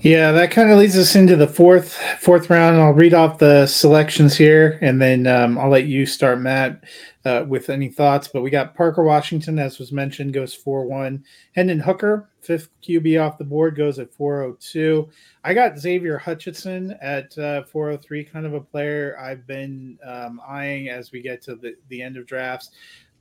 Yeah, 0.00 0.32
that 0.32 0.50
kind 0.50 0.70
of 0.70 0.78
leads 0.78 0.96
us 0.96 1.14
into 1.14 1.36
the 1.36 1.46
fourth 1.46 1.94
fourth 2.20 2.48
round. 2.48 2.76
I'll 2.76 2.92
read 2.92 3.12
off 3.12 3.38
the 3.38 3.66
selections 3.66 4.36
here, 4.36 4.78
and 4.80 5.00
then 5.00 5.26
um, 5.26 5.58
I'll 5.58 5.68
let 5.68 5.84
you 5.86 6.06
start, 6.06 6.40
Matt, 6.40 6.84
uh, 7.24 7.44
with 7.46 7.68
any 7.68 7.88
thoughts. 7.88 8.28
But 8.28 8.42
we 8.42 8.50
got 8.50 8.74
Parker 8.74 9.02
Washington, 9.02 9.58
as 9.58 9.78
was 9.78 9.92
mentioned, 9.92 10.32
goes 10.32 10.54
four 10.54 10.86
one. 10.86 11.24
Hendon 11.52 11.80
Hooker, 11.80 12.30
fifth 12.40 12.70
QB 12.82 13.22
off 13.22 13.38
the 13.38 13.44
board, 13.44 13.76
goes 13.76 13.98
at 13.98 14.12
four 14.12 14.42
oh 14.42 14.56
two. 14.58 15.08
I 15.42 15.52
got 15.52 15.78
Xavier 15.78 16.18
Hutchinson 16.18 16.96
at 17.02 17.36
uh, 17.36 17.64
four 17.64 17.90
oh 17.90 17.96
three, 17.98 18.24
kind 18.24 18.46
of 18.46 18.54
a 18.54 18.60
player 18.60 19.18
I've 19.20 19.46
been 19.46 19.98
um, 20.04 20.40
eyeing 20.46 20.88
as 20.88 21.12
we 21.12 21.20
get 21.20 21.42
to 21.42 21.56
the 21.56 21.76
the 21.88 22.02
end 22.02 22.16
of 22.16 22.26
drafts 22.26 22.70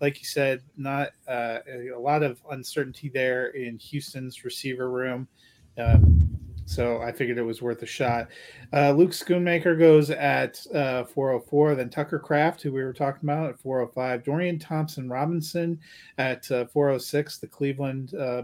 like 0.01 0.19
you 0.19 0.25
said, 0.25 0.61
not 0.75 1.11
uh, 1.29 1.59
a 1.95 1.97
lot 1.97 2.23
of 2.23 2.41
uncertainty 2.51 3.09
there 3.13 3.47
in 3.51 3.77
Houston's 3.77 4.43
receiver 4.43 4.89
room. 4.89 5.29
Um, 5.77 6.42
So 6.65 7.01
I 7.01 7.11
figured 7.11 7.37
it 7.37 7.43
was 7.43 7.61
worth 7.61 7.83
a 7.83 7.87
shot. 7.87 8.27
Uh, 8.71 8.91
Luke 8.91 9.11
Schoonmaker 9.11 9.77
goes 9.77 10.09
at 10.09 10.65
uh, 10.73 11.03
404. 11.03 11.75
Then 11.75 11.89
Tucker 11.89 12.19
Kraft, 12.19 12.61
who 12.61 12.71
we 12.71 12.83
were 12.83 12.93
talking 12.93 13.21
about, 13.23 13.49
at 13.49 13.59
405. 13.59 14.23
Dorian 14.23 14.59
Thompson 14.59 15.09
Robinson 15.09 15.79
at 16.17 16.49
uh, 16.51 16.65
406. 16.65 17.37
The 17.37 17.47
Cleveland 17.47 18.15
uh, 18.15 18.43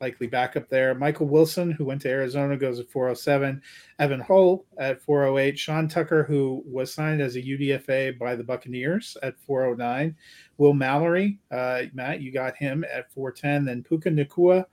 likely 0.00 0.26
backup 0.26 0.68
there. 0.68 0.94
Michael 0.94 1.28
Wilson, 1.28 1.70
who 1.70 1.84
went 1.84 2.02
to 2.02 2.08
Arizona, 2.08 2.56
goes 2.56 2.80
at 2.80 2.90
407. 2.90 3.60
Evan 3.98 4.20
Hull 4.20 4.64
at 4.78 5.00
408. 5.00 5.58
Sean 5.58 5.88
Tucker, 5.88 6.24
who 6.24 6.62
was 6.66 6.92
signed 6.92 7.20
as 7.20 7.36
a 7.36 7.42
UDFA 7.42 8.18
by 8.18 8.34
the 8.34 8.44
Buccaneers 8.44 9.16
at 9.22 9.38
409. 9.40 10.16
Will 10.56 10.74
Mallory, 10.74 11.38
uh, 11.50 11.82
Matt, 11.92 12.20
you 12.20 12.32
got 12.32 12.56
him 12.56 12.84
at 12.92 13.10
410. 13.12 13.64
Then 13.64 13.82
Puka 13.82 14.10
Nacua 14.10 14.64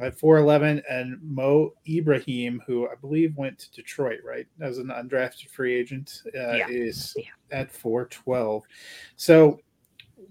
at 0.00 0.18
411. 0.18 0.82
And 0.88 1.18
Mo 1.22 1.72
Ibrahim, 1.88 2.62
who 2.66 2.88
I 2.88 2.94
believe 2.96 3.36
went 3.36 3.58
to 3.58 3.72
Detroit, 3.72 4.20
right, 4.24 4.46
as 4.60 4.78
an 4.78 4.88
undrafted 4.88 5.48
free 5.50 5.74
agent, 5.74 6.22
uh, 6.36 6.52
yeah. 6.52 6.68
is 6.68 7.14
yeah. 7.16 7.24
at 7.50 7.72
412. 7.72 8.64
So, 9.16 9.60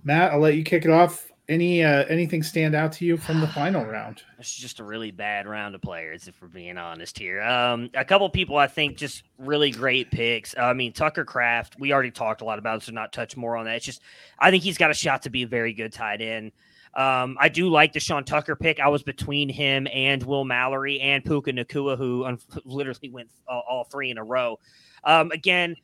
Matt, 0.03 0.34
I'll 0.34 0.39
let 0.39 0.55
you 0.55 0.63
kick 0.63 0.86
it 0.86 0.91
off 0.91 1.32
any 1.48 1.84
uh, 1.84 2.06
anything 2.06 2.43
stand 2.43 2.76
out 2.76 2.91
to 2.93 3.06
you 3.06 3.18
from 3.18 3.39
the 3.41 3.48
final 3.48 3.86
round? 3.86 4.24
It's 4.39 4.54
just 4.54 4.80
a 4.80 4.84
really 4.84 5.12
bad 5.12 5.48
round 5.48 5.76
of 5.76 5.82
players, 5.82 6.28
if 6.28 6.41
we're 6.41 6.48
being 6.48 6.78
honest 6.78 7.18
here. 7.18 7.41
Um, 7.41 7.89
a 7.93 8.06
couple 8.06 8.30
people 8.30 8.58
I 8.58 8.68
think 8.68 8.98
just 8.98 9.24
really 9.38 9.72
great 9.72 10.12
picks. 10.12 10.58
I 10.58 10.74
mean, 10.74 10.93
Tucker 10.93 11.26
Kraft, 11.26 11.76
we 11.80 11.93
already 11.93 12.12
talked 12.12 12.41
a 12.41 12.46
lot 12.46 12.60
about, 12.60 12.84
so 12.84 12.91
not 12.91 13.14
touch 13.14 13.38
more 13.38 13.56
on 13.58 13.66
that. 13.66 13.78
It's 13.78 13.86
just 13.86 14.02
I 14.39 14.52
think 14.52 14.64
he's 14.64 14.78
got 14.78 14.91
a 14.91 14.96
shot 14.96 15.24
to 15.24 15.30
be 15.30 15.43
a 15.43 15.48
very 15.48 15.74
good 15.74 15.93
tight 15.93 16.22
end. 16.22 16.52
Um, 16.96 17.38
I 17.39 17.50
do 17.50 17.70
like 17.70 17.91
the 17.91 18.00
Sean 18.00 18.24
Tucker 18.24 18.56
pick. 18.56 18.80
I 18.80 18.88
was 18.88 19.04
between 19.04 19.50
him 19.50 19.86
and 19.93 20.24
Will 20.24 20.46
Mallory 20.46 21.00
and 21.02 21.24
Puka 21.26 21.52
Nacua, 21.52 21.98
who 21.98 22.24
un- 22.24 22.39
literally 22.66 23.10
went 23.10 23.30
all, 23.48 23.64
all, 23.70 23.84
three 23.84 24.12
in 24.12 24.18
a 24.18 24.24
row. 24.24 24.60
Um, 25.04 25.32
again, 25.32 25.76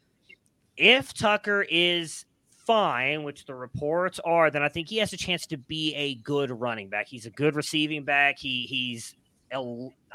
if 0.77 1.13
Tucker 1.13 1.65
is 1.69 2.25
fine, 2.65 3.23
which 3.23 3.45
the 3.45 3.55
reports 3.55 4.19
are, 4.23 4.51
then 4.51 4.63
I 4.63 4.69
think 4.69 4.89
he 4.89 4.97
has 4.97 5.13
a 5.13 5.17
chance 5.17 5.45
to 5.47 5.57
be 5.57 5.93
a 5.95 6.15
good 6.15 6.51
running 6.51 6.89
back. 6.89 7.07
He's 7.07 7.25
a 7.25 7.31
good 7.31 7.55
receiving 7.55 8.03
back. 8.03 8.39
He 8.39 8.63
he's 8.63 9.15
I 9.51 9.55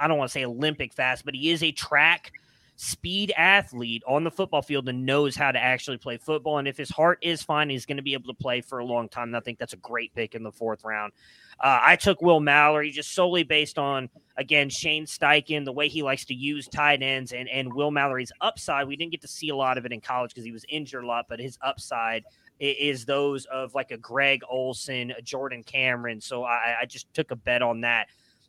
don't 0.08 0.18
want 0.18 0.30
to 0.30 0.32
say 0.32 0.44
Olympic 0.44 0.94
fast, 0.94 1.24
but 1.24 1.34
he 1.34 1.50
is 1.50 1.62
a 1.62 1.72
track 1.72 2.32
speed 2.76 3.32
athlete 3.36 4.02
on 4.06 4.24
the 4.24 4.30
football 4.30 4.62
field 4.62 4.88
and 4.88 5.06
knows 5.06 5.34
how 5.34 5.50
to 5.50 5.58
actually 5.58 5.96
play 5.96 6.18
football. 6.18 6.58
And 6.58 6.68
if 6.68 6.76
his 6.76 6.90
heart 6.90 7.18
is 7.22 7.42
fine, 7.42 7.70
he's 7.70 7.86
going 7.86 7.96
to 7.96 8.02
be 8.02 8.12
able 8.12 8.32
to 8.32 8.38
play 8.38 8.60
for 8.60 8.78
a 8.78 8.84
long 8.84 9.08
time. 9.08 9.28
And 9.28 9.36
I 9.36 9.40
think 9.40 9.58
that's 9.58 9.72
a 9.72 9.78
great 9.78 10.14
pick 10.14 10.34
in 10.34 10.42
the 10.42 10.52
fourth 10.52 10.84
round. 10.84 11.12
Uh, 11.58 11.80
I 11.82 11.96
took 11.96 12.20
Will 12.20 12.40
Mallory 12.40 12.90
just 12.90 13.14
solely 13.14 13.42
based 13.42 13.78
on, 13.78 14.10
again, 14.36 14.68
Shane 14.68 15.06
Steichen, 15.06 15.64
the 15.64 15.72
way 15.72 15.88
he 15.88 16.02
likes 16.02 16.26
to 16.26 16.34
use 16.34 16.68
tight 16.68 17.02
ends, 17.02 17.32
and, 17.32 17.48
and 17.48 17.72
Will 17.72 17.90
Mallory's 17.90 18.32
upside. 18.40 18.86
We 18.86 18.96
didn't 18.96 19.12
get 19.12 19.22
to 19.22 19.28
see 19.28 19.48
a 19.48 19.56
lot 19.56 19.78
of 19.78 19.86
it 19.86 19.92
in 19.92 20.00
college 20.00 20.32
because 20.32 20.44
he 20.44 20.52
was 20.52 20.64
injured 20.68 21.04
a 21.04 21.06
lot, 21.06 21.26
but 21.28 21.40
his 21.40 21.58
upside 21.62 22.24
is 22.58 23.04
those 23.04 23.46
of 23.46 23.74
like 23.74 23.90
a 23.90 23.96
Greg 23.96 24.42
Olsen, 24.48 25.12
a 25.12 25.22
Jordan 25.22 25.62
Cameron. 25.62 26.20
So 26.20 26.44
I, 26.44 26.76
I 26.82 26.86
just 26.86 27.12
took 27.14 27.30
a 27.30 27.36
bet 27.36 27.62
on 27.62 27.82
that. 27.82 28.08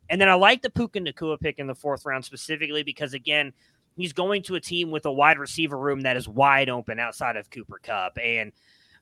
And 0.09 0.19
then 0.19 0.29
I 0.29 0.35
like 0.35 0.61
the 0.61 0.69
Puka 0.69 0.99
Nacua 0.99 1.39
pick 1.39 1.59
in 1.59 1.67
the 1.67 1.75
fourth 1.75 2.05
round 2.05 2.23
specifically 2.23 2.83
because, 2.83 3.13
again, 3.13 3.51
he's 3.97 4.13
going 4.13 4.43
to 4.43 4.55
a 4.55 4.61
team 4.61 4.91
with 4.91 5.05
a 5.05 5.11
wide 5.11 5.37
receiver 5.37 5.77
room 5.77 6.01
that 6.01 6.15
is 6.15 6.27
wide 6.27 6.69
open 6.69 6.99
outside 6.99 7.35
of 7.35 7.49
Cooper 7.49 7.79
Kupp 7.83 8.17
And 8.21 8.53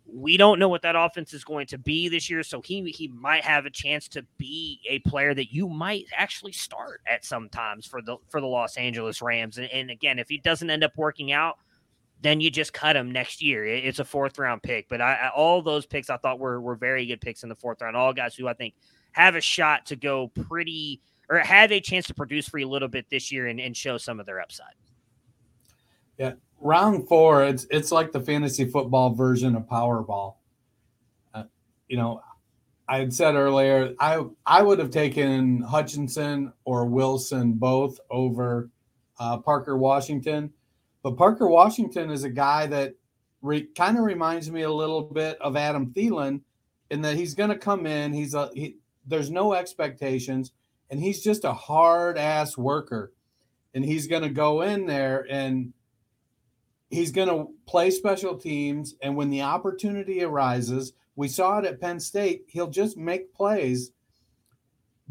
we 0.08 0.38
don't 0.38 0.60
know 0.60 0.70
what 0.70 0.84
that 0.84 0.96
offense 0.96 1.34
is 1.34 1.44
going 1.44 1.68
to 1.68 1.78
be 1.78 2.10
this 2.10 2.30
year. 2.30 2.44
So 2.44 2.62
he 2.62 2.84
he 2.92 3.08
might 3.08 3.44
have 3.44 3.66
a 3.66 3.70
chance 3.70 4.08
to 4.10 4.26
be 4.38 4.80
a 4.88 5.00
player 5.00 5.34
that 5.34 5.52
you 5.52 5.68
might 5.68 6.06
actually 6.16 6.52
start 6.52 7.02
at 7.08 7.26
sometimes 7.26 7.86
for 7.86 8.02
the 8.02 8.18
for 8.30 8.40
the 8.40 8.48
Los 8.48 8.78
Angeles 8.78 9.22
Rams. 9.22 9.58
And, 9.58 9.70
and 9.72 9.90
again, 9.90 10.20
if 10.20 10.30
he 10.30 10.38
doesn't 10.38 10.70
end 10.70 10.84
up 10.84 10.94
working 10.96 11.32
out, 11.32 11.58
then 12.22 12.40
you 12.40 12.50
just 12.50 12.74
cut 12.74 12.96
him 12.96 13.12
next 13.12 13.42
year. 13.42 13.66
It's 13.66 14.00
a 14.00 14.06
fourth 14.06 14.38
round 14.38 14.64
pick. 14.64 14.88
But 14.90 15.02
I, 15.02 15.14
I, 15.14 15.30
all 15.30 15.62
those 15.62 15.86
picks 15.86 16.10
I 16.10 16.18
thought 16.18 16.40
were 16.40 16.62
were 16.62 16.76
very 16.76 17.06
good 17.06 17.22
picks 17.22 17.44
in 17.44 17.50
the 17.50 17.56
fourth 17.56 17.82
round. 17.82 17.98
All 17.98 18.14
guys 18.14 18.36
who 18.36 18.48
I 18.48 18.54
think 18.54 18.76
have 19.14 19.36
a 19.36 19.42
shot 19.42 19.88
to 19.88 19.96
go 19.96 20.28
pretty 20.28 21.02
or 21.30 21.40
have 21.40 21.72
a 21.72 21.80
chance 21.80 22.06
to 22.08 22.14
produce 22.14 22.48
for 22.48 22.60
you 22.60 22.68
a 22.68 22.70
little 22.70 22.88
bit 22.88 23.10
this 23.10 23.32
year 23.32 23.48
and, 23.48 23.60
and 23.60 23.76
show 23.76 23.98
some 23.98 24.20
of 24.20 24.26
their 24.26 24.40
upside. 24.40 24.76
Yeah, 26.18 26.34
round 26.66 27.08
four, 27.08 27.44
it's 27.44 27.66
it's 27.70 27.92
like 27.92 28.12
the 28.12 28.22
fantasy 28.22 28.66
football 28.66 29.12
version 29.14 29.56
of 29.56 29.64
Powerball. 29.64 30.36
Uh, 31.34 31.44
you 31.88 31.98
know, 31.98 32.22
I 32.88 33.00
had 33.00 33.14
said 33.14 33.36
earlier 33.36 33.94
I 34.00 34.26
I 34.46 34.62
would 34.62 34.80
have 34.80 34.92
taken 34.92 35.62
Hutchinson 35.62 36.54
or 36.66 36.86
Wilson 36.86 37.54
both 37.54 38.00
over 38.10 38.70
uh, 39.20 39.38
Parker 39.38 39.78
Washington 39.78 40.52
but 41.06 41.18
Parker 41.18 41.48
Washington 41.48 42.10
is 42.10 42.24
a 42.24 42.32
guy 42.32 42.66
that 42.66 42.96
re- 43.44 43.68
kind 43.78 43.96
of 43.96 44.06
reminds 44.06 44.50
me 44.50 44.64
a 44.64 44.72
little 44.72 45.04
bit 45.04 45.40
of 45.40 45.56
Adam 45.56 45.94
Thielen 45.94 46.42
in 46.90 47.04
that 47.04 47.16
he's 47.16 47.36
going 47.36 47.52
to 47.52 47.58
come 47.60 47.86
in. 47.86 48.12
He's 48.12 48.34
a 48.34 48.50
he, 48.56 48.78
there's 49.06 49.30
no 49.30 49.54
expectations, 49.54 50.52
and 50.90 51.00
he's 51.00 51.24
just 51.24 51.44
a 51.44 51.54
hard 51.54 52.18
ass 52.18 52.58
worker, 52.58 53.14
and 53.76 53.86
he's 53.86 54.08
going 54.08 54.24
to 54.24 54.30
go 54.30 54.64
in 54.64 54.88
there 54.88 55.28
and 55.30 55.74
he's 56.96 57.12
going 57.12 57.28
to 57.28 57.52
play 57.68 57.92
special 57.92 58.38
teams. 58.38 58.96
And 59.02 59.16
when 59.16 59.30
the 59.30 59.42
opportunity 59.42 60.24
arises, 60.24 60.94
we 61.16 61.28
saw 61.28 61.60
it 61.60 61.66
at 61.66 61.82
Penn 61.82 62.00
State. 62.00 62.46
He'll 62.48 62.70
just 62.70 62.98
make 62.98 63.34
plays. 63.34 63.92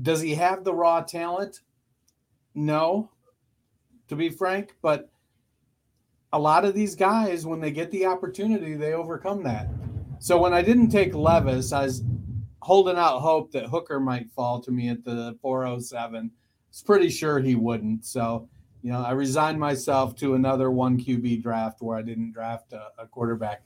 Does 0.02 0.20
he 0.20 0.34
have 0.34 0.64
the 0.64 0.74
raw 0.74 1.02
talent? 1.02 1.60
No, 2.54 3.10
to 4.08 4.16
be 4.16 4.28
frank, 4.28 4.76
but 4.82 5.10
a 6.32 6.38
lot 6.38 6.64
of 6.64 6.74
these 6.74 6.94
guys, 6.94 7.46
when 7.46 7.60
they 7.60 7.70
get 7.70 7.90
the 7.90 8.06
opportunity, 8.06 8.74
they 8.74 8.92
overcome 8.92 9.42
that. 9.44 9.68
So 10.18 10.38
when 10.38 10.52
I 10.52 10.62
didn't 10.62 10.90
take 10.90 11.14
Levis, 11.14 11.72
I 11.72 11.84
was 11.84 12.02
holding 12.60 12.96
out 12.96 13.20
hope 13.20 13.52
that 13.52 13.66
Hooker 13.66 14.00
might 14.00 14.30
fall 14.30 14.60
to 14.60 14.70
me 14.70 14.88
at 14.88 15.04
the 15.04 15.36
407. 15.42 16.30
It's 16.70 16.82
pretty 16.82 17.08
sure 17.08 17.38
he 17.38 17.54
wouldn't. 17.54 18.04
So, 18.04 18.48
you 18.84 18.92
know, 18.92 19.02
I 19.02 19.10
resigned 19.10 19.58
myself 19.58 20.14
to 20.16 20.34
another 20.34 20.70
one 20.70 20.98
QB 20.98 21.42
draft 21.42 21.82
where 21.82 21.98
I 21.98 22.02
didn't 22.02 22.32
draft 22.32 22.72
a, 22.72 22.88
a 22.98 23.06
quarterback. 23.08 23.64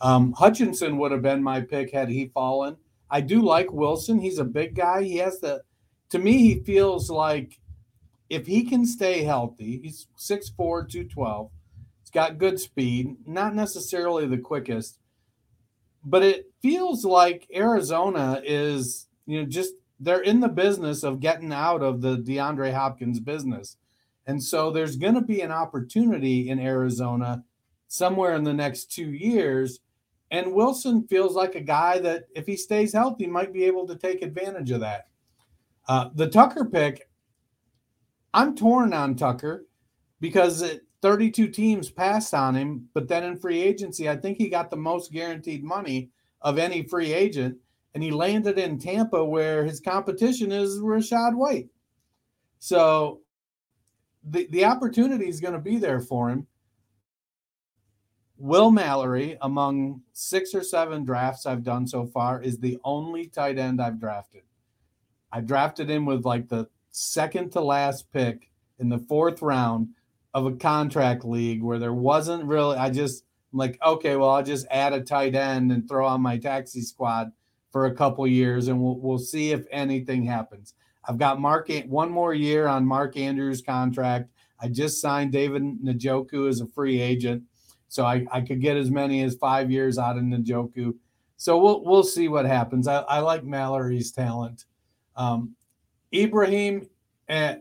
Um, 0.00 0.32
Hutchinson 0.32 0.98
would 0.98 1.10
have 1.10 1.22
been 1.22 1.42
my 1.42 1.60
pick 1.60 1.92
had 1.92 2.08
he 2.08 2.30
fallen. 2.32 2.76
I 3.10 3.20
do 3.20 3.42
like 3.42 3.72
Wilson. 3.72 4.20
He's 4.20 4.38
a 4.38 4.44
big 4.44 4.76
guy. 4.76 5.02
He 5.02 5.16
has 5.16 5.40
the, 5.40 5.62
to 6.10 6.20
me, 6.20 6.38
he 6.38 6.62
feels 6.62 7.10
like 7.10 7.58
if 8.30 8.46
he 8.46 8.62
can 8.62 8.86
stay 8.86 9.24
healthy, 9.24 9.80
he's 9.82 10.06
6'4, 10.16 10.56
212 10.88 11.50
got 12.12 12.38
good 12.38 12.60
speed, 12.60 13.16
not 13.26 13.54
necessarily 13.54 14.26
the 14.26 14.38
quickest, 14.38 14.98
but 16.04 16.22
it 16.22 16.50
feels 16.60 17.04
like 17.04 17.48
Arizona 17.54 18.40
is, 18.44 19.08
you 19.26 19.40
know, 19.40 19.46
just 19.46 19.74
they're 19.98 20.20
in 20.20 20.40
the 20.40 20.48
business 20.48 21.02
of 21.02 21.20
getting 21.20 21.52
out 21.52 21.82
of 21.82 22.02
the 22.02 22.18
DeAndre 22.18 22.74
Hopkins 22.74 23.20
business. 23.20 23.76
And 24.26 24.42
so 24.42 24.70
there's 24.70 24.96
going 24.96 25.14
to 25.14 25.20
be 25.20 25.40
an 25.40 25.50
opportunity 25.50 26.48
in 26.48 26.58
Arizona 26.58 27.44
somewhere 27.88 28.34
in 28.34 28.44
the 28.44 28.54
next 28.54 28.92
two 28.92 29.12
years. 29.12 29.80
And 30.30 30.54
Wilson 30.54 31.06
feels 31.08 31.34
like 31.34 31.54
a 31.54 31.60
guy 31.60 31.98
that, 31.98 32.24
if 32.34 32.46
he 32.46 32.56
stays 32.56 32.92
healthy, 32.92 33.26
might 33.26 33.52
be 33.52 33.64
able 33.64 33.86
to 33.88 33.96
take 33.96 34.22
advantage 34.22 34.70
of 34.70 34.80
that. 34.80 35.08
Uh, 35.88 36.08
the 36.14 36.28
Tucker 36.28 36.64
pick, 36.64 37.08
I'm 38.32 38.56
torn 38.56 38.94
on 38.94 39.16
Tucker 39.16 39.66
because 40.20 40.62
it, 40.62 40.86
32 41.02 41.48
teams 41.48 41.90
passed 41.90 42.32
on 42.32 42.54
him, 42.54 42.88
but 42.94 43.08
then 43.08 43.24
in 43.24 43.36
free 43.36 43.60
agency, 43.60 44.08
I 44.08 44.16
think 44.16 44.38
he 44.38 44.48
got 44.48 44.70
the 44.70 44.76
most 44.76 45.12
guaranteed 45.12 45.64
money 45.64 46.10
of 46.40 46.58
any 46.58 46.84
free 46.84 47.12
agent, 47.12 47.58
and 47.94 48.02
he 48.02 48.12
landed 48.12 48.58
in 48.58 48.78
Tampa 48.78 49.24
where 49.24 49.64
his 49.64 49.80
competition 49.80 50.52
is 50.52 50.78
Rachaad 50.78 51.34
White. 51.34 51.68
So 52.60 53.21
the, 54.24 54.46
the 54.50 54.64
opportunity 54.64 55.28
is 55.28 55.40
going 55.40 55.54
to 55.54 55.60
be 55.60 55.78
there 55.78 56.00
for 56.00 56.30
him. 56.30 56.46
Will 58.38 58.70
Mallory, 58.70 59.36
among 59.40 60.02
six 60.12 60.54
or 60.54 60.62
seven 60.62 61.04
drafts 61.04 61.46
I've 61.46 61.62
done 61.62 61.86
so 61.86 62.06
far, 62.06 62.42
is 62.42 62.58
the 62.58 62.78
only 62.84 63.26
tight 63.28 63.58
end 63.58 63.80
I've 63.80 64.00
drafted. 64.00 64.42
I 65.30 65.40
drafted 65.40 65.88
him 65.88 66.06
with 66.06 66.24
like 66.24 66.48
the 66.48 66.68
second 66.90 67.52
to 67.52 67.60
last 67.60 68.12
pick 68.12 68.50
in 68.78 68.88
the 68.88 68.98
fourth 68.98 69.42
round 69.42 69.90
of 70.34 70.46
a 70.46 70.56
contract 70.56 71.24
league 71.24 71.62
where 71.62 71.78
there 71.78 71.92
wasn't 71.92 72.44
really 72.44 72.76
I 72.76 72.90
just 72.90 73.24
I'm 73.52 73.58
like, 73.58 73.78
okay, 73.84 74.16
well, 74.16 74.30
I'll 74.30 74.42
just 74.42 74.66
add 74.70 74.92
a 74.92 75.00
tight 75.00 75.34
end 75.34 75.70
and 75.72 75.88
throw 75.88 76.06
on 76.06 76.22
my 76.22 76.38
taxi 76.38 76.80
squad 76.80 77.32
for 77.70 77.86
a 77.86 77.94
couple 77.94 78.26
years 78.26 78.68
and 78.68 78.82
we'll 78.82 78.98
we'll 78.98 79.18
see 79.18 79.52
if 79.52 79.66
anything 79.70 80.24
happens. 80.24 80.74
I've 81.04 81.18
got 81.18 81.40
Mark 81.40 81.70
one 81.86 82.10
more 82.10 82.34
year 82.34 82.66
on 82.66 82.86
Mark 82.86 83.16
Andrews' 83.16 83.62
contract. 83.62 84.30
I 84.60 84.68
just 84.68 85.00
signed 85.00 85.32
David 85.32 85.62
Njoku 85.62 86.48
as 86.48 86.60
a 86.60 86.66
free 86.66 87.00
agent. 87.00 87.42
So 87.88 88.04
I, 88.04 88.24
I 88.32 88.40
could 88.40 88.60
get 88.60 88.76
as 88.76 88.90
many 88.90 89.22
as 89.22 89.34
five 89.34 89.70
years 89.70 89.98
out 89.98 90.16
of 90.16 90.22
Njoku. 90.22 90.94
So 91.36 91.58
we'll 91.58 91.84
we'll 91.84 92.04
see 92.04 92.28
what 92.28 92.46
happens. 92.46 92.86
I, 92.86 93.00
I 93.00 93.18
like 93.18 93.44
Mallory's 93.44 94.12
talent. 94.12 94.64
Um, 95.16 95.56
Ibrahim, 96.14 96.88
eh, 97.28 97.56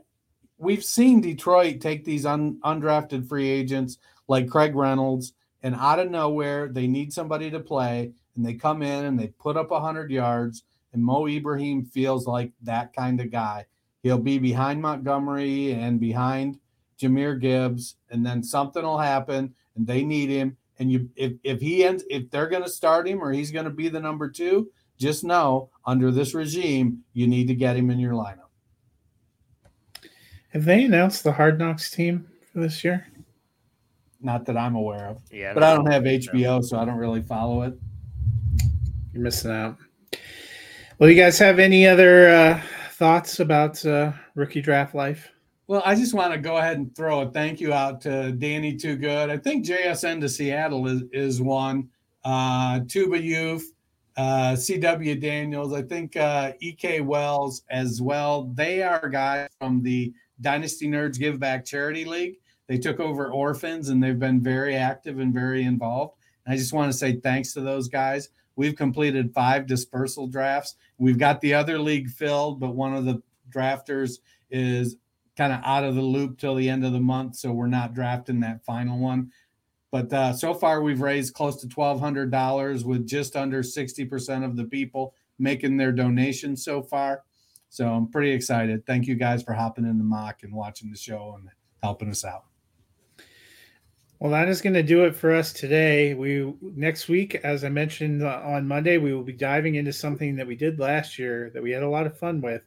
we've 0.57 0.85
seen 0.85 1.19
Detroit 1.19 1.81
take 1.81 2.05
these 2.05 2.25
un, 2.25 2.59
undrafted 2.63 3.27
free 3.27 3.49
agents 3.49 3.97
like 4.27 4.47
Craig 4.47 4.75
Reynolds, 4.75 5.33
and 5.63 5.75
out 5.75 5.99
of 5.99 6.11
nowhere, 6.11 6.67
they 6.67 6.87
need 6.87 7.11
somebody 7.11 7.49
to 7.49 7.59
play, 7.59 8.11
and 8.35 8.45
they 8.45 8.53
come 8.53 8.83
in 8.83 9.05
and 9.05 9.19
they 9.19 9.27
put 9.27 9.57
up 9.57 9.71
100 9.71 10.11
yards. 10.11 10.63
And 10.93 11.03
Mo 11.03 11.27
Ibrahim 11.27 11.85
feels 11.85 12.27
like 12.27 12.51
that 12.63 12.93
kind 12.93 13.21
of 13.21 13.31
guy. 13.31 13.65
He'll 14.03 14.17
be 14.17 14.39
behind 14.39 14.81
Montgomery 14.81 15.73
and 15.73 15.99
behind 15.99 16.59
Jahmyr 16.99 17.39
Gibbs, 17.39 17.95
and 18.09 18.25
then 18.25 18.43
something 18.43 18.83
will 18.83 18.97
happen, 18.97 19.53
and 19.75 19.87
they 19.87 20.03
need 20.03 20.29
him. 20.29 20.57
And 20.79 20.91
you, 20.91 21.09
if 21.15 21.33
if 21.43 21.61
he 21.61 21.83
ends, 21.83 22.03
if 22.09 22.29
they're 22.31 22.49
going 22.49 22.63
to 22.63 22.69
start 22.69 23.07
him 23.07 23.21
or 23.21 23.31
he's 23.31 23.51
going 23.51 23.65
to 23.65 23.71
be 23.71 23.89
the 23.89 23.99
number 23.99 24.29
two, 24.29 24.71
just 24.97 25.23
know 25.23 25.69
under 25.85 26.11
this 26.11 26.33
regime, 26.33 27.03
you 27.13 27.27
need 27.27 27.47
to 27.47 27.55
get 27.55 27.75
him 27.75 27.89
in 27.89 27.99
your 27.99 28.13
lineup. 28.13 28.49
Have 30.49 30.65
they 30.65 30.83
announced 30.83 31.23
the 31.23 31.31
Hard 31.31 31.59
Knocks 31.59 31.91
team 31.91 32.27
for 32.51 32.59
this 32.59 32.83
year? 32.83 33.07
Not 34.21 34.45
that 34.45 34.57
I'm 34.57 34.75
aware 34.75 35.07
of. 35.07 35.21
Yeah, 35.31 35.53
but 35.53 35.63
I 35.63 35.73
don't 35.73 35.91
have 35.91 36.03
HBO, 36.03 36.63
so 36.63 36.77
I 36.77 36.85
don't 36.85 36.97
really 36.97 37.21
follow 37.21 37.61
it. 37.63 37.73
You're 39.13 39.23
missing 39.23 39.51
out. 39.51 39.77
Well, 41.01 41.09
you 41.09 41.15
guys 41.15 41.39
have 41.39 41.57
any 41.57 41.87
other 41.87 42.29
uh, 42.29 42.61
thoughts 42.91 43.39
about 43.39 43.83
uh, 43.83 44.11
rookie 44.35 44.61
draft 44.61 44.93
life? 44.93 45.31
Well, 45.65 45.81
I 45.83 45.95
just 45.95 46.13
want 46.13 46.31
to 46.31 46.39
go 46.39 46.57
ahead 46.57 46.77
and 46.77 46.95
throw 46.95 47.21
a 47.21 47.31
thank 47.31 47.59
you 47.59 47.73
out 47.73 48.01
to 48.01 48.31
Danny 48.33 48.75
Too 48.75 48.97
Good. 48.97 49.31
I 49.31 49.37
think 49.37 49.65
JSN 49.65 50.21
to 50.21 50.29
Seattle 50.29 50.87
is, 50.87 51.01
is 51.11 51.41
one. 51.41 51.89
Uh, 52.23 52.81
Tuba 52.87 53.19
Youth, 53.19 53.73
uh, 54.15 54.51
CW 54.51 55.19
Daniels, 55.19 55.73
I 55.73 55.81
think 55.81 56.15
uh, 56.17 56.51
EK 56.59 57.01
Wells 57.01 57.63
as 57.71 57.99
well. 57.99 58.51
They 58.53 58.83
are 58.83 59.09
guys 59.09 59.49
from 59.59 59.81
the 59.81 60.13
Dynasty 60.41 60.87
Nerds 60.87 61.17
Give 61.17 61.39
Back 61.39 61.65
Charity 61.65 62.05
League. 62.05 62.35
They 62.67 62.77
took 62.77 62.99
over 62.99 63.31
orphans 63.31 63.89
and 63.89 64.03
they've 64.03 64.19
been 64.19 64.39
very 64.39 64.75
active 64.75 65.17
and 65.17 65.33
very 65.33 65.63
involved. 65.63 66.13
And 66.45 66.53
I 66.53 66.57
just 66.57 66.73
want 66.73 66.91
to 66.91 66.97
say 66.97 67.15
thanks 67.15 67.53
to 67.53 67.61
those 67.61 67.87
guys. 67.87 68.29
We've 68.55 68.75
completed 68.75 69.33
five 69.33 69.65
dispersal 69.65 70.27
drafts. 70.27 70.75
We've 70.97 71.17
got 71.17 71.41
the 71.41 71.53
other 71.53 71.79
league 71.79 72.09
filled, 72.09 72.59
but 72.59 72.75
one 72.75 72.93
of 72.93 73.05
the 73.05 73.21
drafters 73.49 74.19
is 74.49 74.97
kind 75.37 75.53
of 75.53 75.61
out 75.63 75.83
of 75.83 75.95
the 75.95 76.01
loop 76.01 76.37
till 76.37 76.55
the 76.55 76.69
end 76.69 76.85
of 76.85 76.93
the 76.93 76.99
month. 76.99 77.37
So 77.37 77.51
we're 77.51 77.67
not 77.67 77.93
drafting 77.93 78.41
that 78.41 78.63
final 78.65 78.99
one. 78.99 79.31
But 79.91 80.13
uh, 80.13 80.33
so 80.33 80.53
far, 80.53 80.81
we've 80.81 81.01
raised 81.01 81.33
close 81.33 81.59
to 81.61 81.67
$1,200 81.67 82.83
with 82.85 83.07
just 83.07 83.35
under 83.35 83.61
60% 83.61 84.45
of 84.45 84.55
the 84.55 84.63
people 84.63 85.13
making 85.37 85.77
their 85.77 85.91
donations 85.91 86.63
so 86.63 86.81
far. 86.81 87.23
So 87.69 87.87
I'm 87.87 88.07
pretty 88.07 88.31
excited. 88.31 88.85
Thank 88.85 89.07
you 89.07 89.15
guys 89.15 89.43
for 89.43 89.53
hopping 89.53 89.85
in 89.85 89.97
the 89.97 90.03
mock 90.03 90.43
and 90.43 90.53
watching 90.53 90.91
the 90.91 90.97
show 90.97 91.35
and 91.37 91.49
helping 91.81 92.09
us 92.09 92.23
out. 92.23 92.50
Well, 94.21 94.29
that 94.33 94.49
is 94.49 94.61
going 94.61 94.75
to 94.75 94.83
do 94.83 95.05
it 95.05 95.15
for 95.15 95.33
us 95.33 95.51
today. 95.51 96.13
We 96.13 96.53
next 96.61 97.09
week, 97.09 97.33
as 97.43 97.63
I 97.63 97.69
mentioned 97.69 98.21
uh, 98.21 98.39
on 98.45 98.67
Monday, 98.67 98.99
we 98.99 99.15
will 99.15 99.23
be 99.23 99.33
diving 99.33 99.75
into 99.75 99.91
something 99.91 100.35
that 100.35 100.45
we 100.45 100.55
did 100.55 100.79
last 100.79 101.17
year 101.17 101.49
that 101.55 101.63
we 101.63 101.71
had 101.71 101.81
a 101.81 101.89
lot 101.89 102.05
of 102.05 102.15
fun 102.15 102.39
with, 102.39 102.61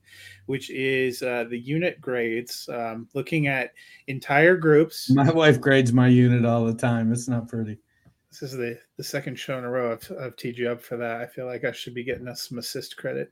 which 0.47 0.69
is 0.71 1.23
uh, 1.23 1.45
the 1.49 1.57
unit 1.57 2.01
grades. 2.01 2.69
Um, 2.73 3.07
looking 3.15 3.47
at 3.47 3.73
entire 4.09 4.57
groups. 4.57 5.09
My 5.11 5.31
wife 5.31 5.61
grades 5.61 5.93
my 5.93 6.09
unit 6.09 6.45
all 6.45 6.65
the 6.65 6.75
time. 6.75 7.13
It's 7.13 7.29
not 7.29 7.47
pretty. 7.47 7.79
This 8.41 8.51
is 8.51 8.59
the, 8.59 8.77
the 8.97 9.05
second 9.05 9.39
show 9.39 9.59
in 9.59 9.65
a 9.65 9.71
row 9.71 9.93
I've, 9.93 10.13
I've 10.21 10.37
teed 10.37 10.59
you 10.59 10.69
up 10.69 10.83
for 10.83 10.97
that. 10.97 11.21
I 11.21 11.27
feel 11.27 11.47
like 11.47 11.65
I 11.65 11.71
should 11.71 11.95
be 11.95 12.03
getting 12.03 12.27
us 12.27 12.49
some 12.49 12.59
assist 12.59 12.97
credit. 12.97 13.31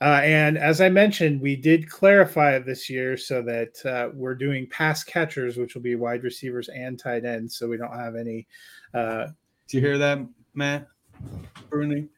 Uh, 0.00 0.20
and 0.22 0.56
as 0.56 0.80
I 0.80 0.88
mentioned, 0.88 1.42
we 1.42 1.54
did 1.54 1.90
clarify 1.90 2.58
this 2.58 2.88
year 2.88 3.18
so 3.18 3.42
that 3.42 3.84
uh, 3.84 4.08
we're 4.14 4.34
doing 4.34 4.66
pass 4.70 5.04
catchers, 5.04 5.58
which 5.58 5.74
will 5.74 5.82
be 5.82 5.96
wide 5.96 6.22
receivers 6.22 6.70
and 6.70 6.98
tight 6.98 7.26
ends. 7.26 7.56
So 7.56 7.68
we 7.68 7.76
don't 7.76 7.92
have 7.92 8.16
any. 8.16 8.46
Uh, 8.94 9.26
Did 9.66 9.76
you 9.76 9.80
hear 9.80 9.98
that, 9.98 10.18
Matt? 10.54 10.88
Bruni? 11.68 12.08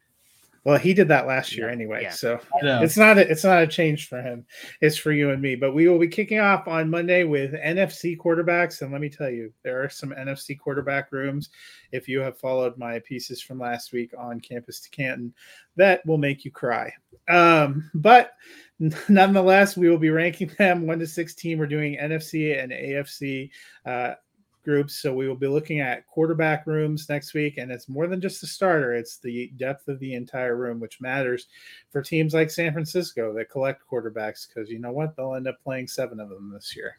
Well, 0.65 0.79
he 0.79 0.93
did 0.93 1.09
that 1.09 1.27
last 1.27 1.57
year 1.57 1.71
anyway, 1.71 2.03
yeah. 2.03 2.11
so 2.11 2.39
it's 2.63 2.97
not 2.97 3.17
a, 3.17 3.31
it's 3.31 3.45
not 3.45 3.63
a 3.63 3.67
change 3.67 4.09
for 4.09 4.21
him. 4.21 4.45
It's 4.83 4.97
for 4.97 5.11
you 5.11 5.31
and 5.31 5.41
me. 5.41 5.57
But 5.57 5.73
we 5.73 5.89
will 5.89 5.99
be 5.99 6.09
kicking 6.09 6.39
off 6.39 6.69
on 6.69 6.91
Monday 6.91 7.25
with 7.25 7.55
NFC 7.55 8.17
quarterbacks, 8.19 8.83
and 8.83 8.93
let 8.93 9.01
me 9.01 9.09
tell 9.09 9.31
you, 9.31 9.53
there 9.63 9.83
are 9.83 9.89
some 9.89 10.11
NFC 10.11 10.59
quarterback 10.59 11.13
rooms. 11.13 11.49
If 11.93 12.09
you 12.09 12.21
have 12.21 12.39
followed 12.39 12.77
my 12.77 12.99
pieces 13.01 13.41
from 13.41 13.59
last 13.59 13.93
week 13.93 14.13
on 14.19 14.39
Campus 14.39 14.81
to 14.81 14.91
Canton, 14.91 15.33
that 15.77 16.05
will 16.05 16.19
make 16.19 16.45
you 16.45 16.51
cry. 16.51 16.93
Um, 17.31 17.91
but 17.95 18.33
nonetheless, 19.09 19.79
we 19.79 19.89
will 19.89 19.99
be 19.99 20.11
ranking 20.11 20.51
them 20.59 20.87
one 20.87 20.99
to 20.99 21.07
sixteen. 21.07 21.59
We're 21.59 21.69
doing 21.69 21.97
NFC 21.97 22.63
and 22.63 22.71
AFC. 22.71 23.51
Uh, 23.87 24.15
groups. 24.63 24.99
So 24.99 25.15
we 25.15 25.29
will 25.29 25.37
be 25.37 25.47
looking 25.47 25.81
at 25.81 26.07
quarterback 26.07 26.67
rooms 26.67 27.09
next 27.09 27.35
week, 27.35 27.59
and 27.59 27.71
it's 27.71 27.89
more 27.89 28.07
than 28.07 28.21
just 28.21 28.41
the 28.41 28.47
starter; 28.47 28.95
it's 28.95 29.19
the 29.19 29.53
depth 29.57 29.89
of 29.89 29.99
the 30.01 30.15
entire 30.15 30.57
room, 30.57 30.81
which 30.81 31.01
matters 31.01 31.49
for 31.91 32.03
teams 32.03 32.35
like 32.35 32.51
San 32.51 32.73
Francisco 32.73 33.33
that 33.35 33.51
collect 33.51 33.83
quarterbacks 33.91 34.47
because 34.49 34.71
you 34.71 34.79
know 34.79 34.93
what, 34.93 35.17
they'll 35.17 35.35
end 35.35 35.49
up 35.49 35.63
playing 35.63 35.87
seven 35.87 36.21
of 36.21 36.29
them 36.29 36.53
this 36.53 36.75
year, 36.77 36.99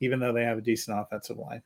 even 0.00 0.20
though 0.20 0.32
they 0.32 0.44
have 0.44 0.58
a 0.58 0.62
decent 0.62 0.98
offensive 0.98 1.38
line. 1.38 1.62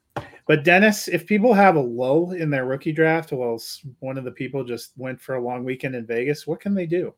But 0.47 0.65
Dennis, 0.65 1.09
if 1.09 1.27
people 1.27 1.55
have 1.55 1.77
a 1.77 1.81
lull 1.81 2.33
in 2.33 2.51
their 2.51 2.67
rookie 2.67 2.93
draft, 2.93 3.33
well, 3.33 3.61
one 4.01 4.19
of 4.19 4.25
the 4.25 4.31
people 4.31 4.62
just 4.62 4.93
went 4.97 5.21
for 5.21 5.37
a 5.37 5.43
long 5.43 5.65
weekend 5.65 5.95
in 5.95 6.07
Vegas, 6.07 6.47
what 6.47 6.61
can 6.61 6.75
they 6.75 6.87
do? 6.87 7.15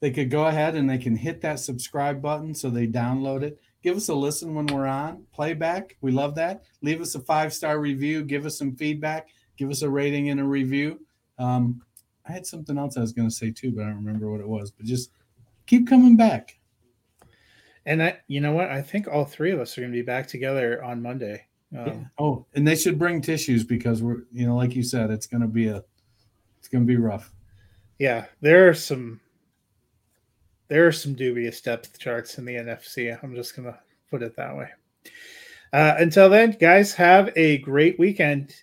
They 0.00 0.10
could 0.10 0.30
go 0.30 0.46
ahead 0.46 0.74
and 0.74 0.88
they 0.88 0.98
can 0.98 1.16
hit 1.16 1.40
that 1.42 1.60
subscribe 1.60 2.22
button 2.22 2.54
so 2.54 2.70
they 2.70 2.86
download 2.86 3.42
it 3.42 3.60
Give 3.82 3.96
us 3.96 4.08
a 4.08 4.14
listen 4.14 4.54
when 4.54 4.66
we're 4.66 4.86
on 4.86 5.24
playback. 5.32 5.96
We 6.00 6.10
love 6.10 6.34
that. 6.34 6.64
Leave 6.82 7.00
us 7.00 7.14
a 7.14 7.20
five 7.20 7.52
star 7.52 7.78
review. 7.80 8.24
Give 8.24 8.44
us 8.44 8.58
some 8.58 8.74
feedback. 8.74 9.28
Give 9.56 9.70
us 9.70 9.82
a 9.82 9.90
rating 9.90 10.30
and 10.30 10.40
a 10.40 10.44
review. 10.44 11.00
Um, 11.38 11.82
I 12.28 12.32
had 12.32 12.46
something 12.46 12.76
else 12.76 12.96
I 12.96 13.00
was 13.00 13.12
going 13.12 13.28
to 13.28 13.34
say 13.34 13.50
too, 13.50 13.72
but 13.72 13.82
I 13.82 13.86
don't 13.86 14.04
remember 14.04 14.30
what 14.30 14.40
it 14.40 14.48
was. 14.48 14.70
But 14.70 14.86
just 14.86 15.10
keep 15.66 15.88
coming 15.88 16.16
back. 16.16 16.58
And 17.86 18.02
I, 18.02 18.18
you 18.26 18.40
know 18.40 18.52
what? 18.52 18.70
I 18.70 18.82
think 18.82 19.08
all 19.08 19.24
three 19.24 19.50
of 19.52 19.60
us 19.60 19.78
are 19.78 19.80
going 19.80 19.92
to 19.92 19.98
be 19.98 20.02
back 20.02 20.26
together 20.26 20.84
on 20.84 21.00
Monday. 21.00 21.46
Um, 21.76 21.86
yeah. 21.86 22.04
Oh, 22.18 22.46
and 22.54 22.66
they 22.66 22.76
should 22.76 22.98
bring 22.98 23.22
tissues 23.22 23.64
because 23.64 24.02
we're, 24.02 24.24
you 24.32 24.46
know, 24.46 24.56
like 24.56 24.74
you 24.74 24.82
said, 24.82 25.10
it's 25.10 25.26
going 25.26 25.40
to 25.40 25.48
be 25.48 25.68
a, 25.68 25.82
it's 26.58 26.68
going 26.68 26.84
to 26.84 26.88
be 26.88 26.96
rough. 26.96 27.32
Yeah, 27.98 28.26
there 28.40 28.68
are 28.68 28.74
some 28.74 29.20
there 30.68 30.86
are 30.86 30.92
some 30.92 31.14
dubious 31.14 31.60
depth 31.60 31.98
charts 31.98 32.38
in 32.38 32.44
the 32.44 32.54
NFC. 32.54 33.18
I'm 33.22 33.34
just 33.34 33.56
going 33.56 33.72
to 33.72 33.78
put 34.10 34.22
it 34.22 34.36
that 34.36 34.56
way. 34.56 34.68
Uh, 35.72 35.94
until 35.98 36.30
then, 36.30 36.52
guys, 36.52 36.94
have 36.94 37.30
a 37.36 37.58
great 37.58 37.98
weekend. 37.98 38.54